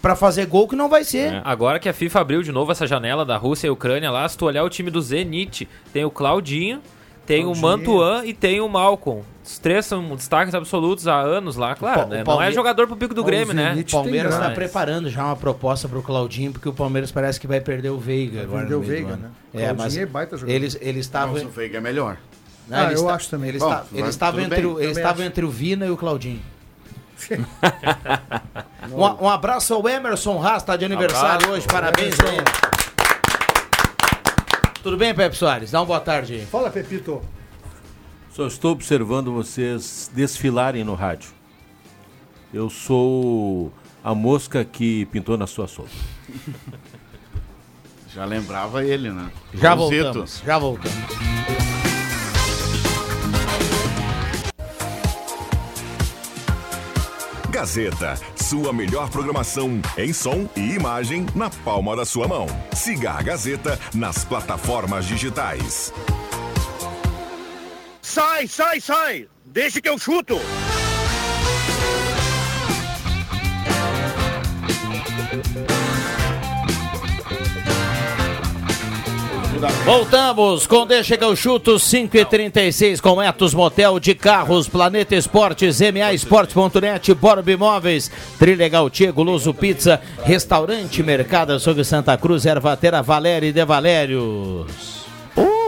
Pra 0.00 0.16
fazer 0.16 0.46
gol 0.46 0.66
que 0.66 0.74
não 0.74 0.88
vai 0.88 1.04
ser. 1.04 1.32
É. 1.34 1.42
Agora 1.44 1.78
que 1.78 1.88
a 1.88 1.92
FIFA 1.92 2.20
abriu 2.20 2.42
de 2.42 2.50
novo 2.50 2.72
essa 2.72 2.86
janela 2.86 3.24
da 3.24 3.36
Rússia 3.36 3.66
e 3.66 3.70
Ucrânia 3.70 4.10
lá, 4.10 4.26
se 4.26 4.38
tu 4.38 4.46
olhar 4.46 4.64
o 4.64 4.70
time 4.70 4.90
do 4.90 5.02
Zenit, 5.02 5.68
tem 5.92 6.04
o 6.06 6.10
Claudinho, 6.10 6.80
tem 7.26 7.40
o 7.44 7.52
Claudinho. 7.52 7.62
Mantuan 7.62 8.24
e 8.24 8.32
tem 8.32 8.60
o 8.62 8.68
Malcom. 8.68 9.22
Os 9.50 9.58
três 9.58 9.84
são 9.84 10.14
destaques 10.14 10.54
absolutos 10.54 11.08
há 11.08 11.18
anos 11.20 11.56
lá, 11.56 11.74
claro. 11.74 12.06
Né? 12.06 12.22
Não 12.24 12.40
é 12.40 12.52
jogador 12.52 12.86
pro 12.86 12.96
pico 12.96 13.12
do 13.12 13.24
Grêmio, 13.24 13.52
né? 13.52 13.74
O 13.74 13.90
Palmeiras 13.90 14.32
está 14.34 14.50
preparando 14.50 15.10
já 15.10 15.24
uma 15.24 15.34
proposta 15.36 15.88
pro 15.88 16.00
Claudinho, 16.02 16.52
porque 16.52 16.68
o 16.68 16.72
Palmeiras 16.72 17.10
parece 17.10 17.40
que 17.40 17.46
vai 17.48 17.60
perder 17.60 17.90
o 17.90 17.98
Veiga 17.98 18.42
agora. 18.42 18.60
perder 18.60 18.74
o 18.76 18.80
Veiga, 18.80 19.16
né? 19.16 19.30
É, 19.52 19.72
mas 19.72 19.96
é 19.96 20.06
baita 20.06 20.36
jogador. 20.36 20.54
eles, 20.54 20.78
eles 20.80 21.04
estavam. 21.06 21.34
Nossa, 21.34 21.46
o 21.46 21.50
Veiga 21.50 21.78
é 21.78 21.80
melhor. 21.80 22.16
Não, 22.68 22.78
Ah, 22.78 22.92
eu 22.92 23.08
acho 23.08 23.28
também. 23.28 23.48
Eles 23.48 23.60
Bom, 23.60 23.84
estavam 24.08 24.40
tudo 24.40 24.52
entre, 24.52 24.62
bem, 24.62 24.72
o- 24.76 24.80
estavam 24.80 25.10
acho. 25.14 25.22
entre 25.22 25.44
o 25.44 25.50
Vina 25.50 25.84
e 25.86 25.90
o 25.90 25.96
Claudinho. 25.96 26.40
um, 28.92 29.24
um 29.24 29.28
abraço 29.28 29.74
ao 29.74 29.88
Emerson 29.88 30.40
Haas, 30.40 30.62
tá 30.62 30.76
de 30.76 30.84
aniversário 30.84 31.34
Abraço, 31.34 31.50
hoje, 31.52 31.66
parabéns 31.66 32.18
Emerson. 32.18 32.36
ele. 32.36 32.44
Tudo 34.82 34.96
bem, 34.96 35.12
Pepe 35.14 35.36
Soares? 35.36 35.70
Dá 35.72 35.80
uma 35.80 35.86
boa 35.86 36.00
tarde 36.00 36.34
aí. 36.34 36.46
Fala, 36.46 36.70
Pepito. 36.70 37.20
Só 38.40 38.46
estou 38.46 38.72
observando 38.72 39.30
vocês 39.30 40.10
desfilarem 40.14 40.82
no 40.82 40.94
rádio. 40.94 41.28
Eu 42.54 42.70
sou 42.70 43.70
a 44.02 44.14
mosca 44.14 44.64
que 44.64 45.04
pintou 45.12 45.36
na 45.36 45.46
sua 45.46 45.68
sopa. 45.68 45.90
Já 48.08 48.24
lembrava 48.24 48.82
ele, 48.82 49.10
né? 49.12 49.30
Já 49.52 49.74
Rosito. 49.74 50.04
voltamos, 50.04 50.42
já 50.44 50.58
voltamos. 50.58 50.98
Gazeta, 57.50 58.18
sua 58.36 58.72
melhor 58.72 59.10
programação 59.10 59.82
em 59.98 60.14
som 60.14 60.48
e 60.56 60.72
imagem 60.76 61.26
na 61.34 61.50
palma 61.50 61.94
da 61.94 62.06
sua 62.06 62.26
mão. 62.26 62.46
Siga 62.72 63.12
a 63.12 63.22
Gazeta 63.22 63.78
nas 63.94 64.24
plataformas 64.24 65.04
digitais. 65.04 65.92
Sai, 68.10 68.48
sai, 68.48 68.80
sai! 68.80 69.28
Deixa 69.46 69.80
que 69.80 69.88
eu 69.88 69.96
chuto! 69.96 70.36
Voltamos 79.84 80.66
com 80.66 80.84
Deixa 80.84 81.16
que 81.16 81.22
eu 81.22 81.36
chuto 81.36 81.78
5 81.78 82.16
e 82.16 82.24
36 82.24 83.00
com 83.00 83.22
Etos 83.22 83.54
Motel 83.54 84.00
de 84.00 84.16
Carros, 84.16 84.68
Planeta 84.68 85.14
Esportes, 85.14 85.80
MA 85.80 86.12
Esportes.net, 86.12 87.14
Borb 87.14 87.48
Imóveis, 87.48 88.10
Trilegal 88.40 88.90
Tia, 88.90 89.12
Guloso 89.12 89.54
Pizza, 89.54 90.02
Restaurante 90.24 91.00
Mercado 91.04 91.52
Açougue 91.52 91.84
Santa 91.84 92.18
Cruz, 92.18 92.44
Ervatera 92.44 93.02
Valéria 93.02 93.46
e 93.46 93.52
De 93.52 93.64
Valérios. 93.64 94.99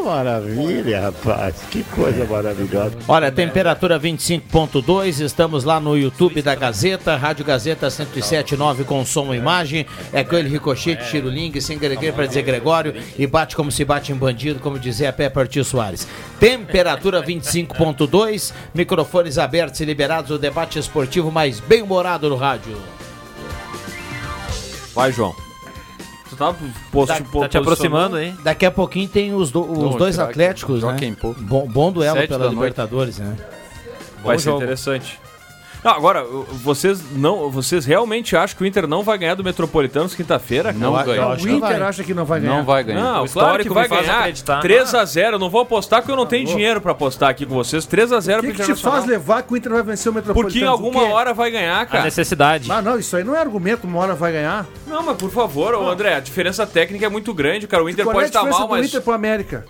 Maravilha, 0.05 1.01
rapaz. 1.01 1.63
Que 1.71 1.83
coisa 1.85 2.25
maravilhosa. 2.25 2.97
Olha, 3.07 3.31
temperatura 3.31 3.99
25.2, 3.99 5.25
estamos 5.25 5.65
lá 5.65 5.79
no 5.79 5.97
YouTube 5.97 6.43
da 6.43 6.55
Gazeta, 6.55 7.17
Rádio 7.17 7.45
Gazeta 7.45 7.89
107.9 7.89 8.85
com 8.85 9.05
som 9.05 9.33
e 9.33 9.39
imagem. 9.39 9.87
É 10.13 10.25
com 10.25 10.37
ele 10.37 10.49
Ricochete, 10.49 11.09
Tiro 11.11 11.29
Ling, 11.29 11.61
sem 11.61 11.79
gregueiro 11.79 12.15
para 12.15 12.27
dizer 12.27 12.43
Gregório 12.43 12.95
e 13.19 13.27
bate 13.27 13.55
como 13.55 13.71
se 13.71 13.85
bate 13.85 14.13
em 14.13 14.17
bandido, 14.17 14.61
como 14.61 14.79
dizia 14.79 15.13
Pepe 15.13 15.39
Artil 15.39 15.65
Soares. 15.65 16.07
Temperatura 16.41 17.23
25.2, 17.23 18.53
microfones 18.75 19.39
abertos 19.39 19.81
e 19.81 19.85
liberados, 19.85 20.31
o 20.31 20.39
debate 20.39 20.79
esportivo 20.79 21.31
mais 21.31 21.61
bem-humorado 21.61 22.29
no 22.29 22.37
rádio. 22.37 22.77
Vai, 24.95 25.13
João. 25.13 25.52
Tu 26.33 26.37
tá, 26.37 26.55
posto, 26.91 27.09
Tá- 27.09 27.15
Tá 27.41 27.49
te 27.49 27.59
aproximando, 27.59 27.65
posicionando? 28.17 28.19
hein? 28.19 28.37
Daqui 28.43 28.65
a 28.65 28.71
pouquinho 28.71 29.07
tem 29.07 29.35
os, 29.35 29.51
do- 29.51 29.71
os 29.71 29.97
dois. 29.97 30.19
Atléticos, 30.19 30.83
né? 30.83 30.97
Bom, 31.41 31.69
bom 31.69 31.93
duelo 31.93 32.17
Sete 32.17 32.29
pela 32.29 32.39
da 32.39 32.45
noite. 32.47 32.57
Libertadores, 32.59 33.19
né? 33.19 33.37
Vai 34.25 34.37
Bom 34.37 34.39
ser 34.39 34.45
jogo. 34.47 34.57
interessante. 34.63 35.21
Não, 35.83 35.91
agora, 35.93 36.25
vocês 36.63 37.03
não, 37.13 37.51
vocês 37.51 37.85
realmente 37.85 38.37
acham 38.37 38.57
que 38.57 38.63
o 38.63 38.67
Inter 38.67 38.87
não 38.87 39.03
vai 39.03 39.19
ganhar 39.19 39.35
do 39.35 39.43
Metropolitanos 39.43 40.15
quinta-feira? 40.15 40.73
Não 40.73 40.93
ganha. 41.05 41.29
O 41.31 41.49
Inter 41.49 41.83
acha 41.83 42.05
que 42.05 42.15
não 42.15 42.25
vai 42.25 42.41
ganhar. 42.41 42.57
Não 42.57 42.65
vai 42.65 42.85
ganhar. 42.85 43.01
Não, 43.01 43.11
O 43.25 43.29
claro 43.29 43.61
histórico 43.63 43.69
que 43.69 43.75
vai 43.75 43.83
me 43.85 43.89
faz 43.89 44.07
ganhar. 44.07 44.19
acreditar. 44.21 44.63
3x0, 44.63 45.33
eu 45.33 45.39
não 45.41 45.51
vou 45.51 45.61
apostar 45.63 46.01
porque 46.01 46.13
eu 46.13 46.17
não 46.17 46.27
tenho 46.27 46.47
dinheiro 46.47 46.81
pra 46.81 46.93
apostar 46.93 47.31
aqui 47.31 47.45
com 47.45 47.55
vocês. 47.55 47.85
3x0 47.87 48.39
O 48.39 48.43
pro 48.43 48.53
que, 48.53 48.63
que 48.63 48.75
te 48.75 48.81
faz 48.81 49.05
levar 49.07 49.43
que 49.43 49.53
o 49.53 49.57
Inter 49.57 49.73
vai 49.73 49.83
vencer 49.83 50.13
o 50.13 50.15
Metropolitano? 50.15 50.53
Porque 50.53 50.65
em 50.65 50.69
alguma 50.69 51.13
hora 51.13 51.35
vai 51.35 51.51
ganhar, 51.51 51.81
A 51.81 51.87
cara. 51.87 52.05
necessidade. 52.05 52.71
Ah, 52.71 52.81
não, 52.81 52.99
isso 52.99 53.17
aí 53.17 53.25
não 53.25 53.35
é 53.35 53.41
argumento, 53.41 53.85
uma 53.87 53.99
hora 53.99 54.15
vai 54.15 54.31
ganhar. 54.33 54.67
Não, 54.87 55.03
mas 55.03 55.17
por 55.17 55.31
favor, 55.31 55.75
ô, 55.75 55.89
André, 55.89 56.15
a 56.15 56.21
diferença 56.21 56.65
técnica 56.67 57.07
é 57.07 57.09
muito 57.09 57.35
grande, 57.35 57.67
cara. 57.67 57.83
O 57.83 57.89
Inter 57.91 58.05
Qual 58.05 58.13
é 58.13 58.17
a 58.17 58.21
pode 58.21 58.27
estar 58.29 58.39
diferença 58.41 58.61
mal, 58.61 58.69
mas. 58.69 58.87
Inter 58.87 59.03
pro 59.03 59.13
América? 59.13 59.65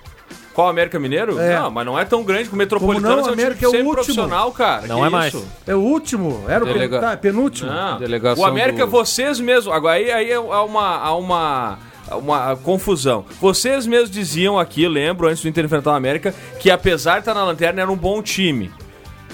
Qual 0.55 0.69
América 0.69 0.99
Mineiro? 0.99 1.39
É. 1.39 1.57
Não, 1.59 1.71
mas 1.71 1.87
não 1.87 1.99
é 1.99 2.05
tão 2.05 2.23
grande 2.23 2.49
que 2.49 2.55
o 2.55 2.59
Metropolitano 2.59 3.07
Como 3.09 3.17
não, 3.17 3.29
é 3.29 3.31
um 3.31 3.31
time 3.33 3.43
América 3.43 3.65
é 3.65 3.69
o 3.69 3.71
sempre 3.71 3.87
último. 3.87 4.05
profissional, 4.05 4.53
cara. 4.53 4.87
Não 4.87 5.01
Que 5.01 5.07
é 5.07 5.11
mais. 5.11 5.35
isso? 5.35 5.49
É 5.67 5.75
o 5.75 5.81
último, 5.81 6.45
era 6.49 6.63
o 6.63 6.67
pen... 6.67 6.75
Delega- 6.75 7.01
tá, 7.01 7.17
penúltimo. 7.17 7.71
Não. 7.71 7.99
Delegação 7.99 8.45
o 8.45 8.47
América, 8.47 8.85
do- 8.85 8.91
vocês 8.91 9.41
mesmos. 9.41 9.73
Agora 9.75 9.95
aí, 9.97 10.11
aí 10.11 10.33
há 10.33 10.63
uma. 10.63 10.97
Há 10.99 11.15
uma 11.17 11.79
uma 12.11 12.57
confusão. 12.57 13.25
Vocês 13.41 13.87
mesmos 13.87 14.11
diziam 14.11 14.59
aqui, 14.59 14.87
lembro, 14.87 15.29
antes 15.29 15.41
do 15.43 15.49
Inter 15.49 15.65
enfrentar 15.65 15.93
o 15.93 15.95
América, 15.95 16.35
que 16.61 16.71
apesar 16.71 17.15
de 17.15 17.19
estar 17.21 17.33
na 17.33 17.43
lanterna, 17.45 17.81
era 17.81 17.91
um 17.91 17.97
bom 17.97 18.21
time. 18.21 18.71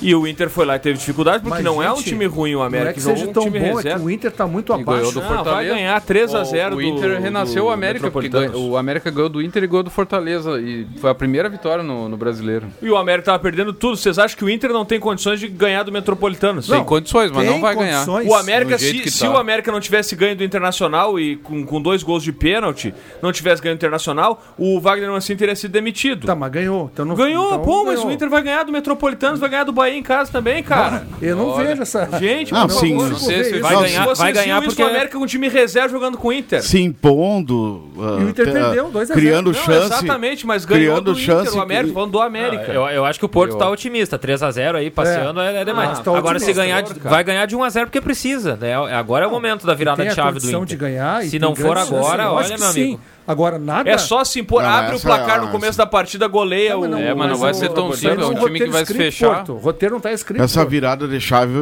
E 0.01 0.15
o 0.15 0.27
Inter 0.27 0.49
foi 0.49 0.65
lá 0.65 0.77
e 0.77 0.79
teve 0.79 0.99
dificuldade, 0.99 1.39
porque 1.43 1.57
Mas, 1.57 1.65
não 1.65 1.83
é 1.83 1.93
um 1.93 1.97
gente, 1.97 2.05
time 2.11 2.27
ruim 2.27 2.55
o 2.55 2.59
Não 2.59 2.65
América, 2.67 2.91
é 2.91 2.93
que 2.95 3.01
seja 3.01 3.25
um 3.27 3.33
tão 3.33 3.45
time 3.45 3.59
bom, 3.59 3.67
é 3.67 3.75
reserva. 3.75 3.99
que 4.01 4.05
o 4.07 4.11
Inter 4.11 4.31
tá 4.33 4.47
muito 4.47 4.73
ganhou 4.73 4.83
abaixo. 4.93 5.13
do 5.13 5.21
Não, 5.21 5.29
vai 5.29 5.37
Fortaleza. 5.39 5.75
ganhar 5.75 6.01
3 6.01 6.35
a 6.35 6.41
O- 6.43 6.45
0 6.45 6.77
O 6.77 6.83
Inter 6.83 7.17
do- 7.17 7.23
renasceu 7.23 7.63
do 7.65 7.69
o 7.69 7.73
América, 7.73 8.11
porque 8.11 8.31
o 8.55 8.77
América 8.77 9.11
ganhou 9.11 9.29
do 9.29 9.43
Inter 9.43 9.65
e 9.65 9.67
ganhou 9.67 9.83
do 9.83 9.91
Fortaleza. 9.91 10.61
E 10.61 10.87
foi 11.01 11.11
a 11.11 11.15
primeira 11.15 11.49
vitória 11.49 11.83
no, 11.83 12.09
no 12.09 12.17
brasileiro. 12.17 12.67
E 12.81 12.89
o 12.91 12.97
América 12.97 13.27
tava 13.27 13.39
perdendo 13.39 13.73
tudo. 13.73 13.97
Vocês 13.97 14.19
acham 14.19 14.37
que 14.37 14.45
o 14.45 14.51
Inter 14.51 14.71
não 14.73 14.85
tem 14.85 15.01
condições 15.01 15.41
de 15.41 15.49
ganhar 15.49 15.83
do 15.83 15.91
Metropolitano? 15.93 16.63
Tem 16.63 16.85
condições, 16.85 17.31
mas 17.31 17.43
tem 17.45 17.51
não 17.51 17.61
vai 17.61 17.75
ganhar. 17.75 18.05
condições. 18.05 18.29
O 18.29 18.35
América, 18.35 18.77
Do 18.77 18.81
se, 18.83 18.93
que 19.01 19.11
se 19.11 19.21
tá. 19.25 19.31
o 19.31 19.37
América 19.37 19.73
não 19.73 19.81
tivesse 19.81 20.15
ganho 20.15 20.37
do 20.37 20.45
Internacional 20.45 21.19
e 21.19 21.37
com, 21.37 21.65
com 21.65 21.81
dois 21.83 22.03
gols 22.03 22.23
de 22.23 22.33
pênalti, 22.33 22.95
não 23.23 23.33
tivesse 23.33 23.61
ganho 23.63 23.75
do 23.75 23.79
Internacional, 23.79 24.43
o 24.57 24.81
Wagner 24.81 25.11
Mancini 25.11 25.37
teria 25.39 25.57
sido 25.57 25.73
demitido. 25.73 26.27
Tá, 26.27 26.35
mas 26.35 26.51
ganhou. 26.53 26.91
Então 26.93 27.05
não, 27.05 27.15
Ganhou, 27.15 27.47
então 27.47 27.63
pô, 27.63 27.85
mas 27.85 27.97
ganhou. 27.97 28.09
o 28.09 28.13
Inter 28.13 28.29
vai 28.31 28.43
ganhar 28.43 28.63
do 28.63 28.71
Metropolitanos, 28.73 29.41
vai 29.41 29.49
ganhar 29.51 29.65
do 29.65 29.73
Bahia 29.73 29.88
em 29.97 30.03
casa 30.03 30.31
também, 30.33 30.63
cara. 30.63 31.07
Eu 31.23 31.37
não 31.37 31.49
Olha, 31.49 31.69
vejo 31.69 31.83
essa. 31.83 32.09
Gente, 32.19 32.53
Não, 32.53 32.67
por 32.67 32.81
sim, 32.81 32.91
favor, 32.91 33.03
não 33.05 33.11
não 33.11 33.19
sei 33.19 33.45
se 33.45 33.51
sei. 33.51 33.61
vai 33.61 33.75
ganhar, 33.77 33.89
Se 33.89 34.05
vocês 34.07 34.19
vai 34.19 34.33
ganhar 34.33 34.63
porque 34.63 34.83
o 34.83 34.87
América 34.87 35.17
com 35.19 35.25
um 35.25 35.27
time 35.27 35.49
reserva 35.49 35.89
jogando 35.89 36.19
com 36.19 36.29
o 36.29 36.33
Inter. 36.33 36.63
se 36.63 36.81
impondo. 36.81 37.89
E 37.97 38.25
o 38.25 38.29
Inter 38.29 38.49
ah, 38.49 38.53
perdeu, 38.53 38.91
2 38.91 39.11
a 39.11 39.15
0. 39.15 39.21
Criando 39.21 39.47
Não, 39.53 39.55
chance. 39.55 39.87
exatamente, 39.95 40.47
mas 40.47 40.65
ganhou 40.65 40.81
criando 40.97 41.13
do 41.13 41.19
chance 41.19 41.49
Inter, 41.49 41.59
o 41.59 41.63
América, 41.63 41.95
falando 41.95 42.11
do 42.13 42.21
América. 42.21 42.73
Eu, 42.73 42.87
eu 42.89 43.05
acho 43.05 43.19
que 43.19 43.25
o 43.25 43.29
Porto 43.29 43.53
Eu- 43.53 43.59
tá 43.59 43.69
otimista. 43.69 44.19
3x0 44.19 44.77
aí, 44.77 44.91
passeando, 44.91 45.41
é, 45.41 45.63
é 45.63 45.65
demais. 45.65 45.99
Ah, 45.99 46.03
tá 46.03 46.17
Agora, 46.17 46.39
se 46.39 46.53
ganhar, 46.53 46.83
de- 46.83 46.99
vai 47.01 47.23
ganhar 47.25 47.47
de 47.47 47.57
1x0 47.57 47.85
porque 47.87 48.01
precisa. 48.01 48.57
Né? 48.57 48.75
Agora 48.75 49.25
é 49.25 49.29
o 49.29 49.31
momento 49.31 49.67
da 49.67 49.75
virada 49.75 50.05
de 50.05 50.15
chave 50.15 50.41
do 50.41 50.49
Inter. 50.49 50.65
de 50.65 50.77
ganhar. 50.77 51.25
e 51.25 51.31
Se 51.31 51.39
não 51.39 51.55
for 51.55 51.77
agora, 51.77 52.31
olha, 52.33 52.57
meu 52.59 52.69
amigo. 52.69 53.01
Agora 53.29 53.59
nada. 53.59 53.91
É 53.91 53.99
só 53.99 54.25
se 54.25 54.41
impor, 54.41 54.63
Não, 54.63 54.71
abre 54.71 54.93
o 54.93 54.95
essa- 54.97 55.07
placar 55.07 55.41
no 55.43 55.49
começo 55.49 55.77
da 55.77 55.85
partida, 55.87 56.27
goleia 56.27 56.71
Não, 56.73 56.79
o... 56.79 56.81
mas 56.81 56.91
não- 56.91 56.99
É, 56.99 57.15
mas 57.15 57.17
não 57.17 57.29
mas 57.29 57.39
vai 57.41 57.51
o- 57.51 57.55
ser 57.55 57.69
tão 57.69 57.89
o- 57.91 57.95
simples, 57.95 58.25
é 58.25 58.27
um 58.27 58.35
time 58.47 58.59
que 58.61 58.71
vai 58.71 58.87
se 58.87 58.95
fechar. 58.95 59.35
Porto. 59.37 59.53
O 59.53 59.59
roteiro 59.59 59.95
não 59.97 60.01
tá 60.01 60.11
escrito. 60.13 60.43
Essa 60.43 60.65
virada 60.65 61.07
de 61.07 61.21
chave 61.21 61.53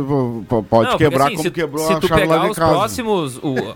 pode 0.71 0.91
Não, 0.91 0.97
quebrar 0.97 1.25
assim, 1.27 1.33
como 1.33 1.43
se, 1.43 1.51
quebrou 1.51 1.85
se 1.87 1.93
a 1.93 2.01
chave 2.01 2.09
lá 2.09 2.17
pegar 2.21 2.39
de 2.45 2.51
os 2.53 2.57
casa. 2.59 2.71
próximos. 2.73 3.37
O, 3.39 3.75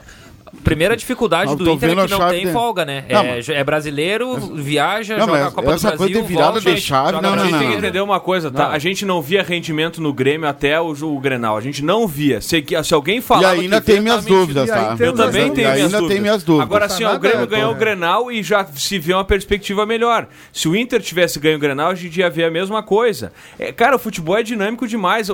primeira 0.65 0.97
dificuldade 0.97 1.55
do 1.57 1.71
Inter 1.71 1.91
é 1.91 1.95
que 2.07 2.15
a 2.15 2.19
não 2.19 2.29
tem 2.29 2.47
de- 2.47 2.53
folga, 2.53 2.85
né? 2.85 3.05
Não, 3.09 3.21
é, 3.21 3.37
mas- 3.37 3.49
é 3.49 3.65
brasileiro, 3.65 4.37
viaja, 4.55 5.15
Não, 5.17 5.27
joga 5.27 5.33
mas 5.39 5.47
a 5.47 5.51
Copa 5.51 5.63
do 5.69 5.75
essa 5.75 5.89
Brasil. 5.89 5.99
coisa 6.07 6.23
de 6.23 6.29
virada 6.29 6.53
volta, 6.61 6.75
de 6.75 6.81
chave, 6.81 7.11
joga 7.13 7.23
não, 7.23 7.33
a 7.33 7.37
não, 7.37 7.43
a 7.43 7.47
gente 7.47 7.59
tem 7.59 7.67
que 7.69 7.73
não. 7.75 7.79
entender 7.79 8.01
uma 8.01 8.21
coisa, 8.21 8.51
tá? 8.51 8.65
Não. 8.69 8.71
A 8.75 8.79
gente 8.79 9.05
não 9.05 9.23
via 9.23 9.43
rendimento 9.43 10.01
no 10.03 10.13
Grêmio 10.13 10.49
até 10.49 10.81
o, 10.81 10.91
o 10.91 11.21
Grenal. 11.21 11.57
A 11.57 11.61
gente 11.61 11.85
não 11.85 12.07
via. 12.07 12.41
Se, 12.41 12.65
se 12.85 12.95
alguém 12.95 13.19
E 13.19 13.21
falava 13.23 13.55
ainda 13.61 13.81
tem 13.81 14.01
minhas 14.01 14.25
tá 14.25 14.29
dúvidas, 14.29 14.69
tá? 14.69 14.97
Eu 14.99 15.13
também 15.13 15.51
tenho 15.53 15.69
minhas 15.69 15.73
ainda 15.85 15.89
dúvidas. 15.99 16.09
tem 16.09 16.21
minhas 16.21 16.43
dúvidas. 16.43 16.67
Agora 16.67 16.89
Tá 16.89 16.95
sim, 16.95 17.05
o 17.05 17.19
Grêmio 17.19 17.47
tô- 17.47 17.51
ganhou 17.51 17.73
o 17.73 17.75
Grenal 17.75 18.33
e 18.33 18.43
já 18.43 18.65
se 18.67 18.99
vê 18.99 19.15
uma 19.15 19.25
perspectiva 19.25 19.87
melhor. 19.87 20.27
Se 20.53 20.69
o 20.69 20.75
Inter 20.77 21.01
tivesse 21.01 21.39
ganho 21.39 21.57
o 21.57 21.61
Grenal, 21.61 21.91
a 21.91 21.95
gente 21.95 22.19
ia 22.19 22.29
ver 22.31 22.45
a 22.45 22.51
mesma 22.51 22.83
coisa. 22.83 23.33
É, 23.59 23.73
cara, 23.73 23.97
o 23.97 23.99
futebol 23.99 24.37
é 24.37 24.43
dinâmico 24.43 24.87
demais. 24.89 25.29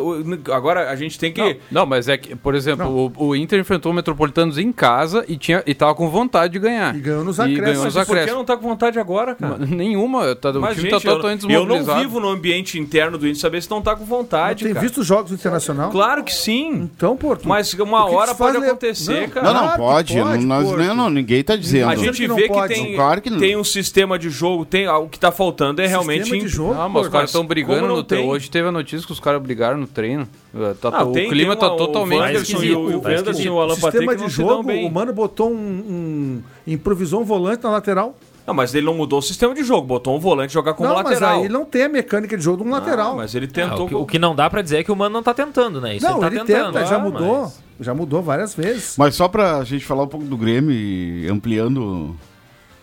Agora 0.52 0.90
a 0.90 0.96
gente 0.96 1.18
tem 1.18 1.32
que... 1.32 1.58
Não, 1.70 1.86
mas 1.86 2.08
é 2.08 2.16
que, 2.18 2.34
por 2.34 2.54
exemplo, 2.54 3.12
o, 3.16 3.28
o 3.28 3.36
Inter 3.36 3.58
enfrentou 3.60 3.92
o 3.92 3.94
Metropolitanos 3.94 4.58
em 4.58 4.70
casa 4.72 5.05
e, 5.28 5.36
tinha, 5.36 5.62
e 5.66 5.74
tava 5.74 5.94
com 5.94 6.08
vontade 6.08 6.52
de 6.52 6.58
ganhar. 6.58 6.94
E 6.94 7.00
ganhou 7.00 7.24
nos 7.24 7.38
acréscimos. 7.40 7.66
ganhou 7.70 7.84
nos 7.84 7.94
Mas 7.94 8.06
por 8.06 8.12
que 8.14 8.20
acréscimos. 8.20 8.38
não 8.38 8.44
tá 8.44 8.56
com 8.56 8.68
vontade 8.68 8.98
agora, 8.98 9.34
cara? 9.34 9.58
Nenhuma, 9.66 10.34
tá, 10.34 10.50
o 10.50 10.60
Mas, 10.60 10.76
time 10.76 10.90
gente, 10.90 11.02
tá 11.02 11.10
totalmente 11.10 11.44
eu, 11.44 11.50
eu 11.60 11.66
não 11.66 11.84
vivo 11.98 12.20
no 12.20 12.28
ambiente 12.28 12.78
interno 12.78 13.16
do 13.18 13.26
Inter 13.26 13.40
saber 13.40 13.62
se 13.62 13.70
não 13.70 13.80
tá 13.82 13.94
com 13.94 14.00
Não 14.00 14.06
vontade, 14.06 14.64
tem 14.64 14.72
cara. 14.74 14.86
visto 14.86 14.98
os 15.00 15.06
jogos 15.06 15.32
Internacional? 15.32 15.90
Claro 15.90 16.22
que 16.24 16.32
sim. 16.32 16.90
Então, 16.96 17.16
Porto. 17.16 17.46
Mas 17.48 17.72
uma 17.74 18.04
o 18.06 18.14
hora 18.14 18.34
pode 18.34 18.58
le- 18.58 18.66
acontecer, 18.66 19.22
Não, 19.22 19.28
cara. 19.28 19.46
Não, 19.46 19.54
não, 19.54 19.70
que 19.72 19.76
pode. 19.76 20.14
pode, 20.14 20.44
não, 20.46 20.62
nós- 20.62 20.86
não, 20.86 20.94
não, 20.94 21.10
ninguém 21.10 21.42
tá 21.42 21.56
dizendo. 21.56 21.88
A 21.90 21.94
gente 21.96 22.16
que 22.22 22.28
não 22.28 22.36
vê 22.36 22.48
que 22.48 22.68
tem, 22.68 22.94
Claro 22.94 23.20
que 23.20 23.30
não. 23.30 23.38
tem 23.38 23.56
um 23.56 23.64
sistema 23.64 24.18
de 24.18 24.30
jogo, 24.30 24.64
tem 24.64 24.88
o 24.88 25.08
que 25.08 25.18
tá 25.18 25.30
faltando 25.32 25.80
é 25.82 25.86
realmente 25.86 26.24
Sistema 26.24 26.42
de 26.42 26.48
jogo, 26.48 26.74
Ah, 26.80 26.88
mas 26.88 27.06
os 27.06 27.08
caras 27.12 27.30
estão 27.30 27.44
brigando 27.46 27.86
não 27.88 27.96
no 27.96 28.02
treino. 28.02 28.28
Hoje 28.28 28.50
teve 28.50 28.68
a 28.68 28.72
notícia 28.72 29.06
que 29.06 29.12
os 29.12 29.20
caras 29.20 29.42
brigaram 29.42 29.76
no 29.78 29.86
treino. 29.86 30.26
Uh, 30.54 30.74
tá- 30.74 30.90
Ah, 30.92 31.04
o 31.04 31.12
tem- 31.12 31.28
clima 31.28 31.54
tem 31.54 31.60
tá 31.60 31.68
uma- 31.74 31.76
totalmente 31.76 32.18
o 32.18 32.22
Wanderson 32.22 32.52
esquisito. 32.56 32.78
o, 32.78 32.96
o 32.96 33.00
Tá 33.00 33.08
Wanderson 33.10 33.42
e 33.42 33.50
o 33.50 33.60
Alan 33.60 33.76
Patrick 33.78 34.14
de 34.16 34.22
não 34.22 34.30
se 34.30 34.38
dão 34.38 34.48
jogo, 34.48 34.62
bem. 34.62 34.86
o 34.86 34.90
Mano 34.96 35.12
botou 35.12 35.50
um, 35.50 35.54
um- 35.54 36.42
improvisou 36.66 37.20
um 37.20 37.24
volante 37.24 37.62
na 37.64 37.70
lateral. 37.70 38.14
Não, 38.46 38.54
mas 38.54 38.74
ele 38.74 38.86
não 38.86 38.94
mudou 38.94 39.18
o 39.18 39.22
sistema 39.22 39.52
de 39.54 39.64
jogo, 39.64 39.86
botou 39.86 40.16
um 40.16 40.20
volante 40.20 40.52
jogar 40.52 40.72
como 40.74 40.88
não, 40.88 40.94
mas 40.96 41.04
lateral. 41.04 41.34
aí 41.38 41.40
ele 41.46 41.52
não 41.52 41.64
tem 41.64 41.82
a 41.82 41.88
mecânica 41.88 42.36
de 42.38 42.42
jogo 42.44 42.62
de 42.62 42.68
um 42.68 42.72
lateral. 42.72 43.12
Ah, 43.12 43.16
mas 43.16 43.34
ele 43.34 43.46
Ah, 43.46 43.50
tentou. 43.52 43.86
o, 43.86 43.88
que, 43.88 43.94
o 43.94 44.06
que 44.06 44.18
não 44.20 44.34
dá 44.36 44.48
pra 44.48 44.62
dizer 44.62 44.78
é 44.78 44.84
que 44.84 44.92
o 44.92 44.96
Mano 44.96 45.12
não 45.12 45.22
tá 45.22 45.34
tentando, 45.34 45.80
né? 45.80 45.96
Isso 45.96 46.06
não, 46.06 46.12
ele 46.12 46.20
tá 46.20 46.26
ele 46.28 46.38
tentando. 46.44 46.72
tenta, 46.72 46.86
já 46.86 46.96
Ah, 46.96 46.98
mudou. 47.00 47.42
mas- 47.42 47.66
Já 47.78 47.92
mudou 47.92 48.22
várias 48.22 48.54
vezes. 48.54 48.94
Mas 48.96 49.14
só 49.16 49.28
pra 49.28 49.62
gente 49.64 49.84
falar 49.84 50.04
um 50.04 50.08
pouco 50.08 50.24
do 50.24 50.36
Grêmio 50.36 50.70
e 50.72 51.28
ampliando 51.28 52.16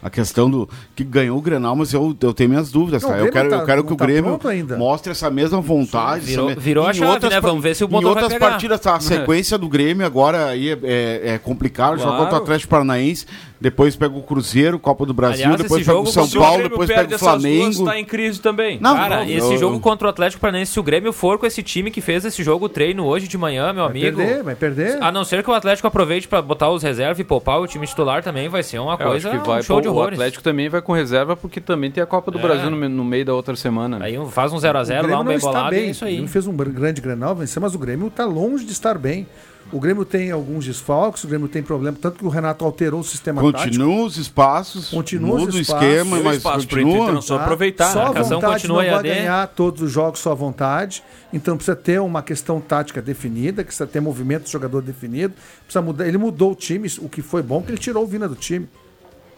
a 0.04 0.10
questão 0.10 0.50
do 0.50 0.70
que 0.96 1.04
ganhou 1.04 1.38
o 1.38 1.42
Grenal, 1.42 1.76
mas 1.76 1.94
eu, 1.94 2.16
eu 2.22 2.34
tenho 2.34 2.50
minhas 2.50 2.70
dúvidas, 2.72 3.02
Não, 3.04 3.10
tá? 3.10 3.16
o 3.16 3.20
Eu 3.20 3.32
quero, 3.32 3.50
tá- 3.50 3.56
eu 3.56 3.66
quero 3.66 3.84
que 3.84 3.94
o 3.94 3.96
tá 3.96 4.06
Grêmio 4.06 4.40
mostre 4.78 5.12
essa 5.12 5.30
mesma 5.32 5.62
vontade. 5.62 6.26
Virou- 6.26 6.50
essa 6.50 6.60
me- 6.60 6.62
virou 6.62 6.86
a 6.86 6.94
chave, 6.94 7.12
outras 7.12 7.32
né? 7.34 7.40
Vamos 7.42 7.64
ver 7.64 7.76
se 7.76 7.84
o 7.84 7.88
Em 7.90 8.06
outras 8.06 8.28
pegar. 8.34 8.50
partidas, 8.50 8.80
tá? 8.82 8.96
A 8.96 9.00
sequência 9.00 9.58
do 9.58 9.70
Grêmio 9.70 10.06
agora 10.06 10.48
aí 10.48 10.70
é, 10.72 10.78
é, 10.84 11.22
é 11.36 11.38
complicado. 11.38 11.98
Joga 11.98 12.04
Claro. 12.12 12.24
contra 12.24 12.40
o 12.40 12.42
Atlético 12.42 12.70
Paranaense, 12.70 13.26
depois 13.64 13.96
pega 13.96 14.14
o 14.16 14.22
Cruzeiro, 14.22 14.78
Copa 14.78 15.06
do 15.06 15.14
Brasil, 15.14 15.46
Aliás, 15.46 15.62
depois 15.64 15.86
pega 15.86 15.98
o 15.98 16.06
São 16.06 16.26
o 16.26 16.30
Paulo, 16.32 16.52
Grêmio 16.58 16.70
depois 16.70 16.88
perde 16.88 17.02
pega 17.04 17.14
o 17.14 17.16
essas 17.16 17.42
duas, 17.42 17.42
Flamengo. 17.78 17.86
tá 17.86 17.98
em 18.00 18.04
crise 18.06 18.42
também. 18.42 18.78
Não, 18.82 18.94
Cara, 18.96 19.16
não, 19.18 19.24
esse 19.24 19.54
eu- 19.54 19.58
jogo 19.58 19.80
contra 19.80 20.06
o 20.08 20.10
Atlético 20.10 20.42
Paranaense, 20.42 20.74
se 20.74 20.80
o 20.80 20.84
Grêmio 20.84 21.14
for 21.14 21.38
com 21.40 21.46
esse 21.46 21.64
time 21.64 21.90
que 21.90 22.02
fez 22.02 22.26
esse 22.26 22.44
jogo 22.44 22.68
treino 22.68 23.06
hoje 23.06 23.28
de 23.28 23.38
manhã, 23.38 23.72
meu 23.72 23.84
Vai 23.88 23.92
amigo. 23.92 24.18
perder, 24.18 24.44
vai 24.44 24.56
perder. 24.56 25.02
A 25.02 25.12
não 25.14 25.24
ser 25.24 25.42
que 25.44 25.50
o 25.50 25.54
Atlético 25.54 25.88
aproveite 25.88 26.28
pra 26.28 26.42
botar 26.42 26.70
os 26.70 26.84
reservas 26.84 27.18
e 27.20 27.24
poupar 27.24 27.62
o 27.62 27.66
time 27.66 27.88
titular 27.88 28.22
também, 28.22 28.50
vai 28.50 28.64
ser 28.64 28.80
uma 28.80 28.94
eu 28.94 28.98
coisa, 28.98 29.30
acho 29.30 29.40
que 29.42 29.48
vai 29.48 29.60
um 29.60 29.64
show 29.64 29.78
pô, 29.78 29.82
de 29.82 29.88
O 29.88 29.92
horrores. 29.92 30.20
Atlético 30.20 30.44
também 30.44 30.68
vai 30.68 30.82
com 30.82 30.92
reserva 30.92 31.36
porque 31.38 31.62
também 31.62 31.90
tem 31.90 32.04
a 32.04 32.06
Copa 32.06 32.30
do 32.32 32.40
É. 32.40 32.42
Brasil 32.42 32.70
no, 32.70 32.90
no 32.90 33.04
meio 33.06 33.24
da 33.24 33.34
outra 33.34 33.56
semana. 33.56 33.98
né? 33.98 34.06
Aí 34.08 34.20
um- 34.20 34.30
faz 34.30 34.52
um 34.52 34.58
0x0 34.58 35.00
o 35.00 35.02
Grêmio 35.04 35.10
lá, 35.12 35.16
um 35.16 35.24
não 35.24 35.28
bem 35.30 35.38
está 35.38 35.48
bolado 35.50 35.74
e 35.76 35.80
bem. 35.80 35.88
é 35.88 35.92
isso 35.92 36.04
O 36.04 36.08
aí. 36.10 36.14
Grêmio 36.16 36.30
fez 36.30 36.48
um 36.48 36.54
grande 36.54 37.02
Grenal, 37.02 37.34
venceu, 37.34 37.62
mas 37.62 37.74
o 37.74 37.80
Grêmio 37.80 38.08
está 38.08 38.26
longe 38.26 38.66
de 38.66 38.72
estar 38.74 38.98
bem. 38.98 39.26
O 39.74 39.80
Grêmio 39.80 40.06
tem 40.06 40.30
alguns 40.30 40.66
desfalques, 40.66 41.24
o 41.24 41.28
Grêmio 41.28 41.48
tem 41.48 41.64
problema, 41.64 41.98
tanto 42.00 42.20
que 42.20 42.26
o 42.26 42.30
Renato 42.30 42.64
alterou 42.64 43.00
o 43.00 43.04
sistema 43.04 43.42
tático. 43.42 43.64
Continua 43.64 44.06
os 44.06 44.18
espaços, 44.18 44.90
Continua 44.90 45.34
os 45.34 45.42
muda 45.42 45.58
o 45.58 45.60
espaços. 45.60 45.88
esquema, 45.88 46.20
o 46.20 46.24
mas 46.24 46.38
espaço 46.38 46.68
continua. 46.68 47.12
não 47.12 47.22
só 47.24 47.38
tá? 47.38 47.44
aproveitar, 47.44 47.92
Só 47.92 48.14
né? 48.14 48.20
a 48.20 48.24
vontade 48.24 48.54
continua 48.54 48.84
não 48.84 48.92
vai 48.92 49.04
ganhar 49.04 49.48
todos 49.48 49.82
os 49.82 49.92
jogos 49.92 50.20
só 50.20 50.32
à 50.32 50.36
vontade. 50.36 51.04
Então 51.34 51.58
precisa 51.58 51.76
ter 51.76 52.00
uma 52.00 52.22
questão 52.22 52.62
tática 52.62 53.02
definida, 53.02 53.64
que 53.64 53.68
precisa 53.70 53.88
ter 53.88 54.00
movimento 54.00 54.44
do 54.44 54.50
jogador 54.52 54.84
definido. 54.84 55.34
Precisa 55.64 55.82
mudar. 55.82 56.08
Ele 56.08 56.20
mudou 56.20 56.52
o 56.52 56.56
time, 56.56 56.88
o 57.00 57.10
que 57.10 57.24
foi 57.24 57.42
bom, 57.42 57.64
que 57.64 57.72
ele 57.72 57.80
tirou 57.80 58.04
o 58.04 58.08
Vina 58.08 58.28
do 58.28 58.36
time. 58.36 58.70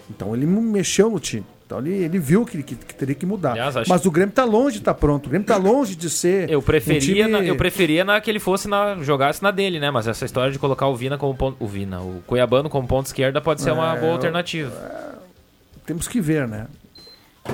Então 0.09 0.35
ele 0.35 0.45
mexeu 0.45 1.09
no 1.09 1.19
time. 1.19 1.45
Então 1.65 1.79
ele, 1.79 1.93
ele 1.95 2.19
viu 2.19 2.45
que, 2.45 2.61
que- 2.61 2.75
que 2.75 2.93
teria 2.93 3.15
que 3.15 3.25
mudar. 3.25 3.53
Aliás, 3.53 3.75
acho- 3.75 3.89
Mas 3.89 4.05
o 4.05 4.11
Grêmio 4.11 4.29
está 4.29 4.43
longe 4.45 4.73
de 4.73 4.81
estar 4.81 4.93
pronto. 4.93 5.25
O 5.25 5.29
Grêmio 5.29 5.43
está 5.45 5.57
longe 5.57 5.95
de 5.95 6.09
ser. 6.11 6.47
Eu 6.49 6.61
preferia, 6.61 7.25
um 7.25 7.29
na- 7.29 7.37
time- 7.39 7.49
eu 7.49 7.55
preferia 7.55 8.05
na, 8.05 8.21
que 8.21 8.29
ele 8.29 8.39
fosse 8.39 8.67
na, 8.67 8.95
jogasse 9.01 9.41
na 9.41 9.49
dele, 9.49 9.79
né? 9.79 9.89
Mas 9.89 10.07
essa 10.07 10.25
história 10.25 10.51
de 10.51 10.59
colocar 10.59 10.87
o 10.87 10.95
Vina 10.95 11.17
como 11.17 11.33
ponto. 11.35 11.57
O 11.59 11.65
Vina, 11.67 12.01
o 12.01 12.21
Cuiabano 12.27 12.69
como 12.69 12.87
ponto 12.87 13.07
esquerda 13.07 13.41
pode 13.41 13.61
ser 13.63 13.71
uma 13.71 13.95
É, 13.95 13.99
boa 13.99 14.09
eu- 14.09 14.13
alternativa. 14.13 14.71
Temos 15.87 16.07
que 16.07 16.21
ver, 16.21 16.47
né? 16.47 16.67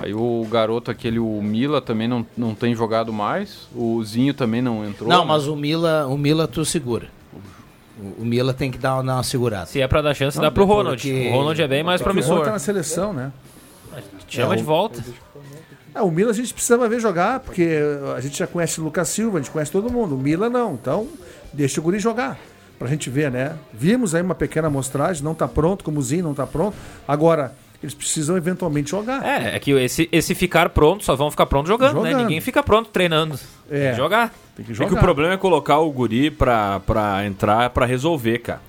Aí 0.02 0.14
o 0.14 0.46
garoto, 0.50 0.90
aquele, 0.92 1.20
o 1.20 1.42
Mila, 1.42 1.82
também 1.82 2.08
não, 2.08 2.26
não 2.38 2.56
tem 2.56 2.74
jogado 2.76 3.12
mais. 3.12 3.68
O 3.76 4.02
Zinho 4.04 4.34
também 4.34 4.62
não 4.62 4.86
entrou. 4.86 5.10
Não, 5.10 5.22
né? 5.22 5.26
mas 5.28 5.48
o 5.48 5.56
Mila, 5.56 6.08
o 6.08 6.18
Mila 6.18 6.48
tu 6.48 6.64
segura. 6.66 7.08
O, 8.00 8.22
o 8.22 8.26
Mila 8.26 8.54
tem 8.54 8.72
que 8.72 8.78
dar, 8.78 9.00
uma 9.02 9.22
segurada. 9.24 9.66
Se 9.66 9.82
é 9.82 9.88
pra 9.88 10.02
dar 10.02 10.14
chance, 10.14 10.38
Não, 10.38 10.44
dá 10.44 10.52
pro 10.52 10.66
porque- 10.66 10.78
Ronald. 10.82 11.12
O 11.30 11.32
Ronald 11.32 11.62
é 11.62 11.68
bem 11.68 11.84
mais 11.84 12.00
O 12.00 12.04
Ronald 12.06 12.24
promissor. 12.26 12.46
tá 12.46 12.52
na 12.54 12.60
seleção, 12.60 13.12
né? 13.14 13.32
Chama 14.32 14.54
É, 14.54 14.58
de 14.58 14.64
volta. 14.64 15.04
É, 15.94 16.02
o 16.02 16.10
Mila 16.10 16.32
a 16.32 16.34
gente 16.34 16.54
precisava 16.54 16.88
ver 16.88 17.00
jogar, 17.00 17.42
porque 17.42 17.80
a 18.16 18.22
gente 18.22 18.38
já 18.40 18.48
conhece 18.48 18.80
o 18.80 18.84
Lucas 18.84 19.10
Silva, 19.10 19.38
a 19.38 19.42
gente 19.42 19.52
conhece 19.52 19.72
todo 19.72 19.92
mundo. 19.92 20.16
O 20.16 20.18
Mila 20.18 20.50
não, 20.50 20.74
então 20.74 21.08
deixa 21.52 21.80
o 21.82 21.84
Guri 21.84 22.00
jogar. 22.00 22.38
Pra 22.80 22.88
gente 22.88 23.10
ver, 23.10 23.30
né? 23.30 23.56
Vimos 23.74 24.16
aí 24.16 24.22
uma 24.22 24.34
pequena 24.34 24.68
amostragem, 24.68 25.24
não 25.24 25.36
tá 25.36 25.48
pronto, 25.48 25.84
como 25.84 26.00
o 26.00 26.02
Zinho 26.02 26.24
não 26.24 26.34
tá 26.34 26.48
pronto. 26.48 26.76
Agora, 27.08 27.54
Eles 27.84 27.96
precisam 27.96 28.38
eventualmente 28.38 28.92
jogar. 28.92 29.26
É, 29.26 29.56
é 29.56 29.60
que 29.60 29.72
esse, 29.72 30.08
esse 30.12 30.36
ficar 30.36 30.70
pronto, 30.70 31.04
só 31.04 31.16
vão 31.16 31.32
ficar 31.32 31.48
pronto 31.48 31.68
jogando, 31.68 32.02
né? 32.02 32.12
Jogando. 32.12 32.22
Ninguém 32.22 32.40
fica 32.40 32.62
pronto 32.62 32.90
treinando. 32.92 33.40
É. 33.70 33.80
Tem 33.80 33.92
que 33.92 33.98
jogar. 33.98 34.34
Tem 34.56 34.66
que 34.66 34.72
É 34.72 34.86
que 34.86 34.94
o 34.94 34.98
problema 34.98 35.34
é 35.34 35.38
colocar 35.38 35.80
o 35.80 35.92
guri 35.92 36.30
pra, 36.30 36.80
pra 36.82 37.26
entrar, 37.26 37.72
pra 37.72 37.88
resolver, 37.88 38.38
cara. 38.38 38.62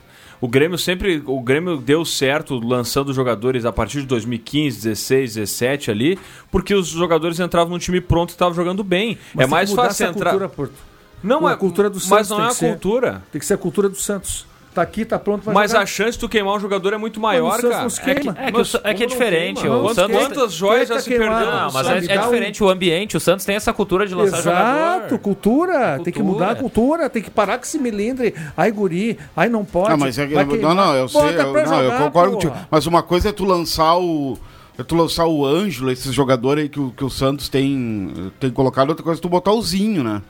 O 0.43 0.49
Grêmio 0.49 0.77
sempre. 0.77 1.23
O 1.25 1.41
Grêmio 1.41 1.77
deu 1.77 2.05
certo 2.05 2.59
lançando 2.59 3.15
jogadores 3.15 3.65
a 3.65 3.73
partir 3.73 4.01
de 4.01 4.07
2015, 4.09 4.83
16, 4.83 5.35
17 5.37 5.91
ali, 5.91 6.19
porque 6.51 6.75
os 6.75 6.89
jogadores 6.89 7.39
entravam 7.41 7.73
no 7.73 7.79
time 7.79 8.01
pronto 8.01 8.31
e 8.31 8.33
estavam 8.33 8.53
jogando 8.53 8.83
bem. 8.83 9.17
Mas 9.35 9.47
é 9.47 9.49
mais 9.51 9.73
fácil 9.73 10.07
entrar. 10.09 10.31
Cultura, 10.33 10.49
Porto. 10.49 10.75
Não, 11.23 11.49
é- 11.49 11.53
a 11.53 11.57
cultura 11.57 11.89
do 11.89 12.01
Santos. 12.01 12.11
mas 12.11 12.29
não 12.31 12.43
é 12.43 12.49
a 12.49 12.51
ser- 12.51 12.71
cultura. 12.73 13.23
Tem 13.31 13.39
que 13.39 13.47
ser 13.47 13.55
a 13.55 13.59
cultura 13.59 13.89
do 13.89 13.95
Santos. 13.95 14.45
Tá 14.75 14.81
aqui, 14.81 15.05
tá 15.05 15.19
pronto 15.19 15.43
pra 15.45 15.53
Mas 15.53 15.71
jogar. 15.71 15.83
a 15.83 15.87
chance 15.87 16.13
de 16.13 16.19
tu 16.21 16.29
queimar 16.31 16.55
um 16.57 16.59
jogador 16.59 16.95
é 16.95 16.97
muito 16.97 17.21
Mas 17.21 17.39
maior, 17.39 17.59
o 17.59 17.63
cara. 17.69 17.83
não 17.83 17.91
se 17.91 18.01
É 18.01 18.15
que, 18.15 18.29
é 18.31 18.51
que, 18.53 18.59
o 18.59 18.65
Sa- 18.65 18.81
é, 18.85 18.95
que 18.95 19.03
é 19.03 19.07
diferente. 19.07 19.61
queima? 19.61 19.77
O 19.77 19.83
Quantas- 19.83 19.97
Santos, 19.97 20.17
quantas 20.19 20.53
joias 20.55 20.89
já 20.89 20.99
se 20.99 21.11
perderam? 21.11 21.35
Não, 21.45 21.73
mas 21.73 21.87
é, 21.89 21.97
é 22.15 22.17
diferente 22.17 22.65
o 22.65 22.71
ambiente. 22.71 23.15
O 23.15 23.21
Santos 23.21 23.45
tem 23.45 23.55
essa 23.55 23.71
cultura 23.75 24.07
de 24.07 24.15
lançar 24.15 24.39
Exato, 24.39 24.95
jogador. 25.01 25.19
cultura. 25.19 26.01
Tem 26.03 26.11
que 26.13 26.23
mudar 26.23 26.53
a 26.53 26.55
cultura. 26.55 27.11
Tem 27.11 27.23
que 27.23 27.31
parar 27.31 27.59
com 27.59 27.65
esse 27.65 27.79
milindre. 27.79 28.35
Ai, 28.57 28.71
guri. 28.73 29.19
Ai, 29.37 29.51
não 29.51 29.63
pode. 29.63 29.93
Ah, 29.93 29.97
mas 29.99 30.19
é 30.19 30.27
que, 30.27 30.35
não, 30.35 30.75
não, 30.75 30.95
eu 30.95 31.07
sei, 31.07 31.21
eu, 31.21 31.53
não, 31.67 31.83
eu 31.83 31.93
concordo 31.99 32.33
contigo. 32.33 32.55
Mas 32.71 32.87
uma 32.87 33.03
coisa 33.03 33.29
é 33.29 33.33
tu 33.33 33.45
lançar 33.45 33.99
o. 33.99 34.39
É 34.79 34.83
tu 34.83 34.95
lançar 34.97 35.27
o 35.27 35.45
Ângelo, 35.45 35.91
esses 35.91 36.15
jogadores 36.15 36.63
aí 36.63 36.69
que 36.71 36.81
o, 36.81 36.91
que 36.97 37.05
o 37.05 37.11
Santos 37.11 37.47
tem, 37.51 38.11
tem 38.41 38.51
colocado, 38.51 38.89
outra 38.89 39.05
coisa 39.05 39.21
é 39.21 39.23
tu 39.23 39.29
botar 39.29 39.53
o 39.53 39.61
Zinho, 39.61 40.03
né? 40.03 40.23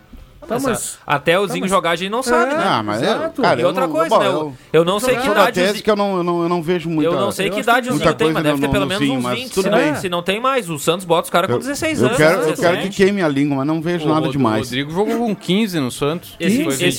Tá, 0.46 0.58
mas- 0.60 0.98
Até 1.06 1.38
o 1.38 1.46
Zinho 1.46 1.60
mas- 1.62 1.70
jogar 1.70 1.90
a 1.92 1.96
gente 1.96 2.10
não 2.10 2.22
sabe, 2.22 2.52
É, 2.52 2.56
né? 2.56 2.64
Ah, 2.66 2.82
mas 2.82 3.00
é, 3.02 3.06
exato. 3.06 3.42
cara, 3.42 3.60
e 3.60 3.62
eu 3.62 3.68
outra 3.68 3.86
não- 3.86 3.92
coisa, 3.94 4.08
bom, 4.10 4.18
né? 4.18 4.26
Eu, 4.26 4.54
eu 4.72 4.84
não 4.84 4.98
sei 5.00 5.16
que 5.16 5.26
idade 5.28 5.50
o 5.50 5.52
tese 5.54 5.72
Zinho- 5.72 5.84
que 5.84 5.90
eu 5.90 5.96
não, 5.96 6.16
eu 6.16 6.22
não, 6.24 6.42
eu 6.42 6.48
não 6.48 6.62
vejo 6.62 6.90
muita 6.90 7.10
Eu 7.10 7.18
não 7.18 7.30
sei 7.32 7.48
que 7.48 7.60
idade 7.60 7.88
o 7.88 7.92
Zinho 7.96 8.14
tem, 8.14 8.32
mas 8.32 8.42
deve 8.42 8.56
no- 8.56 8.60
ter 8.60 8.68
pelo 8.72 8.84
no 8.84 8.88
menos 8.88 9.04
Zinho, 9.04 9.18
uns 9.18 9.22
mas 9.22 9.38
20. 9.38 9.52
tudo 9.52 9.62
Se 9.64 9.70
não, 9.70 9.96
se 9.96 10.08
não 10.08 10.22
tem 10.22 10.40
mais, 10.40 10.68
o 10.68 10.78
Santos 10.78 11.04
bota 11.06 11.24
os 11.24 11.30
caras 11.30 11.48
com 11.48 11.54
Eu, 11.56 11.58
16 11.60 12.00
eu 12.00 12.06
anos. 12.06 12.16
quero, 12.18 12.32
eu 12.40 12.50
17. 12.50 12.60
quero 12.60 12.88
que 12.90 12.96
queime 12.96 13.22
a 13.22 13.28
língua, 13.28 13.58
mas 13.58 13.66
não 13.66 13.80
vejo 13.80 14.08
nada 14.08 14.28
o 14.28 14.32
demais. 14.32 14.64
Rodrigo 14.64 14.90
jogou 14.90 15.16
com 15.18 15.34
15 15.36 15.78
no 15.80 15.90
Santos. 15.90 16.36
Esse, 16.40 16.56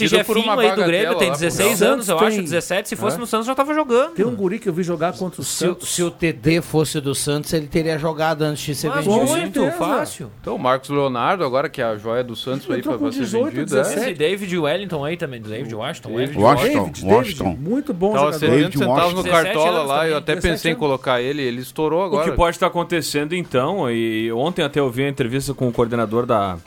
Jefinho 0.07 0.51
aí 0.59 0.71
do 0.75 0.83
Grêmio 0.83 1.15
tem 1.15 1.27
lá 1.29 1.33
por 1.33 1.39
16 1.39 1.77
Santos 1.77 1.81
anos, 1.81 2.09
eu 2.09 2.19
acho, 2.19 2.41
17. 2.41 2.89
Se 2.89 2.95
fosse 2.95 3.17
É. 3.17 3.19
no 3.19 3.27
Santos, 3.27 3.47
já 3.47 3.55
tava 3.55 3.73
jogando. 3.73 4.11
Tem 4.13 4.25
um 4.25 4.35
guri 4.35 4.57
que 4.59 4.69
eu 4.69 4.73
vi 4.73 4.83
jogar 4.83 5.13
contra 5.13 5.41
o 5.41 5.43
o- 5.43 5.45
Santos. 5.45 5.89
se 5.89 6.01
o 6.01 6.09
TD 6.09 6.61
fosse 6.61 6.99
do 7.01 7.13
Santos, 7.13 7.51
ele 7.53 7.67
teria 7.67 7.97
jogado 7.97 8.41
antes 8.43 8.63
de 8.63 8.73
ser 8.75 8.89
vendido. 8.91 9.11
muito 9.13 9.71
fácil. 9.73 10.31
Então, 10.41 10.55
o 10.55 10.59
Marcos 10.59 10.89
Leonardo, 10.89 11.43
agora 11.43 11.67
que 11.69 11.81
é 11.81 11.85
a 11.85 11.97
joia 11.97 12.23
do 12.23 12.35
Santos 12.35 12.69
aí 12.69 12.81
pra, 12.81 12.97
ser 13.11 13.25
18, 13.37 13.55
vendido. 13.55 13.77
é. 13.77 13.81
17. 13.83 13.99
Esse 14.01 14.13
David 14.13 14.57
Wellington 14.57 15.05
aí 15.05 15.17
também, 15.17 15.41
David 15.41 15.75
Washington. 15.75 16.09
David 16.15 16.37
Wellington. 16.37 16.41
Washington, 16.43 16.83
David, 16.91 17.05
Washington. 17.05 17.43
David, 17.45 17.69
muito 17.69 17.93
bom 17.93 18.13
Tava 18.13 18.25
jogador. 18.25 18.39
70 18.39 18.57
David 18.57 18.77
centavos 18.77 19.13
no. 19.13 19.23
Cartola 19.23 19.65
17 19.71 19.87
lá, 19.87 19.97
eu 20.07 20.11
anos 20.11 20.17
até 20.17 20.35
17 20.35 20.41
pensei 20.53 20.71
em 20.71 20.73
anos. 20.73 20.79
colocar 20.79 21.21
ele, 21.21 21.41
ele 21.41 21.61
estourou 21.61 22.01
O 22.01 22.05
agora. 22.05 22.29
que 22.31 22.35
pode 22.37 22.55
estar 22.55 22.67
acontecendo 22.67 23.33
então, 23.35 23.89
e 23.91 24.31
ontem 24.31 24.61
até 24.63 24.79
eu 24.79 24.89
vi 24.89 25.03
a 25.03 25.09
entrevista 25.09 25.53
com 25.53 25.67
o 25.67 25.71
coordenador 25.71 26.25
da, 26.25 26.57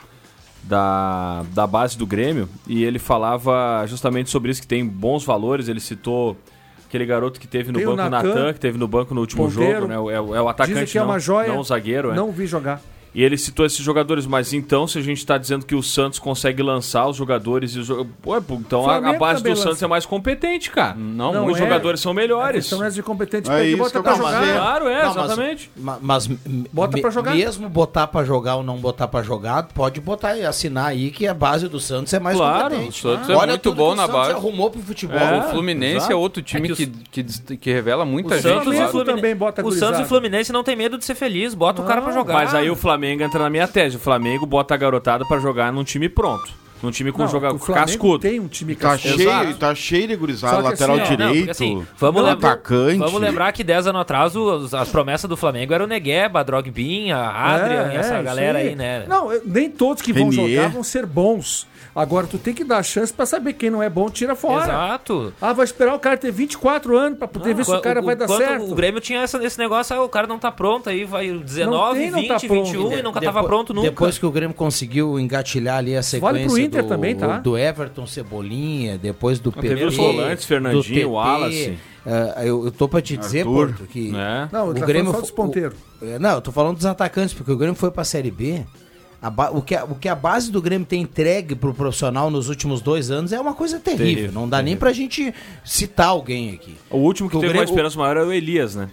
da, 0.63 1.45
da 1.55 1.67
base 1.67 1.97
do 1.97 2.07
Grêmio, 2.07 2.49
e 2.67 2.85
ele 2.85 2.99
falava 2.99 3.85
justamente 3.87 4.31
sobre 4.31 4.51
isso, 4.51 4.61
que 4.61 4.67
tem 4.67 4.85
bons 4.85 5.25
valores, 5.25 5.69
ele 5.69 5.81
citou 5.81 6.37
aquele 6.89 7.05
garoto 7.07 7.39
que 7.41 7.47
teve 7.47 7.71
no 7.73 7.79
Tem 7.79 7.87
o 7.87 7.97
banco, 7.97 8.07
o 8.07 8.11
Natan, 8.11 8.53
que 8.53 8.61
teve 8.61 8.79
no 8.79 8.89
banco 8.89 9.15
no 9.15 9.21
último 9.21 9.45
ponteiro. 9.49 9.81
jogo, 9.81 9.87
né? 9.89 9.95
É, 9.95 10.21
o- 10.21 10.35
é 10.35 10.41
o 10.43 10.49
atacante, 10.49 10.75
Dizem 10.75 10.87
que 10.87 10.99
é 10.99 11.01
não, 11.01 11.09
uma 11.09 11.19
joia. 11.19 11.49
não 11.49 11.59
o 11.59 11.65
zagueiro, 11.65 12.11
é. 12.11 12.15
Não 12.15 12.31
vi 12.31 12.47
jogar. 12.47 12.81
E 13.19 13.25
ele 13.25 13.39
citou 13.39 13.65
esses 13.65 13.79
jogadores, 13.79 14.27
mas 14.27 14.53
então, 14.53 14.87
se 14.87 14.99
a 14.99 15.01
gente 15.03 15.17
está 15.17 15.39
dizendo 15.39 15.65
que 15.65 15.75
o 15.75 15.83
Santos 15.83 16.19
consegue 16.19 16.63
lançar 16.63 17.07
os 17.09 17.17
jogadores 17.17 17.71
e 17.75 17.79
os 17.79 17.87
jo- 17.87 18.07
Pô, 18.21 18.37
então 18.51 18.87
a, 18.91 18.97
a 18.99 19.13
base 19.15 19.41
do 19.41 19.45
também 19.45 19.57
Santos 19.57 19.71
lança. 19.71 19.85
é 19.87 19.89
mais 19.89 20.05
competente, 20.05 20.71
cara. 20.71 20.95
Não, 20.95 21.33
Não, 21.33 21.47
Os 21.47 21.57
é. 21.57 21.61
jogadores 21.61 21.99
são 22.01 22.13
melhores. 22.13 22.67
Então 22.67 22.79
não 22.81 22.85
é 22.87 22.91
de 22.91 23.03
competente. 23.03 23.49
É 23.51 23.55
pega 23.55 23.65
isso 23.69 23.79
bota 23.79 23.91
que 23.91 23.97
eu 23.97 24.03
pra 24.03 24.15
jogar. 24.17 24.53
Claro, 24.55 24.89
é, 24.89 25.03
Não, 25.03 25.15
mas- 25.15 25.25
exatamente. 25.25 25.71
Ma- 25.75 25.99
Mas, 26.03 26.27
m- 26.29 26.39
Bota 26.71 27.01
pra 27.01 27.09
jogar. 27.09 27.35
mesmo 27.35 27.71
botar 27.71 28.07
pra 28.07 28.23
jogar 28.23 28.57
ou 28.57 28.63
não 28.63 28.77
botar 28.77 29.09
pra 29.09 29.23
jogar, 29.23 29.63
pode 29.63 29.99
botar 29.99 30.37
e 30.37 30.45
assinar 30.45 30.89
aí 30.89 31.11
que 31.11 31.27
a 31.27 31.33
base 31.33 31.69
do 31.69 31.81
Santos 31.81 32.13
é 32.13 32.21
mais 32.21 32.37
Claro, 32.37 32.65
competente. 32.75 32.99
o 33.07 33.11
Santos 33.11 33.31
é 33.31 33.35
Olha 33.35 33.47
muito 33.53 33.73
bom 33.75 33.95
na 33.95 34.03
Santos 34.03 34.15
base. 34.15 34.31
arrumou 34.33 34.71
pro 34.71 34.83
futebol. 34.83 35.19
É. 35.19 35.39
o 35.39 35.43
Fluminense 35.51 35.97
exato. 35.97 36.13
é 36.13 36.17
outro 36.17 36.43
time 36.43 36.69
É 36.71 36.75
que 36.75 36.87
que, 36.87 37.23
que, 37.25 37.57
que 37.57 37.73
revela 37.73 38.05
muita 38.05 38.35
O 38.35 38.37
gente. 38.37 38.43
Santos, 38.43 38.67
o 38.67 38.71
Fluminense, 38.91 39.05
também 39.17 39.35
bota 39.35 39.67
o 39.67 39.73
Santos 39.73 40.01
e 40.01 40.03
o 40.03 40.07
Fluminense 40.07 40.53
não 40.53 40.63
tem 40.63 40.77
medo 40.77 40.99
de 40.99 41.05
ser 41.07 41.15
feliz, 41.15 41.55
bota 41.55 41.81
o 41.81 41.85
cara 41.87 42.03
pra 42.03 42.13
jogar. 42.13 42.35
Mas 42.35 42.55
aí 42.55 42.69
o 42.69 42.77
Flamengo 42.77 43.06
entra 43.13 43.41
na 43.41 43.51
minha 43.51 43.67
tese. 43.69 43.97
O 43.97 44.01
Flamengo 44.01 44.45
bota 44.47 44.75
a 44.75 44.77
garotada 44.77 45.25
pra 45.27 45.39
jogar 45.39 45.73
num 45.73 45.85
time 45.85 46.09
pronto. 46.09 46.51
Num 46.83 46.91
time 46.91 47.11
com 47.11 47.23
Não, 47.23 47.29
jogador 47.29 47.57
o 47.57 47.59
Flamengo 47.59 47.87
cascudo. 47.87 48.19
tem 48.19 48.39
um 48.39 48.49
time 48.49 48.75
Tá 48.75 48.91
cascudo. 48.91 49.17
cheio, 49.17 49.55
tá 49.57 49.75
cheio 49.75 50.09
de 50.09 50.15
gurizada, 50.15 50.59
lateral 50.59 50.97
assim, 50.97 51.05
ó, 51.15 51.17
Não, 51.17 51.17
porque 51.17 51.33
direito, 51.33 51.51
assim, 51.51 51.87
vamos, 51.99 52.23
lembrar, 52.23 52.51
atacante. 52.53 52.99
vamos 52.99 53.19
lembrar 53.21 53.53
que 53.53 53.65
10 53.65 53.87
anos 53.87 54.03
atrás 54.03 54.37
os- 54.37 54.75
as 54.75 54.89
promessas 54.91 55.27
do 55.29 55.39
Flamengo 55.39 55.73
eram 55.73 55.87
o 55.87 55.89
Negueba, 55.89 56.41
a 56.41 56.43
Drogbinha, 56.43 57.17
a 57.17 57.55
Adrian, 57.55 57.91
É, 57.91 57.95
e 57.95 57.97
essa 57.97 58.15
é, 58.17 58.23
galera 58.23 58.59
aí, 58.59 58.75
né? 58.77 59.07
Não, 59.09 59.31
nem 59.47 59.71
todos 59.71 60.03
que 60.03 60.13
vão 60.13 60.29
Renier. 60.29 60.57
jogar 60.65 60.69
vão 60.69 60.83
ser 60.85 61.07
bons. 61.07 61.67
Agora, 61.97 62.27
tu 62.27 62.37
tem 62.37 62.53
que 62.53 62.63
dar 62.63 62.83
chance 62.83 63.11
pra 63.11 63.25
saber 63.25 63.55
quem 63.55 63.71
não 63.71 63.83
é 63.83 63.89
bom, 63.89 64.11
tira 64.11 64.37
fora. 64.37 64.65
Exato. 64.65 65.33
Ah, 65.41 65.55
vai 65.55 65.65
esperar 65.65 65.95
o 65.95 65.99
cara 65.99 66.17
ter 66.19 66.31
24 66.31 66.95
anos 66.97 67.19
pra 67.19 67.27
poder 67.27 67.55
ver 67.55 67.65
se 67.65 67.71
o 67.75 67.81
cara 67.81 68.03
vai 68.03 68.15
dar 68.15 68.29
certo. 68.29 68.71
O 68.71 68.75
Grêmio 68.75 69.01
tinha 69.01 69.21
essa- 69.23 69.43
esse 69.43 69.59
negócio, 69.59 69.97
ah, 69.97 70.03
o 70.05 70.09
cara 70.09 70.27
não 70.27 70.39
tá 70.39 70.53
pronto, 70.53 70.91
aí 70.91 71.05
vai 71.05 71.31
19, 71.33 71.99
tem, 71.99 72.11
não 72.11 72.21
20, 72.21 72.29
tá 72.29 72.39
pronto. 72.41 72.65
21 72.67 72.93
e 72.93 73.03
nunca 73.03 73.19
Depois- 73.21 73.25
tava 73.25 73.45
pronto 73.47 73.73
nunca. 73.73 73.89
Depois 73.89 74.19
que 74.19 74.27
o 74.27 74.31
Grêmio 74.31 74.55
conseguiu 74.55 75.19
engatilhar 75.19 75.79
ali 75.79 75.97
a 75.97 76.03
Vale 76.03 76.21
pro 76.21 76.51
sequência 76.51 76.63
Inter 76.67 76.83
do, 76.83 76.89
também, 76.91 77.17
tá? 77.17 77.39
do 77.39 77.57
Everton 77.57 78.07
Cebolinha, 78.07 78.99
depois 78.99 79.39
do 79.39 79.51
PP, 79.51 79.69
teve 79.69 79.85
os 79.87 79.97
volantes, 79.97 80.45
Fernandinho, 80.45 81.11
Wallace. 81.13 81.79
ah, 82.07 82.45
eu, 82.45 82.67
eu 82.67 82.71
tô 82.73 82.87
pra 82.89 83.01
te 83.01 83.17
dizer, 83.17 83.39
Arthur. 83.41 83.69
Porto, 83.69 83.85
que 83.87 84.15
É. 84.15 84.49
Não, 84.53 84.67
eu 84.67 84.71
o 84.71 84.75
Grêmio 84.75 85.13
só 85.13 85.21
dos 85.21 85.31
fo- 85.31 85.33
o- 85.35 85.37
ponteiros. 85.47 85.79
é, 86.03 86.19
Não, 86.19 86.33
eu 86.35 86.41
tô 86.43 86.53
falando 86.53 86.77
dos 86.77 86.85
atacantes, 86.85 87.33
porque 87.33 87.51
o 87.51 87.57
Grêmio 87.57 87.75
foi 87.75 87.91
pra 87.91 88.05
Série 88.05 88.31
B. 88.31 88.65
Ba- 89.31 89.51
o, 89.51 89.61
que 89.63 89.75
a, 89.75 89.85
o 89.85 89.95
que 89.95 90.09
a 90.09 90.15
base 90.15 90.51
do 90.51 90.61
Grêmio 90.63 90.87
tem 90.87 91.03
entregue 91.03 91.55
pro 91.55 91.73
profissional 91.75 92.31
nos 92.31 92.49
últimos 92.49 92.81
dois 92.81 93.11
anos 93.11 93.33
é 93.33 93.41
uma 93.41 93.55
coisa 93.55 93.79
terrível. 93.79 94.07
Terrível, 94.07 94.33
não 94.33 94.49
dá 94.49 94.61
nem 94.63 94.77
pra 94.77 94.93
gente 94.93 95.33
citar 95.65 96.09
alguém 96.09 96.55
aqui. 96.55 96.77
O 96.91 96.99
último 96.99 97.29
que 97.31 97.37
O 97.37 97.41
teve 97.41 97.53
Grêmio- 97.53 97.67
uma 97.69 97.71
esperança 97.73 97.99
maior 97.99 98.17
era 98.17 98.27
o 98.27 98.33
Elias, 98.33 98.75
né? 98.75 98.89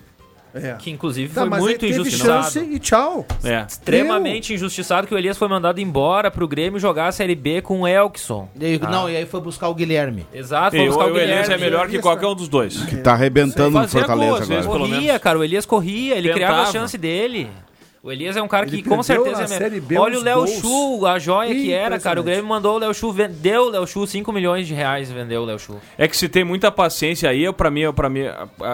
É. 0.56 0.76
Que 0.78 0.92
inclusive 0.92 1.34
Tá, 1.34 1.42
foi 1.42 1.50
mas 1.50 1.60
muito 1.62 1.84
injustiçado. 1.84 2.44
chance 2.44 2.60
e 2.60 2.78
tchau. 2.78 3.26
É. 3.44 3.66
Extremamente 3.68 4.54
injustiçado 4.54 5.08
que 5.08 5.16
o 5.16 5.18
Elias 5.18 5.36
foi 5.36 5.48
mandado 5.48 5.80
embora 5.82 6.30
pro 6.30 6.48
Grêmio 6.48 6.80
jogar 6.80 7.08
a 7.08 7.12
Série 7.12 7.34
B 7.34 7.60
com 7.64 7.82
o 7.82 7.88
Elkson. 7.88 8.48
E- 8.62 8.78
Não, 8.78 9.10
e 9.10 9.18
aí 9.18 9.26
foi 9.26 9.42
buscar 9.42 9.70
o 9.70 9.74
Guilherme. 9.74 10.28
Exato, 10.32 10.76
E 10.76 10.80
foi 10.80 10.88
o, 10.88 10.92
buscar 10.92 11.06
o, 11.06 11.14
o 11.16 11.18
Elias 11.18 11.42
Guilherme. 11.48 11.54
é 11.56 11.58
melhor 11.58 11.88
que 11.88 11.98
qualquer 11.98 12.28
um 12.28 12.36
dos 12.36 12.48
dois. 12.48 12.78
Que 12.84 12.98
tá 12.98 13.14
arrebentando 13.14 13.80
no 13.80 13.88
Fortaleza 13.88 14.30
gol, 14.32 14.40
às 14.42 14.48
vezes, 14.48 14.66
agora. 14.68 14.80
Corria, 14.82 15.20
cara, 15.20 15.40
o 15.40 15.44
Elias 15.44 15.66
corria, 15.66 16.16
ele 16.18 16.32
criava 16.32 16.54
a 16.54 16.58
Tentava. 16.66 16.72
chance 16.72 16.98
dele. 17.00 17.50
O 18.06 18.12
Elias 18.12 18.36
é 18.36 18.42
um 18.44 18.50
cara 18.50 18.68
Ele 18.68 18.82
que 18.82 18.90
com 18.90 19.02
certeza 19.02 19.44
é. 19.44 19.70
B 19.80 19.98
Olha 19.98 20.20
o 20.20 20.22
Léo. 20.22 20.46
Chu, 20.46 21.06
a 21.06 21.18
joia 21.18 21.56
que 21.56 21.72
era, 21.72 21.98
cara. 21.98 22.20
O. 22.20 22.24
Grêmio 22.24 22.44
mandou 22.46 22.76
o 22.76 22.78
Léo 22.78 22.94
Chu, 22.94 23.14
vendeu 23.14 23.62
o 23.68 23.70
Léo 23.70 23.88
Chu 23.88 24.06
5 24.06 24.30
milhões 24.34 24.68
de 24.68 24.74
reais 24.74 25.10
e 25.10 25.14
vendeu 25.14 25.42
o 25.44 25.46
Léo 25.46 25.58
Chu. 25.58 25.78
É 25.98 26.06
que 26.06 26.18
se 26.18 26.28
tem 26.28 26.44
muita 26.44 26.70
paciência 26.70 27.30
aí, 27.30 27.50
para 27.54 27.72
mim, 27.72 27.84
para 27.94 28.10
mim, 28.10 28.24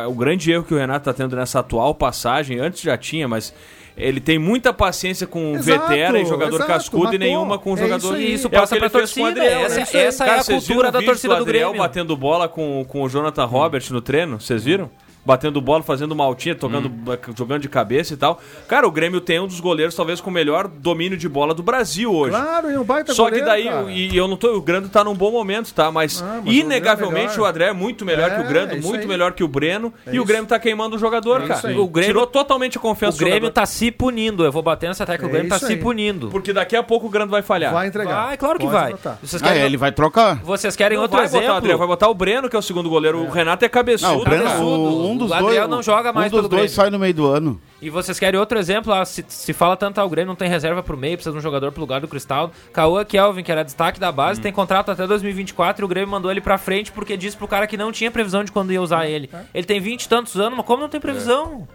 o 0.08 0.14
grande 0.16 0.52
erro 0.52 0.64
que 0.64 0.74
o 0.74 0.78
Renato 0.78 1.06
tá 1.06 1.14
tendo 1.14 1.36
nessa 1.36 1.60
atual 1.60 1.94
passagem, 1.94 2.58
antes 2.58 2.82
já 2.82 2.98
tinha, 2.98 3.28
mas 3.28 3.54
ele 3.96 4.20
tem 4.20 4.40
muita 4.40 4.74
paciência 4.74 5.28
com 5.28 5.54
Exato, 5.54 5.88
vetera 5.90 6.20
e 6.20 6.26
jogador 6.26 6.56
exato, 6.56 6.68
cascudo 6.72 7.04
matou. 7.04 7.16
e 7.16 7.20
nenhuma 7.20 7.60
com 7.60 7.74
É 7.76 7.78
jogador. 7.78 8.14
isso. 8.16 8.18
E 8.18 8.34
isso 8.34 8.48
é 8.48 8.50
passa 8.50 8.76
o 8.76 8.80
pra 8.80 8.88
o 8.88 8.90
torcida, 8.90 9.28
Adriel, 9.30 9.60
essa- 9.62 9.76
né? 9.76 10.06
essa 10.06 10.24
é 10.24 10.28
a 10.28 10.30
Cara, 10.32 10.44
cultura 10.44 10.90
o 10.90 10.92
da 10.92 11.02
torcida 11.04 11.36
do 11.36 11.42
Adriel 11.44 11.70
Grêmio. 11.70 11.88
batendo 11.88 12.18
bola 12.18 12.48
com, 12.50 12.84
com 12.88 13.04
o 13.04 13.08
Jonathan 13.10 13.46
Robert 13.46 13.84
no 13.92 14.02
treino, 14.02 14.40
vocês 14.42 14.64
viram? 14.64 14.90
Batendo 15.30 15.62
bola, 15.62 15.84
fazendo 15.84 16.16
maltinha, 16.16 16.56
tocando, 16.56 16.92
jogando 17.38 17.62
de 17.62 17.70
cabeça 17.70 18.16
e 18.16 18.18
tal. 18.18 18.42
Cara, 18.68 18.88
o 18.88 18.92
Grêmio 18.92 19.22
tem 19.22 19.40
um 19.40 19.46
dos 19.46 19.60
goleiros, 19.60 19.94
talvez, 19.94 20.20
com 20.20 20.32
o 20.32 20.34
melhor 20.34 20.68
domínio 20.68 21.16
de 21.16 21.30
bola 21.30 21.54
do 21.54 21.62
Brasil 21.62 22.12
hoje. 22.12 22.32
Claro, 22.32 22.72
e 22.72 22.76
um 22.80 22.84
baita 22.84 23.14
Só 23.14 23.26
goleiro, 23.26 23.46
que 23.46 23.52
daí, 23.52 23.66
cara. 23.66 23.92
e 23.92 24.18
eu 24.18 24.28
não 24.28 24.36
tô. 24.36 24.56
O 24.58 24.62
Grando 24.62 24.90
tá 24.90 25.04
num 25.04 25.14
bom 25.14 25.32
momento, 25.32 25.72
tá? 25.72 25.92
Mas, 25.92 26.20
Ah, 26.20 26.42
mas 26.44 26.48
o 26.48 26.52
inegavelmente 26.52 27.38
é 27.38 27.42
o 27.42 27.46
André 27.46 27.66
é 27.66 27.74
muito 27.74 28.04
melhor 28.04 28.32
É, 28.32 28.36
que 28.38 28.42
o 28.42 28.48
Grando, 28.48 28.74
é 28.74 28.80
muito 28.80 29.02
aí. 29.02 29.08
melhor 29.08 29.34
que 29.34 29.44
o 29.44 29.48
Breno. 29.48 29.94
É 30.04 30.10
e 30.10 30.14
o 30.14 30.16
isso. 30.16 30.26
Grêmio 30.26 30.48
tá 30.48 30.58
queimando 30.58 30.96
o 30.96 31.00
jogador, 31.00 31.44
É 31.44 31.48
cara. 31.48 31.68
aí. 31.70 31.78
O 31.78 31.88
Grêmio- 31.88 32.10
Tirou 32.10 32.26
totalmente 32.26 32.78
a 32.78 32.80
O 32.80 32.82
confiança 32.82 33.20
do 33.20 33.24
Grêmio 33.24 33.52
tá 33.52 33.68
se 33.68 33.92
punindo. 33.92 34.44
Eu 34.44 34.52
vou 34.52 34.64
bater 34.64 34.88
nessa 34.88 35.06
tecla. 35.06 35.28
O 35.28 35.30
É 35.30 35.32
Grêmio 35.34 35.50
tá 35.50 35.58
isso 35.58 35.68
se 35.68 35.74
aí. 35.74 35.80
punindo. 35.80 36.30
Porque 36.30 36.52
daqui 36.52 36.76
a 36.76 36.82
pouco 36.82 37.06
o 37.06 37.10
Grando 37.10 37.30
vai 37.30 37.44
falhar. 37.44 37.72
Vai 37.72 37.86
entregar. 37.88 38.26
Vai, 38.26 38.38
claro 38.38 38.58
que 38.58 38.66
Pode 38.66 38.76
vai. 38.78 38.92
botar. 38.94 39.20
Vocês 39.22 39.44
Ah, 39.44 39.46
querem, 39.48 39.62
é, 39.62 39.66
ele 39.68 39.78
vai 39.78 39.92
trocar. 39.92 40.38
vocês 40.44 40.76
querem 40.76 40.96
Não 40.98 41.04
outro 41.04 41.18
vai 41.18 41.26
exemplo? 41.28 41.46
botar 41.48 41.76
o 41.76 41.78
vai 41.78 41.88
botar 41.88 42.10
o 42.10 42.14
Breno, 42.16 42.50
que 42.50 42.56
é 42.56 42.60
o 42.60 42.64
segundo 42.64 42.90
goleiro. 42.90 43.20
O 43.22 43.30
Renato 43.30 43.64
é 43.64 43.70
cabeçudo. 43.70 44.12
Não, 44.14 44.22
o 44.22 44.24
Breno, 44.24 44.44
cabeçudo. 44.46 44.66
o- 44.66 45.12
um 45.12 45.18
dos 45.20 45.32
O 45.32 45.34
Adriel 45.34 45.68
dois, 45.68 45.70
não 45.70 45.84
joga 45.84 46.12
mais 46.12 46.28
um 46.28 46.36
dos 46.36 46.40
pelo 46.40 46.50
dois 46.50 46.62
Grêmio. 46.62 46.76
sai 46.76 46.90
no 46.90 46.98
meio 46.98 47.14
do 47.14 47.28
ano. 47.28 47.62
E 47.82 47.90
vocês 47.90 48.20
querem 48.20 48.40
outro 48.40 48.58
exemplo? 48.60 48.92
Ah, 48.92 49.06
se, 49.06 49.24
se 49.28 49.54
fala 49.54 49.78
tanto, 49.78 50.00
ah, 50.02 50.06
o 50.06 50.10
Grêmio 50.10 50.28
não 50.30 50.36
tem 50.36 50.50
reserva 50.50 50.82
pro 50.84 50.98
meio, 50.98 51.16
precisa 51.16 51.32
de 51.32 51.38
um 51.38 51.42
jogador 51.42 51.72
pro 51.72 51.80
lugar 51.82 52.02
do 52.02 52.08
Cristal. 52.08 52.52
Cauã 52.74 53.06
Kelvin, 53.06 53.44
que 53.44 53.52
era 53.52 53.64
destaque 53.64 54.00
da 54.00 54.10
Hum. 54.10 54.14
base, 54.14 54.42
tem 54.42 54.52
contrato 54.52 54.90
até 54.92 55.06
2024 55.08 55.84
e 55.84 55.86
o 55.86 55.88
Grêmio 55.88 56.10
mandou 56.10 56.30
ele 56.32 56.42
pra 56.42 56.58
frente 56.58 56.92
porque 56.92 57.16
disse 57.16 57.38
pro 57.38 57.48
cara 57.48 57.68
que 57.68 57.78
não 57.78 57.92
tinha 57.92 58.10
previsão 58.12 58.44
de 58.44 58.52
quando 58.52 58.74
ia 58.74 58.82
usar 58.82 59.08
ele. 59.08 59.30
É. 59.32 59.42
Ele 59.54 59.66
tem 59.68 59.80
20 59.80 60.04
e 60.04 60.10
tantos 60.10 60.36
anos, 60.38 60.58
mas 60.58 60.66
como 60.66 60.82
não 60.82 60.90
tem 60.90 61.00
previsão? 61.00 61.68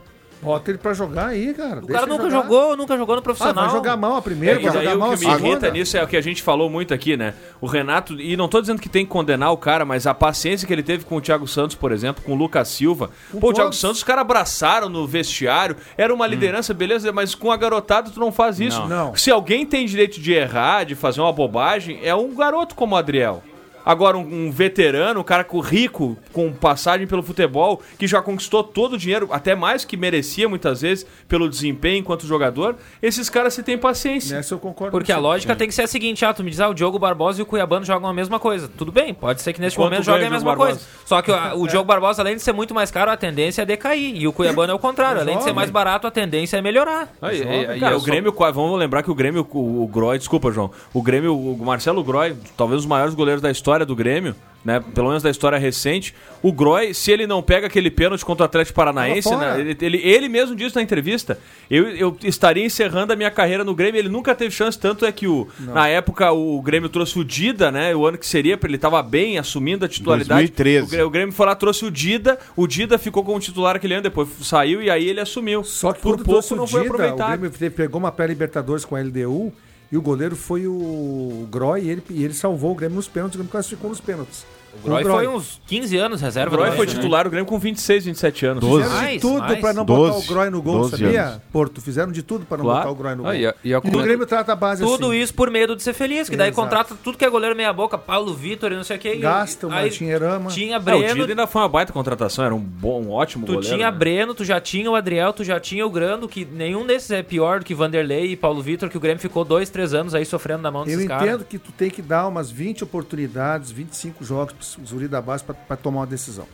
Bota 0.45 0.71
ele 0.71 0.79
pra 0.79 0.93
jogar 0.93 1.29
aí, 1.29 1.55
cara. 1.55 1.81
O 1.81 1.87
cara 1.87 2.07
nunca 2.07 2.29
jogou, 2.31 2.77
nunca 2.77 2.97
jogou 2.97 3.17
no 3.17 3.23
profissional. 3.23 3.65
Ah, 3.65 3.67
vai 3.67 3.77
jogar 3.77 3.97
mal 3.97 4.17
a 4.17 4.23
primeira, 4.23 4.61
É, 4.61 4.63
vai 4.63 4.71
e 4.71 4.85
jogar 4.85 4.97
mal 4.97 5.09
o 5.11 5.13
a 5.13 5.17
que 5.17 5.25
me 5.25 5.31
irrita 5.31 5.47
segunda. 5.49 5.71
nisso 5.71 5.97
é 5.97 6.03
o 6.05 6.07
que 6.07 6.17
a 6.17 6.21
gente 6.21 6.43
falou 6.43 6.69
muito 6.69 6.93
aqui, 6.93 7.17
né? 7.17 7.35
O 7.61 7.67
Renato, 7.67 8.21
e 8.21 8.37
não 8.37 8.47
tô 8.49 8.61
dizendo 8.61 8.81
que 8.81 8.89
tem 8.89 9.05
que 9.05 9.11
condenar 9.11 9.51
o 9.53 9.57
cara, 9.57 9.85
mas 9.85 10.07
a 10.07 10.13
paciência 10.15 10.67
que 10.67 10.73
ele 10.73 10.83
teve 10.83 11.05
com 11.05 11.17
o 11.17 11.21
Thiago 11.21 11.49
Santos, 11.49 11.75
por 11.77 11.91
exemplo, 11.93 12.23
com 12.25 12.33
o 12.33 12.37
Lucas 12.37 12.69
Silva. 12.69 13.11
Com 13.33 13.41
Pô, 13.41 13.51
o 13.51 13.53
Thiago. 13.53 13.73
Santos, 13.73 13.99
os 13.99 14.05
caras 14.05 14.21
abraçaram 14.23 14.89
no 14.89 15.07
vestiário, 15.07 15.77
era 15.97 16.13
uma 16.13 16.27
liderança, 16.27 16.75
beleza, 16.75 17.11
mas 17.13 17.35
com 17.35 17.51
a 17.51 17.57
garotada 17.57 18.11
tu 18.11 18.21
não 18.21 18.31
faz 18.31 18.61
isso. 18.61 18.81
Não. 18.81 18.89
Não. 18.89 19.17
Se 19.17 19.31
alguém 19.31 19.65
tem 19.65 19.87
direito 19.87 20.21
de 20.21 20.33
errar, 20.33 20.85
de 20.85 20.95
fazer 20.95 21.21
uma 21.21 21.33
bobagem, 21.33 21.99
é 22.03 22.15
um 22.15 22.35
garoto 22.35 22.75
como 22.75 22.95
o 22.95 22.99
Adriel. 22.99 23.43
Agora, 23.85 24.17
um, 24.17 24.47
um 24.47 24.51
veterano, 24.51 25.21
um 25.21 25.25
cara 25.25 25.47
rico, 25.63 26.17
com 26.33 26.53
passagem 26.53 27.07
pelo 27.07 27.23
futebol, 27.23 27.83
que 27.99 28.07
já 28.07 28.23
conquistou 28.23 28.65
todo 28.65 28.95
o 28.95 28.99
dinheiro, 28.99 29.29
até 29.31 29.55
mais 29.55 29.85
que 29.85 29.97
merecia 29.97 30.49
muitas 30.49 30.81
vezes, 30.81 31.07
pelo 31.29 31.49
desempenho 31.49 31.99
enquanto 31.99 32.27
jogador, 32.27 32.77
esses 33.03 33.29
caras 33.29 33.55
se 33.55 33.63
têm 33.63 33.77
paciência. 33.77 34.37
Nessa 34.37 34.55
eu 34.55 34.59
concordo 34.59 34.91
Porque 34.91 35.13
a 35.13 35.19
lógica 35.19 35.55
tem 35.55 35.69
que 35.69 35.75
ser 35.75 35.83
a 35.83 35.87
seguinte, 35.87 36.25
ah, 36.25 36.33
tu 36.33 36.43
me 36.43 36.51
diz, 36.51 36.61
ah, 36.61 36.69
o 36.69 36.75
Diogo 36.75 36.99
Barbosa 36.99 37.41
e 37.41 37.43
o 37.43 37.47
Cuiabano 37.47 37.85
jogam 37.85 38.09
a 38.09 38.15
mesma 38.15 38.41
coisa. 38.41 38.69
Tudo 38.69 38.91
bem, 38.91 39.13
pode 39.13 39.43
ser 39.43 39.53
que 39.53 39.61
neste 39.61 39.77
Quanto 39.79 39.91
momento 39.91 40.05
joguem 40.05 40.27
a 40.27 40.29
o 40.29 40.33
mesma 40.33 40.57
coisa. 40.57 40.81
Só 41.05 41.21
que 41.21 41.31
o 41.55 41.67
Diogo 41.67 41.85
Barbosa, 41.85 42.23
além 42.23 42.37
de 42.37 42.43
ser 42.43 42.53
muito 42.53 42.75
mais 42.75 42.91
caro, 42.91 43.11
a 43.11 43.17
tendência 43.17 43.63
é 43.63 43.67
decair. 43.67 44.17
E 44.17 44.27
o 44.27 44.33
Cuiabano 44.33 44.73
é 44.73 44.75
o 44.75 44.79
contrário, 44.79 45.21
além 45.23 45.37
de 45.39 45.45
ser 45.45 45.53
mais 45.53 45.71
barato, 45.71 46.07
a 46.07 46.11
tendência 46.11 46.57
é 46.57 46.63
melhorar. 46.63 47.13
Aí, 47.21 47.39
Jovem, 47.39 47.67
aí, 47.67 47.81
cara, 47.81 47.95
eu 47.95 47.99
o 47.99 48.01
só- 48.01 48.07
Grêmio, 48.07 48.33
vamos 48.33 48.79
lembrar 48.79 49.03
que 49.03 49.11
o 49.11 49.15
Grêmio, 49.15 49.47
o, 49.51 49.85
o 49.85 49.89
Groy, 49.89 50.19
desculpa, 50.19 50.51
João, 50.51 50.71
o 50.93 51.03
Grêmio, 51.03 51.37
o 51.37 51.65
Marcelo 51.65 52.03
Groy, 52.03 52.35
talvez 52.57 52.81
os 52.81 52.87
maiores 52.87 53.15
goleiros 53.15 53.43
da 53.43 53.51
história 53.51 53.74
do 53.83 53.97
Grêmio, 53.97 54.37
né, 54.65 54.83
pelo 54.95 55.09
menos 55.09 55.23
da 55.23 55.31
história 55.31 55.59
recente, 55.59 56.15
o 56.43 56.53
Groy, 56.53 56.95
se 56.95 57.11
ele 57.11 57.27
não 57.27 57.43
pega 57.43 57.67
aquele 57.67 57.91
pênalti 57.91 58.25
contra 58.25 58.45
o 58.45 58.47
Atlético 58.47 58.75
Paranaense, 58.77 59.35
né, 59.37 59.61
ele, 59.61 59.77
ele, 59.81 59.99
ele 59.99 60.29
mesmo 60.29 60.57
disse 60.57 60.77
na 60.77 60.83
entrevista, 60.83 61.39
eu, 61.71 61.89
eu 61.89 62.17
estaria 62.23 62.65
encerrando 62.65 63.13
a 63.13 63.17
minha 63.17 63.31
carreira 63.31 63.65
no 63.65 63.75
Grêmio, 63.75 63.99
ele 63.99 64.09
nunca 64.09 64.35
teve 64.35 64.51
chance, 64.51 64.79
tanto 64.79 65.05
é 65.05 65.13
que 65.13 65.27
o, 65.27 65.49
na 65.61 65.89
época 65.89 66.33
o 66.33 66.61
Grêmio 66.63 66.89
trouxe 66.89 67.19
o 67.19 67.25
Dida, 67.25 67.71
né, 67.71 67.95
o 67.95 68.07
ano 68.07 68.17
que 68.17 68.27
seria, 68.27 68.59
ele 68.63 68.77
estava 68.77 69.03
bem, 69.03 69.39
assumindo 69.39 69.85
a 69.85 69.89
titularidade. 69.89 70.41
2013. 70.41 70.85
O 70.85 70.89
Grêmio, 70.89 71.07
o 71.07 71.11
Grêmio 71.11 71.33
foi 71.35 71.47
lá, 71.47 71.55
trouxe 71.55 71.85
o 71.85 71.91
Dida, 71.91 72.39
o 72.57 72.67
Dida 72.67 72.97
ficou 72.97 73.23
como 73.25 73.39
titular 73.41 73.77
aquele 73.77 73.95
ano, 73.95 74.03
depois 74.03 74.29
saiu 74.43 74.83
e 74.83 74.91
aí 74.91 75.09
ele 75.09 75.21
assumiu. 75.21 75.65
Só 75.65 75.93
que 75.93 76.01
por 76.01 76.17
pouco 76.23 76.55
não 76.57 76.65
o 76.65 76.67
foi 76.67 76.83
Dida, 76.83 76.93
o 76.93 76.95
aproveitado. 76.95 77.39
Grêmio 77.39 77.71
pegou 77.73 77.99
uma 77.99 78.13
pré-Libertadores 78.13 78.85
com 78.85 78.97
a 78.97 79.01
LDU 79.01 79.53
e 79.95 79.97
o 79.97 80.03
goleiro 80.03 80.35
foi 80.35 80.67
o 80.67 81.47
Groy 81.49 81.85
e 81.85 81.89
ele, 81.89 82.03
e 82.11 82.25
ele 82.25 82.35
salvou 82.35 82.73
o 82.73 82.75
Grêmio 82.75 82.97
nos 82.97 83.07
pênaltis, 83.07 83.37
o 83.37 83.39
Grêmio 83.39 83.53
classificou 83.53 83.91
nos 83.91 84.01
pênaltis. 84.01 84.45
O 84.83 84.87
Groy 84.87 85.05
foi 85.05 85.27
uns 85.29 85.61
15 85.67 85.97
anos 85.97 86.21
O 86.21 86.25
reserva. 86.25 86.57
Groy 86.57 86.71
do 86.71 86.77
foi 86.77 86.87
né? 86.87 86.93
titular 86.93 87.25
do 87.25 87.31
Grêmio 87.31 87.47
com 87.47 87.59
26, 87.59 88.05
27 88.07 88.47
anos. 88.47 88.61
Doze. 88.61 88.85
Fizeram 88.85 89.13
de 89.13 89.21
tudo 89.21 89.57
pra 89.61 89.73
não 89.73 89.85
Doze. 89.85 90.13
botar 90.13 90.19
o 90.19 90.35
Groy 90.35 90.51
no 90.51 90.63
gol, 90.63 90.79
Doze 90.81 90.91
sabia? 90.99 91.23
anos. 91.25 91.41
Porto, 91.53 91.81
fizeram 91.81 92.13
de 92.13 92.23
tudo 92.23 92.45
pra 92.45 92.57
não 92.59 92.65
Claro. 92.65 92.81
botar 92.81 92.91
o 92.91 92.95
Groy 92.95 93.15
no 93.15 93.23
gol. 93.23 93.33
Ah, 93.33 93.37
e 93.37 93.47
a- 93.47 93.55
e 93.65 93.75
a 93.75 93.81
E 93.83 93.89
o 93.89 94.03
Grêmio 94.03 94.27
trata 94.27 94.53
a 94.53 94.57
base 94.57 94.83
Tudo 94.83 95.07
assim. 95.11 95.21
isso 95.21 95.35
por 95.35 95.51
medo 95.51 95.77
de 95.77 95.83
ser 95.83 95.93
feliz, 95.93 96.29
que 96.29 96.37
daí 96.37 96.49
Exato. 96.49 96.61
contrata 96.63 96.95
tudo 97.03 97.17
que 97.19 97.25
é 97.25 97.31
goleiro 97.31 97.55
meia 97.57 97.73
boca, 97.73 97.97
Paulo 97.97 98.35
Vitor 98.35 98.73
e 98.73 98.77
não 98.77 98.85
sei 98.85 98.97
o 98.97 99.01
que. 99.01 99.17
Gasta 99.17 99.67
o 99.67 99.71
Herama. 99.73 100.51
Tinha 100.51 100.77
É, 100.77 100.79
o 100.79 100.83
Breno, 100.83 101.15
Dida 101.21 101.33
ainda 101.33 101.47
foi 101.47 101.63
uma 101.63 101.69
baita 101.69 101.93
contratação, 101.93 102.45
era 102.45 102.55
um 102.55 102.59
bom, 102.61 103.03
um 103.03 103.11
ótimo 103.11 103.47
tu 103.47 103.55
goleiro. 103.55 103.75
tinha 103.77 103.91
né? 103.91 103.97
Breno, 103.97 104.35
tu 104.35 104.45
já 104.45 104.61
tinha 104.61 104.91
o 104.91 104.95
Adriel, 104.95 105.33
tu 105.33 105.45
já 105.45 105.59
tinha 105.61 105.87
o 105.87 105.91
Grando, 105.91 106.29
que 106.29 106.45
nenhum 106.45 106.87
desses 106.87 107.11
é 107.11 107.23
pior 107.23 107.61
do 107.61 107.65
que 107.65 107.75
Vanderlei 107.75 108.33
e 108.33 108.37
Paulo 108.37 108.61
Vitor, 108.63 108.89
que 108.89 108.97
o 108.97 109.01
Grêmio 109.01 109.21
ficou 109.21 109.45
dois, 109.45 109.71
três 109.71 109.95
anos 109.95 110.15
aí 110.15 110.25
sofrendo 110.25 110.63
na 110.63 110.71
mão 110.71 110.83
Eu 110.83 110.87
desses 110.87 111.05
entendo 111.05 111.19
caras. 111.19 111.43
que 111.49 111.59
tu 111.59 111.73
tem 111.73 111.91
que 111.91 112.03
dar 112.03 112.27
umas 112.27 112.51
20 112.51 112.83
oportunidades, 112.85 113.71
25 113.71 114.25
jogos 114.25 114.55
Zuri 114.87 115.09
da 115.09 115.21
base 115.21 115.45
pra 115.45 115.77
tomar 115.77 116.01
uma 116.01 116.07
decisão. 116.07 116.47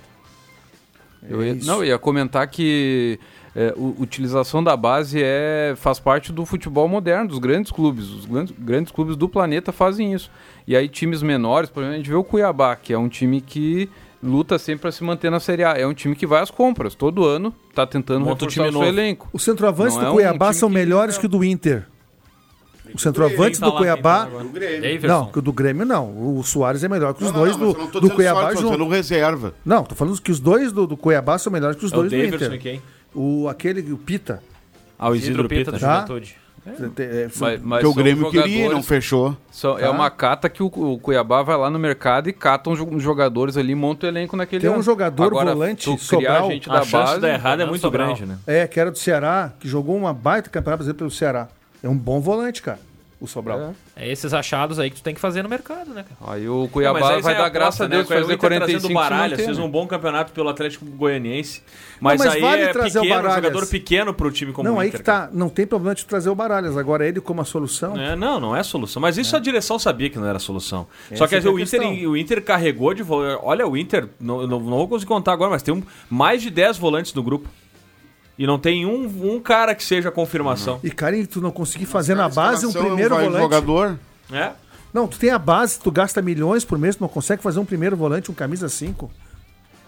Eu 1.28 1.42
É 1.42 1.46
ia, 1.48 1.52
isso. 1.52 1.66
não, 1.66 1.78
eu 1.78 1.84
ia 1.84 1.98
comentar 1.98 2.46
que 2.48 3.18
é, 3.54 3.74
u- 3.76 3.94
utilização 3.98 4.64
da 4.64 4.74
base 4.76 5.20
é, 5.22 5.74
faz 5.76 6.00
parte 6.00 6.32
do 6.32 6.46
futebol 6.46 6.88
moderno, 6.88 7.28
dos 7.28 7.38
grandes 7.38 7.70
clubes. 7.70 8.08
Os 8.08 8.24
grandes, 8.24 8.54
grandes 8.58 8.90
clubes 8.92 9.16
do 9.16 9.28
planeta 9.28 9.70
fazem 9.70 10.14
isso. 10.14 10.30
E 10.66 10.74
aí 10.74 10.88
times 10.88 11.22
menores, 11.22 11.68
por 11.68 11.80
exemplo, 11.80 11.94
a 11.94 11.98
gente 11.98 12.08
vê 12.08 12.16
o 12.16 12.24
Cuiabá, 12.24 12.74
que 12.74 12.92
é 12.92 12.98
um 12.98 13.08
time 13.08 13.40
que 13.42 13.90
luta 14.22 14.58
sempre 14.58 14.82
para 14.82 14.92
se 14.92 15.04
manter 15.04 15.30
na 15.30 15.40
Série 15.40 15.62
A. 15.62 15.72
É 15.72 15.86
um 15.86 15.92
time 15.92 16.16
que 16.16 16.26
vai 16.26 16.40
às 16.42 16.50
compras. 16.50 16.94
Todo 16.94 17.24
ano 17.26 17.54
tá 17.74 17.86
tentando 17.86 18.20
Monta 18.20 18.44
um 18.44 18.48
reforçar 18.48 18.50
time 18.50 18.68
o 18.68 18.72
seu 18.72 18.80
novo. 18.80 18.86
elenco. 18.86 19.28
Os 19.30 19.42
centroavantes 19.42 19.96
Não 19.96 20.02
do 20.02 20.06
é 20.06 20.10
um 20.10 20.14
Cuiabá 20.14 20.52
são 20.54 20.68
que- 20.70 20.74
melhores 20.74 21.18
que 21.18 21.26
o 21.26 21.28
do 21.28 21.44
Inter. 21.44 21.86
Quem 22.96 23.52
tá 23.52 23.66
do 23.66 23.72
tá 23.72 23.78
Cuiabá. 23.78 24.28
Não, 25.02 25.26
que 25.26 25.38
o 25.38 25.42
do 25.42 25.52
Grêmio 25.52 25.84
não. 25.86 26.36
O 26.36 26.42
Soares 26.42 26.82
é 26.84 26.88
melhor 26.88 27.14
que 27.14 27.22
os 27.24 27.32
Não, 27.32 27.38
dois 27.40 27.56
não, 27.56 27.72
do, 27.72 27.78
não 27.78 27.86
do 28.00 28.10
Cuiabá 28.10 28.50
junto. 28.54 28.64
dizendo 28.64 28.88
reserva. 28.88 29.54
Não, 29.64 29.84
tô 29.84 29.94
falando 29.94 30.20
que 30.20 30.30
os 30.30 30.40
dois 30.40 30.72
do, 30.72 30.86
do 30.86 30.96
Cuiabá 30.96 31.38
são 31.38 31.52
melhores 31.52 31.76
que 31.76 31.84
os 31.84 31.92
É 31.92 31.96
o 31.96 31.98
dois 32.00 32.10
do 32.10 32.16
Inter. 32.36 32.58
quem? 32.60 32.82
O, 33.14 33.48
aquele, 33.48 33.92
o 33.92 33.98
Pita. 33.98 34.42
Ah, 34.98 35.10
o 35.10 35.14
Isidro 35.14 35.48
Pita 35.48 35.72
do 35.72 35.78
Tá? 35.78 35.94
Juventude. 36.02 36.36
É, 36.98 37.28
Mas, 37.40 37.60
mas 37.62 37.80
Porque 37.82 37.86
o 37.86 37.94
Grêmio 37.94 38.30
queria 38.30 38.66
e 38.66 38.68
não 38.68 38.82
fechou. 38.82 39.34
são- 39.50 39.78
É 39.78 39.82
Tá. 39.84 39.90
uma 39.90 40.10
cata 40.10 40.46
que 40.48 40.62
o, 40.62 40.66
o 40.66 40.98
Cuiabá 40.98 41.42
vai 41.42 41.56
lá 41.56 41.70
no 41.70 41.78
mercado 41.78 42.28
e 42.28 42.34
cata 42.34 42.68
uns 42.68 42.76
jo- 42.78 42.84
uns 42.86 43.02
jogadores 43.02 43.56
ali 43.56 43.74
monta 43.74 44.04
o 44.04 44.08
elenco 44.10 44.36
naquele 44.36 44.60
Tem 44.60 44.68
um 44.70 44.74
ano. 44.74 44.82
jogador 44.82 45.24
Agora, 45.28 45.54
volante, 45.54 45.84
tu 45.86 45.96
Sobral, 45.96 46.50
gente 46.50 46.68
A 46.68 46.74
da 46.74 46.78
chance 46.82 46.92
base... 46.92 47.14
de 47.14 47.20
dar 47.22 47.28
errado 47.30 47.62
é 47.62 47.66
muito 47.66 47.80
Sobral. 47.80 48.08
grande, 48.08 48.26
né? 48.26 48.36
É, 48.46 48.66
que 48.66 48.78
era 48.78 48.90
do 48.90 48.98
Ceará, 48.98 49.52
que 49.58 49.66
jogou 49.66 49.96
uma 49.96 50.12
baita 50.12 50.50
campeonato 50.50 50.80
brasileiro 50.84 50.98
pelo 50.98 51.10
Ceará. 51.10 51.48
É 51.82 51.88
um 51.88 51.96
bom 51.96 52.20
volante, 52.20 52.62
cara. 52.62 52.78
O 53.20 53.26
Sobral. 53.26 53.74
É 53.94 54.10
esses 54.10 54.32
achados 54.32 54.78
aí 54.78 54.88
que 54.88 54.96
tu 54.96 55.02
tem 55.02 55.14
que 55.14 55.20
fazer 55.20 55.42
no 55.42 55.48
mercado, 55.50 55.90
né, 55.92 56.06
cara? 56.08 56.32
Aí 56.32 56.48
o 56.48 56.60
Não, 56.60 56.68
Cuiabá 56.68 56.98
aí 57.00 57.02
vai 57.04 57.14
você 57.16 57.28
dar 57.28 57.32
aposta, 57.34 57.50
graça 57.50 57.84
a 57.84 57.88
né? 57.88 57.96
Deus 57.96 58.06
O 58.06 58.08
fazer 58.08 58.22
Inter 58.24 58.38
45 58.38 58.66
trazendo 58.80 58.88
e 58.88 58.90
o 58.90 58.94
Baralhas, 58.94 59.40
fez 59.44 59.58
né? 59.58 59.62
um 59.64 59.70
bom 59.70 59.86
campeonato 59.86 60.32
pelo 60.32 60.48
Atlético 60.48 60.86
Goianiense. 60.86 61.62
Mas, 62.00 62.18
Não, 62.18 62.24
mas 62.24 62.34
aí 62.34 62.40
vale 62.40 62.62
é 62.62 62.68
trazer 62.72 62.98
o 62.98 63.02
pequeno, 63.02 63.20
um 63.20 63.22
Baralhas. 63.22 63.44
jogador 63.44 63.66
pequeno 63.66 64.14
pro 64.14 64.30
time 64.32 64.52
como 64.54 64.66
não, 64.66 64.76
o 64.76 64.80
aí 64.80 64.88
Inter. 64.88 65.00
que 65.00 65.04
tá. 65.04 65.28
Não 65.34 65.50
tem 65.50 65.66
problema 65.66 65.94
de 65.94 66.06
trazer 66.06 66.30
o 66.30 66.34
Baralhas. 66.34 66.78
Agora 66.78 67.06
ele 67.06 67.20
como 67.20 67.42
a 67.42 67.44
solução. 67.44 67.94
É, 67.94 68.16
não, 68.16 68.40
não 68.40 68.56
é 68.56 68.62
solução. 68.62 69.02
Mas 69.02 69.18
isso 69.18 69.36
a 69.36 69.38
direção 69.38 69.78
sabia 69.78 70.08
que 70.08 70.18
não 70.18 70.26
era 70.26 70.38
solução. 70.38 70.86
Só 71.14 71.26
que 71.26 71.34
Essa 71.36 71.46
é 71.48 71.50
a 71.50 71.52
o, 71.52 71.60
Inter, 71.60 72.08
o 72.08 72.16
Inter 72.16 72.42
carregou 72.42 72.94
de 72.94 73.04
Olha, 73.42 73.68
o 73.68 73.76
Inter, 73.76 74.08
não, 74.18 74.46
não, 74.46 74.58
não 74.60 74.78
vou 74.78 74.88
conseguir 74.88 75.08
contar 75.08 75.34
agora, 75.34 75.50
mas 75.50 75.62
tem 75.62 75.74
um- 75.74 75.82
mais 76.08 76.40
de 76.40 76.48
10 76.48 76.78
volantes 76.78 77.12
no 77.12 77.22
grupo. 77.22 77.50
E 78.40 78.46
não 78.46 78.58
tem 78.58 78.86
um, 78.86 79.34
um 79.34 79.38
cara 79.38 79.74
que 79.74 79.84
seja 79.84 80.10
confirmação. 80.10 80.80
E, 80.82 80.90
cara, 80.90 81.14
e 81.14 81.26
tu 81.26 81.42
não 81.42 81.50
conseguir 81.50 81.84
fazer 81.84 82.14
na 82.14 82.26
base 82.26 82.64
um 82.64 82.70
Escalação, 82.70 82.82
primeiro 82.96 83.14
vai 83.14 83.24
volante. 83.24 83.42
jogador. 83.42 83.98
É? 84.32 84.52
Não, 84.94 85.06
tu 85.06 85.18
tem 85.18 85.28
a 85.28 85.38
base, 85.38 85.78
tu 85.78 85.90
gasta 85.92 86.22
milhões 86.22 86.64
por 86.64 86.78
mês, 86.78 86.96
tu 86.96 87.02
não 87.02 87.08
consegue 87.08 87.42
fazer 87.42 87.60
um 87.60 87.66
primeiro 87.66 87.94
volante, 87.98 88.30
um 88.30 88.34
camisa 88.34 88.66
5. 88.66 89.10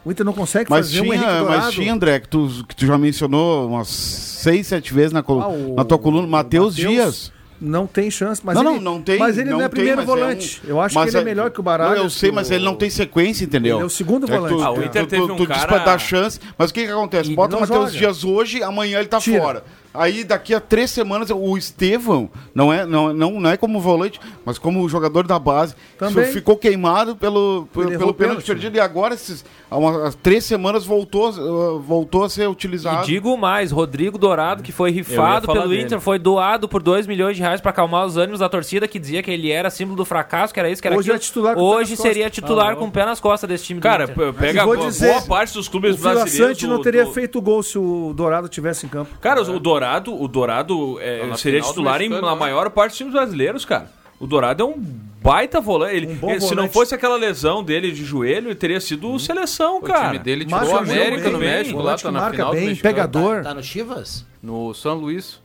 O 0.05 0.11
Inter 0.13 0.27
não 0.27 0.35
consegue 0.35 0.69
Mas 0.69 0.89
fazer 0.89 1.01
um 1.01 1.05
Henrique 1.07 1.21
tinha, 1.25 1.39
Dourado. 1.39 1.63
mas 1.63 1.75
tinha, 1.75 1.93
André, 1.95 2.21
que 2.21 2.29
tu, 2.29 2.49
que 2.69 2.77
tu 2.77 2.85
já 2.85 2.99
mencionou 2.99 3.69
umas 3.71 3.89
seis, 3.89 4.67
sete 4.67 4.93
vezes 4.93 5.13
na, 5.13 5.23
colu- 5.23 5.41
Ah, 5.41 5.49
o- 5.49 5.75
na 5.77 5.85
tua 5.85 5.99
coluna, 5.99 6.27
Matheus 6.27 6.75
Matheus 6.77 6.93
Dias. 6.93 7.33
Não 7.65 7.87
tem 7.87 8.11
chance. 8.11 8.43
Mas 8.45 8.57
não, 8.57 8.75
ele, 8.75 8.85
não, 8.85 8.95
não 8.95 9.03
tem. 9.03 9.19
Mas 9.19 9.39
ele 9.39 9.49
não, 9.51 9.59
é 9.61 9.63
tem, 9.63 9.71
primeiro 9.71 10.05
volante. 10.05 10.61
um- 10.65 10.69
eu 10.69 10.81
acho 10.81 10.95
mas 10.97 11.11
que 11.11 11.17
ele 11.17 11.23
é 11.23 11.25
melhor 11.25 11.51
que 11.51 11.61
o 11.61 11.63
Baralhas. 11.63 11.97
Não, 11.97 12.05
eu 12.05 12.11
sei, 12.11 12.33
mas 12.33 12.51
o- 12.51 12.55
ele 12.55 12.65
não 12.65 12.75
tem 12.75 12.91
sequência, 12.91 13.45
entendeu? 13.45 13.77
Ele 13.77 13.85
é 13.85 13.87
o 13.87 13.91
segundo 13.91 14.27
que 14.27 14.33
volante. 14.33 14.57
Tu, 14.57 14.63
Ah, 14.63 14.71
o 14.73 14.83
Inter 14.83 15.05
tu- 15.05 15.09
teve 15.09 15.27
tu, 15.27 15.33
um 15.33 15.37
tu 15.37 15.47
diz 15.47 15.57
cara- 15.57 15.69
pra 15.69 15.79
dar 15.79 15.99
chance, 15.99 16.41
mas 16.59 16.71
o 16.71 16.75
que 16.75 16.85
que 16.85 16.91
acontece? 16.91 17.33
Bota 17.35 17.57
o 17.57 17.61
não 17.61 17.67
Matheus. 17.69 17.93
Dias 17.93 18.25
hoje, 18.25 18.63
amanhã 18.63 18.99
ele 18.99 19.09
tá 19.09 19.19
Tira. 19.19 19.41
fora. 19.41 19.65
Aí 19.95 20.25
daqui 20.25 20.55
a 20.55 20.61
três 20.61 20.91
semanas 20.91 21.29
o 21.31 21.57
Estevão 21.57 22.31
não 22.55 22.73
é, 22.73 22.87
não, 22.87 23.13
não, 23.13 23.41
não 23.41 23.51
é 23.51 23.57
como 23.57 23.81
volante, 23.81 24.19
mas 24.45 24.59
como 24.59 24.89
jogador 24.89 25.27
da 25.27 25.39
base. 25.39 25.75
Também. 25.99 26.25
Ficou 26.27 26.57
queimado 26.57 27.15
pelo, 27.17 27.69
pelo, 27.73 27.89
pelo 27.89 27.99
pênalti 28.15 28.17
pênalti. 28.17 28.47
perdido. 28.47 28.77
E 28.77 28.81
agora, 28.81 29.15
esses, 29.15 29.45
há 29.71 29.77
umas 29.77 30.15
três 30.17 30.45
semanas, 30.45 30.85
voltou, 30.85 31.31
uh, 31.31 31.79
voltou 31.81 32.25
a 32.25 32.31
ser 32.31 32.45
E 32.45 32.47
utilizado. 32.47 33.07
digo 33.07 33.37
mais, 33.37 33.71
Rodrigo 33.71 34.17
Dourado, 34.17 34.63
que 34.63 34.73
foi 34.73 34.91
rifado 34.91 35.47
pelo 35.53 35.69
dele. 35.69 35.83
Inter, 35.83 36.01
foi 36.01 36.19
doado 36.19 36.69
por 36.69 36.83
2 36.83 37.07
milhões 37.07 37.37
de 37.37 37.43
reais 37.43 37.61
pra 37.61 37.71
acalmar 37.71 38.07
os 38.07 38.17
ânimos 38.17 38.41
da 38.41 38.49
torcida 38.49 38.89
que 38.89 38.99
dizia 38.99 39.23
que 39.23 39.31
ele 39.31 39.51
era 39.51 39.69
símbolo 39.71 39.97
do 39.97 40.05
fracasso, 40.05 40.55
que 40.55 40.61
era 40.61 40.71
isso, 40.71 40.81
que 40.81 40.89
era 40.89 40.97
Hoje 40.97 41.11
aquilo. 41.11 41.17
é 41.17 41.27
titular 41.27 41.59
o 41.59 41.63
Hoje 41.63 41.97
seria 41.97 42.25
costas. 42.25 42.33
titular 42.35 42.77
com 42.77 42.87
o 42.87 42.91
pé 42.91 43.05
nas 43.05 43.21
costas 43.21 43.49
desse 43.49 43.65
time 43.65 43.81
do 43.81 43.83
Cara, 43.83 44.09
pega 44.39 44.65
vou 44.65 44.77
boa, 44.77 44.89
dizer, 44.89 45.09
boa 45.13 45.23
parte 45.23 45.55
dos 45.55 45.69
clubes 45.69 45.97
O 45.97 45.99
brasileiros. 46.03 46.33
Sante 46.59 46.67
não 46.67 46.77
o- 46.77 46.83
teria 46.83 47.05
do- 47.05 47.13
feito 47.13 47.41
gol 47.41 47.63
se 47.63 47.79
o 47.79 48.13
Dourado 48.15 48.49
tivesse 48.49 48.87
em 48.87 48.89
campo. 48.89 49.11
Cara, 49.21 49.43
o 49.43 49.59
Dourado, 49.61 49.82
o 50.09 50.29
Dourado 50.29 50.99
é, 51.01 51.27
Tá 51.29 51.37
seria 51.37 51.61
titular 51.61 52.01
em, 52.01 52.09
na 52.09 52.21
né? 52.21 52.35
maior 52.35 52.71
parte 52.71 52.91
dos 52.91 52.99
times 52.99 53.13
brasileiros, 53.13 53.65
cara. 53.65 53.91
O 54.21 54.27
Dourado 54.27 54.63
é 54.63 54.67
um 54.67 54.75
baita 54.79 55.61
volante. 55.61 55.97
Ele, 55.97 56.19
Um 56.23 56.31
ele- 56.31 56.41
se 56.41 56.55
não 56.55 56.69
fosse 56.69 56.95
aquela 56.95 57.17
lesão 57.17 57.63
dele 57.65 57.91
de 57.91 58.05
joelho, 58.05 58.49
ele 58.49 58.55
teria 58.55 58.81
sido 58.81 59.19
seleção, 59.19 59.79
O 59.79 59.83
cara. 59.83 60.07
time 60.13 60.19
dele 60.21 60.47
Mas 60.49 60.61
tirou 60.69 60.79
jogou 60.79 60.95
América 60.95 61.23
bem, 61.25 61.33
no 61.33 61.39
México, 61.39 61.83
lá 61.83 61.93
tá 61.93 61.99
que 61.99 62.05
na 62.05 62.13
marca 62.21 62.37
final 62.37 62.51
do 62.55 62.61
bem, 62.61 62.77
pegador. 62.77 63.43
Tá 63.43 63.53
no 63.55 63.63
Chivas? 63.63 64.25
No 64.41 64.73
São 64.75 64.95
Luís. 64.95 65.41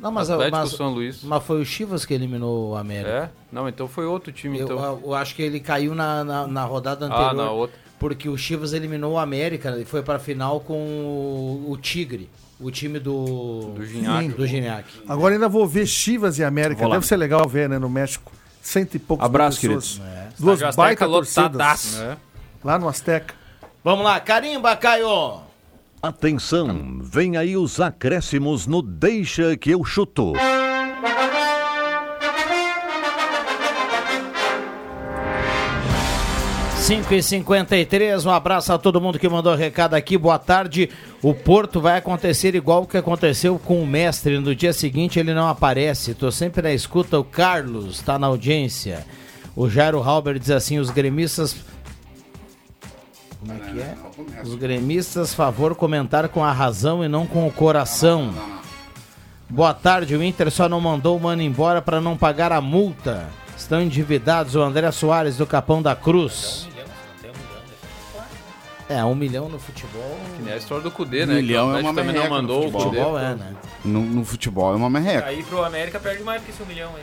Não, 0.00 0.10
mas, 0.10 0.28
Atlético 0.28 0.56
mas, 0.56 0.70
São 0.70 0.90
Luís. 0.90 1.22
mas 1.22 1.42
foi 1.44 1.60
o 1.60 1.64
Chivas 1.64 2.04
que 2.04 2.12
eliminou 2.14 2.70
o 2.72 2.76
América. 2.76 3.10
É? 3.10 3.30
Não, 3.52 3.68
então 3.68 3.86
foi 3.86 4.04
outro 4.06 4.32
time. 4.32 4.58
Eu, 4.58 4.64
então. 4.64 5.00
eu 5.04 5.14
acho 5.14 5.34
que 5.34 5.42
ele 5.42 5.60
caiu 5.60 5.94
na, 5.94 6.24
na, 6.24 6.46
na 6.46 6.64
rodada 6.64 7.06
anterior. 7.06 7.30
Ah, 7.30 7.34
na 7.34 7.50
outra. 7.50 7.76
Porque 7.98 8.28
o 8.28 8.36
Chivas 8.36 8.72
eliminou 8.72 9.12
o 9.12 9.18
América 9.18 9.78
e 9.78 9.84
foi 9.84 10.02
pra 10.02 10.18
final 10.18 10.60
com 10.60 10.74
o, 10.74 11.70
o 11.70 11.76
Tigre, 11.78 12.28
o 12.60 12.70
time 12.70 12.98
do. 12.98 13.72
Do 13.74 13.84
Gignac. 13.84 14.28
Do 14.28 14.46
Gignac. 14.46 14.88
Agora 15.08 15.34
ainda 15.34 15.48
vou 15.48 15.66
ver 15.66 15.86
Chivas 15.86 16.38
e 16.38 16.44
América. 16.44 16.88
Deve 16.88 17.06
ser 17.06 17.16
legal 17.16 17.48
ver, 17.48 17.68
né, 17.68 17.78
no 17.78 17.88
México. 17.88 18.32
Cento 18.62 18.94
e 18.94 18.98
poucos 18.98 19.24
Abraço, 19.24 19.60
pessoas. 19.60 20.00
É. 20.02 20.28
Duas 20.38 20.58
Estádio 20.58 20.76
baita 20.76 21.06
torcidas. 21.06 22.00
É. 22.00 22.16
Lá 22.64 22.78
no 22.78 22.88
Azteca. 22.88 23.34
Vamos 23.82 24.04
lá, 24.04 24.18
carimba, 24.18 24.74
Caio! 24.76 25.42
Atenção, 26.02 26.98
vem 27.02 27.36
aí 27.36 27.56
os 27.56 27.80
acréscimos 27.80 28.66
no 28.66 28.80
Deixa 28.80 29.56
que 29.56 29.70
eu 29.70 29.84
chuto. 29.84 30.34
Cinco 36.84 37.14
e 37.14 37.22
53 37.22 38.26
um 38.26 38.30
abraço 38.30 38.70
a 38.70 38.76
todo 38.76 39.00
mundo 39.00 39.18
que 39.18 39.26
mandou 39.26 39.54
recado 39.54 39.94
aqui, 39.94 40.18
boa 40.18 40.38
tarde. 40.38 40.90
O 41.22 41.32
Porto 41.32 41.80
vai 41.80 41.96
acontecer 41.96 42.54
igual 42.54 42.82
o 42.82 42.86
que 42.86 42.98
aconteceu 42.98 43.58
com 43.58 43.82
o 43.82 43.86
mestre. 43.86 44.38
No 44.38 44.54
dia 44.54 44.70
seguinte 44.70 45.18
ele 45.18 45.32
não 45.32 45.48
aparece. 45.48 46.12
Tô 46.12 46.30
sempre 46.30 46.60
na 46.60 46.74
escuta. 46.74 47.18
O 47.18 47.24
Carlos 47.24 48.02
tá 48.02 48.18
na 48.18 48.26
audiência. 48.26 49.06
O 49.56 49.66
Jairo 49.66 50.02
Halber 50.02 50.38
diz 50.38 50.50
assim: 50.50 50.78
os 50.78 50.90
gremistas. 50.90 51.56
Como 53.40 53.54
é 53.54 53.56
que 53.56 53.80
é? 53.80 53.96
Os 54.42 54.54
gremistas, 54.54 55.32
favor 55.32 55.74
comentar 55.74 56.28
com 56.28 56.44
a 56.44 56.52
razão 56.52 57.02
e 57.02 57.08
não 57.08 57.26
com 57.26 57.48
o 57.48 57.50
coração. 57.50 58.34
Boa 59.48 59.72
tarde, 59.72 60.14
o 60.14 60.22
Inter 60.22 60.50
só 60.50 60.68
não 60.68 60.82
mandou 60.82 61.16
o 61.16 61.20
mano 61.20 61.40
embora 61.40 61.80
para 61.80 61.98
não 61.98 62.14
pagar 62.14 62.52
a 62.52 62.60
multa. 62.60 63.30
Estão 63.56 63.80
endividados 63.80 64.54
o 64.54 64.60
André 64.60 64.90
Soares 64.92 65.38
do 65.38 65.46
Capão 65.46 65.80
da 65.80 65.96
Cruz. 65.96 66.73
É, 68.88 69.02
um 69.04 69.14
milhão 69.14 69.48
no 69.48 69.58
futebol. 69.58 70.16
Que 70.36 70.42
nem 70.42 70.52
a 70.52 70.56
história 70.56 70.82
do 70.84 70.90
Cudê, 70.90 71.24
Um 71.24 71.26
né? 71.26 71.34
milhão 71.36 71.68
que 71.68 71.74
o 71.74 71.78
é 71.78 71.80
uma 71.80 71.90
Atlético 71.90 71.94
também 71.94 72.06
não 72.06 72.22
merreca 72.22 72.28
no 72.28 72.42
mandou 72.42 72.58
o 72.58 72.62
futebol. 72.70 72.82
Cudê. 72.84 72.96
Futebol 73.00 73.18
é, 73.18 73.34
né? 73.34 73.56
No, 73.84 74.00
no 74.02 74.24
futebol 74.24 74.72
é 74.72 74.76
uma 74.76 74.90
merreca. 74.90 75.26
Aí 75.26 75.42
pro 75.42 75.64
América 75.64 75.98
perde 75.98 76.22
mais 76.22 76.42
do 76.42 76.44
que 76.44 76.50
esse 76.50 76.62
um 76.62 76.66
milhão 76.66 76.90
aí. 76.96 77.02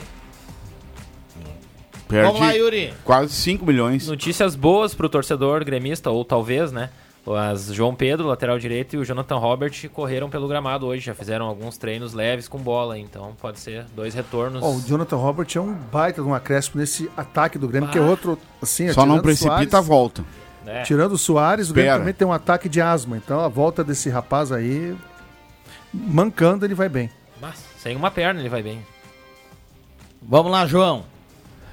Perde 2.08 2.26
Vamos 2.26 2.40
lá, 2.40 2.52
Yuri. 2.52 2.92
quase 3.04 3.32
5 3.32 3.64
milhões. 3.64 4.06
Notícias 4.06 4.54
boas 4.54 4.94
pro 4.94 5.08
torcedor 5.08 5.64
gremista, 5.64 6.10
ou 6.10 6.24
talvez, 6.24 6.70
né? 6.70 6.90
As 7.50 7.72
João 7.72 7.94
Pedro, 7.94 8.26
lateral 8.26 8.58
direito, 8.58 8.96
e 8.96 8.98
o 8.98 9.04
Jonathan 9.04 9.36
Robert 9.36 9.72
correram 9.90 10.28
pelo 10.28 10.48
gramado 10.48 10.86
hoje. 10.86 11.06
Já 11.06 11.14
fizeram 11.14 11.46
alguns 11.46 11.78
treinos 11.78 12.12
leves 12.12 12.48
com 12.48 12.58
bola, 12.58 12.98
então 12.98 13.32
pode 13.40 13.60
ser 13.60 13.84
dois 13.94 14.12
retornos. 14.12 14.60
Ó, 14.62 14.70
o 14.72 14.80
Jonathan 14.80 15.16
Robert 15.16 15.46
é 15.54 15.60
um 15.60 15.72
baita 15.72 16.20
de 16.20 16.26
um 16.28 16.34
acréscimo 16.34 16.80
nesse 16.80 17.08
ataque 17.16 17.58
do 17.58 17.68
Grêmio, 17.68 17.88
que 17.90 17.96
é 17.98 18.00
Bah. 18.00 18.08
outro, 18.08 18.36
assim... 18.60 18.92
Só 18.92 19.06
não 19.06 19.20
precipita 19.20 19.52
Soares- 19.54 19.74
a 19.74 19.80
volta. 19.80 20.24
É. 20.66 20.82
Tirando 20.82 21.12
o 21.12 21.18
Soares, 21.18 21.70
o 21.70 21.74
Grêmio 21.74 21.90
também 21.98 22.14
tem 22.14 22.26
um 22.26 22.32
ataque 22.32 22.68
de 22.68 22.80
asma. 22.80 23.16
Então 23.16 23.40
a 23.40 23.48
volta 23.48 23.82
desse 23.82 24.08
rapaz 24.08 24.52
aí, 24.52 24.96
mancando, 25.92 26.64
ele 26.64 26.74
vai 26.74 26.88
bem. 26.88 27.10
Mas, 27.40 27.64
sem 27.78 27.96
uma 27.96 28.10
perna 28.10 28.40
ele 28.40 28.48
vai 28.48 28.62
bem. 28.62 28.84
Vamos 30.22 30.52
lá, 30.52 30.66
João. 30.66 31.04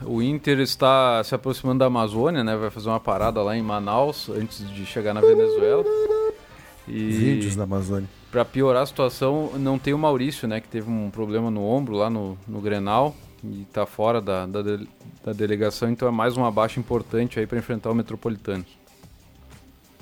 O 0.04 0.22
Inter 0.22 0.60
está 0.60 1.22
se 1.24 1.36
aproximando 1.36 1.80
da 1.80 1.86
Amazônia, 1.86 2.44
né? 2.44 2.56
Vai 2.56 2.70
fazer 2.70 2.88
uma 2.90 3.00
parada 3.00 3.42
lá 3.44 3.56
em 3.56 3.62
Manaus 3.62 4.30
antes 4.30 4.68
de 4.74 4.86
chegar 4.86 5.14
na 5.14 5.22
Venezuela. 5.22 5.84
E 6.88 7.12
Vídeos 7.12 7.56
da 7.56 7.64
Amazônia. 7.66 8.10
Para 8.32 8.46
piorar 8.46 8.84
a 8.84 8.86
situação, 8.86 9.52
não 9.58 9.78
tem 9.78 9.94
o 9.94 9.98
Maurício, 9.98 10.48
né? 10.48 10.60
Que 10.62 10.68
teve 10.68 10.90
um 10.90 11.10
problema 11.12 11.52
no 11.52 11.64
ombro 11.64 11.96
lá 11.96 12.10
no, 12.10 12.38
no 12.48 12.62
Grenal 12.62 13.14
e 13.44 13.66
tá 13.72 13.86
fora 13.86 14.22
da, 14.22 14.46
da, 14.46 14.62
de- 14.62 14.88
da 15.24 15.34
delegação, 15.34 15.90
então 15.90 16.08
é 16.08 16.12
mais 16.12 16.36
uma 16.36 16.52
baixa 16.52 16.80
importante 16.80 17.40
aí 17.40 17.46
para 17.48 17.58
enfrentar 17.58 17.90
o 17.92 17.96
Metropolitano. 17.96 18.66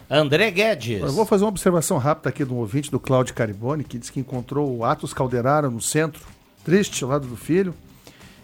André 0.10 0.50
Guedes. 0.52 1.02
Eu 1.02 1.12
vou 1.12 1.26
fazer 1.26 1.44
uma 1.44 1.50
observação 1.50 1.98
rápida 1.98 2.30
aqui 2.30 2.46
do 2.46 2.56
ouvinte 2.56 2.90
do 2.90 3.00
Cláudio 3.00 3.34
Caribone, 3.34 3.84
que 3.84 3.98
disse 3.98 4.12
que 4.12 4.20
encontrou 4.20 4.78
o 4.78 4.86
Atos 4.86 5.14
Calderara 5.14 5.70
no 5.70 5.82
centro, 5.82 6.26
triste, 6.64 7.04
ao 7.04 7.10
lado 7.10 7.28
do 7.28 7.36
filho, 7.36 7.74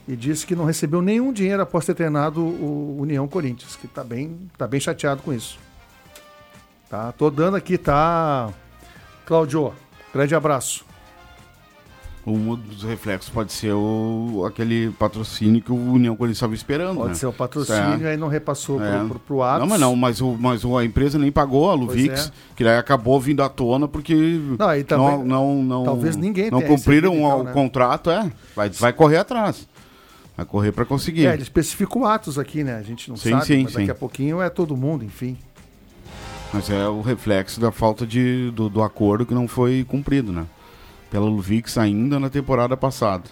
e 0.08 0.16
disse 0.16 0.46
que 0.46 0.56
não 0.56 0.66
recebeu 0.66 1.02
nenhum 1.02 1.32
dinheiro 1.32 1.62
após 1.62 1.86
ter 1.86 1.96
treinado 1.96 2.42
o 2.42 2.98
União 3.00 3.28
Corinthians, 3.28 3.78
que 3.78 3.86
está 3.86 4.04
bem, 4.04 4.50
tá 4.58 4.68
bem 4.68 4.80
chateado 4.80 5.22
com 5.22 5.34
isso. 5.34 5.58
Tá, 6.90 7.12
tô 7.14 7.30
dando 7.32 7.56
aqui, 7.56 7.78
tá? 7.78 8.52
Cláudio, 9.26 9.74
grande 10.14 10.36
abraço. 10.36 10.86
Um 12.26 12.56
dos 12.56 12.84
reflexos 12.84 13.30
pode 13.30 13.52
ser 13.52 13.74
o, 13.74 14.46
aquele 14.48 14.92
patrocínio 14.92 15.62
que 15.62 15.74
o 15.74 15.76
União 15.76 16.16
Corinthians 16.16 16.38
estava 16.38 16.54
esperando. 16.56 16.96
Pode 16.96 17.10
né? 17.10 17.16
ser 17.16 17.26
o 17.26 17.34
patrocínio, 17.34 18.08
É. 18.08 18.12
aí 18.12 18.18
não 18.18 18.30
repassou 18.30 18.82
É. 18.82 18.98
pro, 19.00 19.08
pro, 19.10 19.20
pro 19.20 19.44
Atos. 19.44 19.60
Não, 19.60 19.68
mas 19.68 19.82
não, 19.82 19.96
mas, 19.98 20.22
o, 20.22 20.38
mas 20.40 20.64
o- 20.64 20.78
a 20.78 20.86
empresa 20.86 21.20
nem 21.20 21.30
pagou 21.34 21.70
a 21.70 21.74
Luvix, 21.74 22.28
é. 22.28 22.32
que 22.56 22.64
daí 22.64 22.78
acabou 22.78 23.20
vindo 23.20 23.44
à 23.44 23.50
tona 23.50 23.90
porque 23.90 24.16
Não, 24.16 24.58
também- 24.86 24.86
não, 24.88 25.26
não, 25.26 25.64
não- 25.64 25.84
talvez 25.84 26.16
ninguém 26.16 26.50
não 26.50 26.62
cumpriram 26.62 27.12
recebido, 27.12 27.14
então, 27.28 27.40
o 27.42 27.44
né? 27.44 27.52
contrato, 27.52 28.10
é. 28.10 28.32
Vai, 28.56 28.70
vai 28.70 28.94
correr 28.94 29.18
atrás. 29.18 29.68
Vai 30.38 30.46
correr 30.46 30.72
para 30.72 30.86
conseguir. 30.86 31.26
É, 31.28 31.34
ele 31.34 31.44
especifica 31.44 31.98
o 32.00 32.06
Atos 32.06 32.40
aqui, 32.40 32.64
né? 32.64 32.78
A 32.78 32.82
gente 32.84 33.10
não 33.10 33.18
Sim, 33.18 33.32
sabe, 33.32 33.46
sim, 33.46 33.64
mas 33.66 33.74
daqui 33.74 33.86
sim. 33.86 33.92
a 33.92 33.96
pouquinho 33.96 34.42
é 34.42 34.50
todo 34.50 34.78
mundo, 34.78 35.04
enfim. 35.04 35.38
Mas 36.54 36.70
é 36.70 36.88
o 36.88 37.02
reflexo 37.02 37.60
da 37.60 37.72
falta 37.72 38.08
de, 38.08 38.50
do, 38.52 38.70
do 38.70 38.82
acordo 38.82 39.26
que 39.26 39.34
não 39.34 39.48
foi 39.48 39.84
cumprido, 39.88 40.32
né? 40.32 40.46
Pela 41.14 41.28
Luvix 41.28 41.78
ainda 41.78 42.20
na 42.20 42.28
temporada 42.28 42.76
passada. 42.76 43.26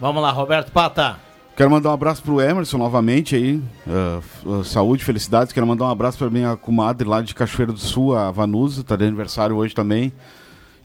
Vamos 0.00 0.22
lá, 0.22 0.30
Roberto 0.30 0.72
Pata. 0.72 1.18
Quero 1.54 1.70
mandar 1.70 1.90
um 1.90 1.92
abraço 1.92 2.22
pro 2.22 2.40
Emerson 2.40 2.78
novamente 2.78 3.36
aí. 3.36 3.62
f- 3.86 4.48
ah, 4.48 4.64
saúde, 4.64 5.04
felicidades. 5.04 5.52
Quero 5.52 5.66
mandar 5.66 5.84
um 5.84 5.90
abraço 5.90 6.16
pra 6.16 6.30
minha 6.30 6.56
comadre 6.56 7.06
lá 7.06 7.20
de 7.20 7.34
Cachoeira 7.34 7.72
do 7.74 7.78
Sul, 7.78 8.16
a 8.16 8.30
Vanusa, 8.30 8.82
tá 8.82 8.96
de 8.96 9.04
aniversário 9.04 9.54
hoje 9.54 9.74
também. 9.74 10.14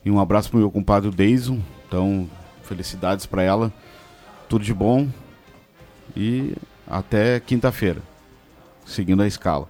E 0.03 0.11
um 0.11 0.19
abraço 0.19 0.49
pro 0.49 0.59
meu 0.59 0.69
compadre 0.69 1.09
Deison. 1.09 1.61
Então, 1.87 2.29
felicidades 2.63 3.25
pra 3.25 3.41
ela. 3.41 3.71
Tudo 4.49 4.65
de 4.65 4.73
bom. 4.73 5.07
E 6.17 6.53
até 6.85 7.39
quinta-feira. 7.39 8.01
Seguindo 8.85 9.23
a 9.23 9.27
escala. 9.27 9.69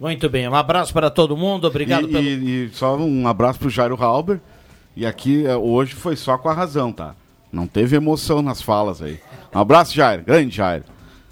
Muito 0.00 0.30
bem, 0.30 0.48
um 0.48 0.54
abraço 0.54 0.92
para 0.94 1.10
todo 1.10 1.36
mundo, 1.36 1.66
obrigado 1.66 2.08
e, 2.08 2.12
pelo. 2.12 2.24
e- 2.24 2.64
e 2.66 2.70
só 2.72 2.96
um 2.96 3.28
abraço 3.28 3.58
pro 3.58 3.68
Jairo 3.68 4.02
Halber. 4.02 4.40
E 4.96 5.04
aqui 5.06 5.46
eh, 5.46 5.54
hoje 5.56 5.94
foi 5.94 6.16
só 6.16 6.38
com 6.38 6.48
a 6.48 6.54
razão, 6.54 6.90
tá? 6.90 7.14
Não 7.52 7.66
teve 7.66 7.96
emoção 7.96 8.40
nas 8.42 8.62
falas 8.62 9.02
aí. 9.02 9.20
Um 9.54 9.58
abraço, 9.58 9.94
Jairo. 9.94 10.22
Grande 10.24 10.56
Jairo. 10.56 10.84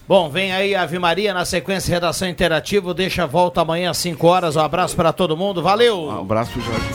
Bom, 0.07 0.29
vem 0.31 0.53
aí 0.53 0.75
a 0.75 0.83
Ave 0.83 0.99
Maria 0.99 1.33
na 1.35 1.45
sequência 1.45 1.93
Redação 1.93 2.29
Interativa. 2.29 2.93
Deixa 2.95 3.25
a 3.25 3.27
volta 3.27 3.61
amanhã 3.61 3.91
às 3.91 3.99
5 3.99 4.27
horas. 4.27 4.57
Um 4.57 4.61
abraço 4.61 4.97
para 4.97 5.13
todo 5.13 5.37
mundo. 5.37 5.63
Valeu! 5.63 6.05
Um 6.05 6.21
abraço 6.21 6.53
pro 6.53 6.63
Jorge. 6.63 6.87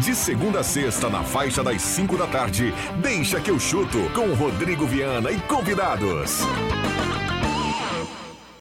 De 0.00 0.14
segunda 0.14 0.60
a 0.60 0.62
sexta, 0.64 1.08
na 1.08 1.22
faixa 1.22 1.62
das 1.62 1.80
5 1.80 2.16
da 2.16 2.26
tarde, 2.26 2.72
deixa 3.02 3.40
que 3.40 3.50
eu 3.50 3.58
chuto 3.58 3.98
com 4.14 4.34
Rodrigo 4.34 4.86
Viana 4.86 5.30
e 5.30 5.38
convidados. 5.40 6.40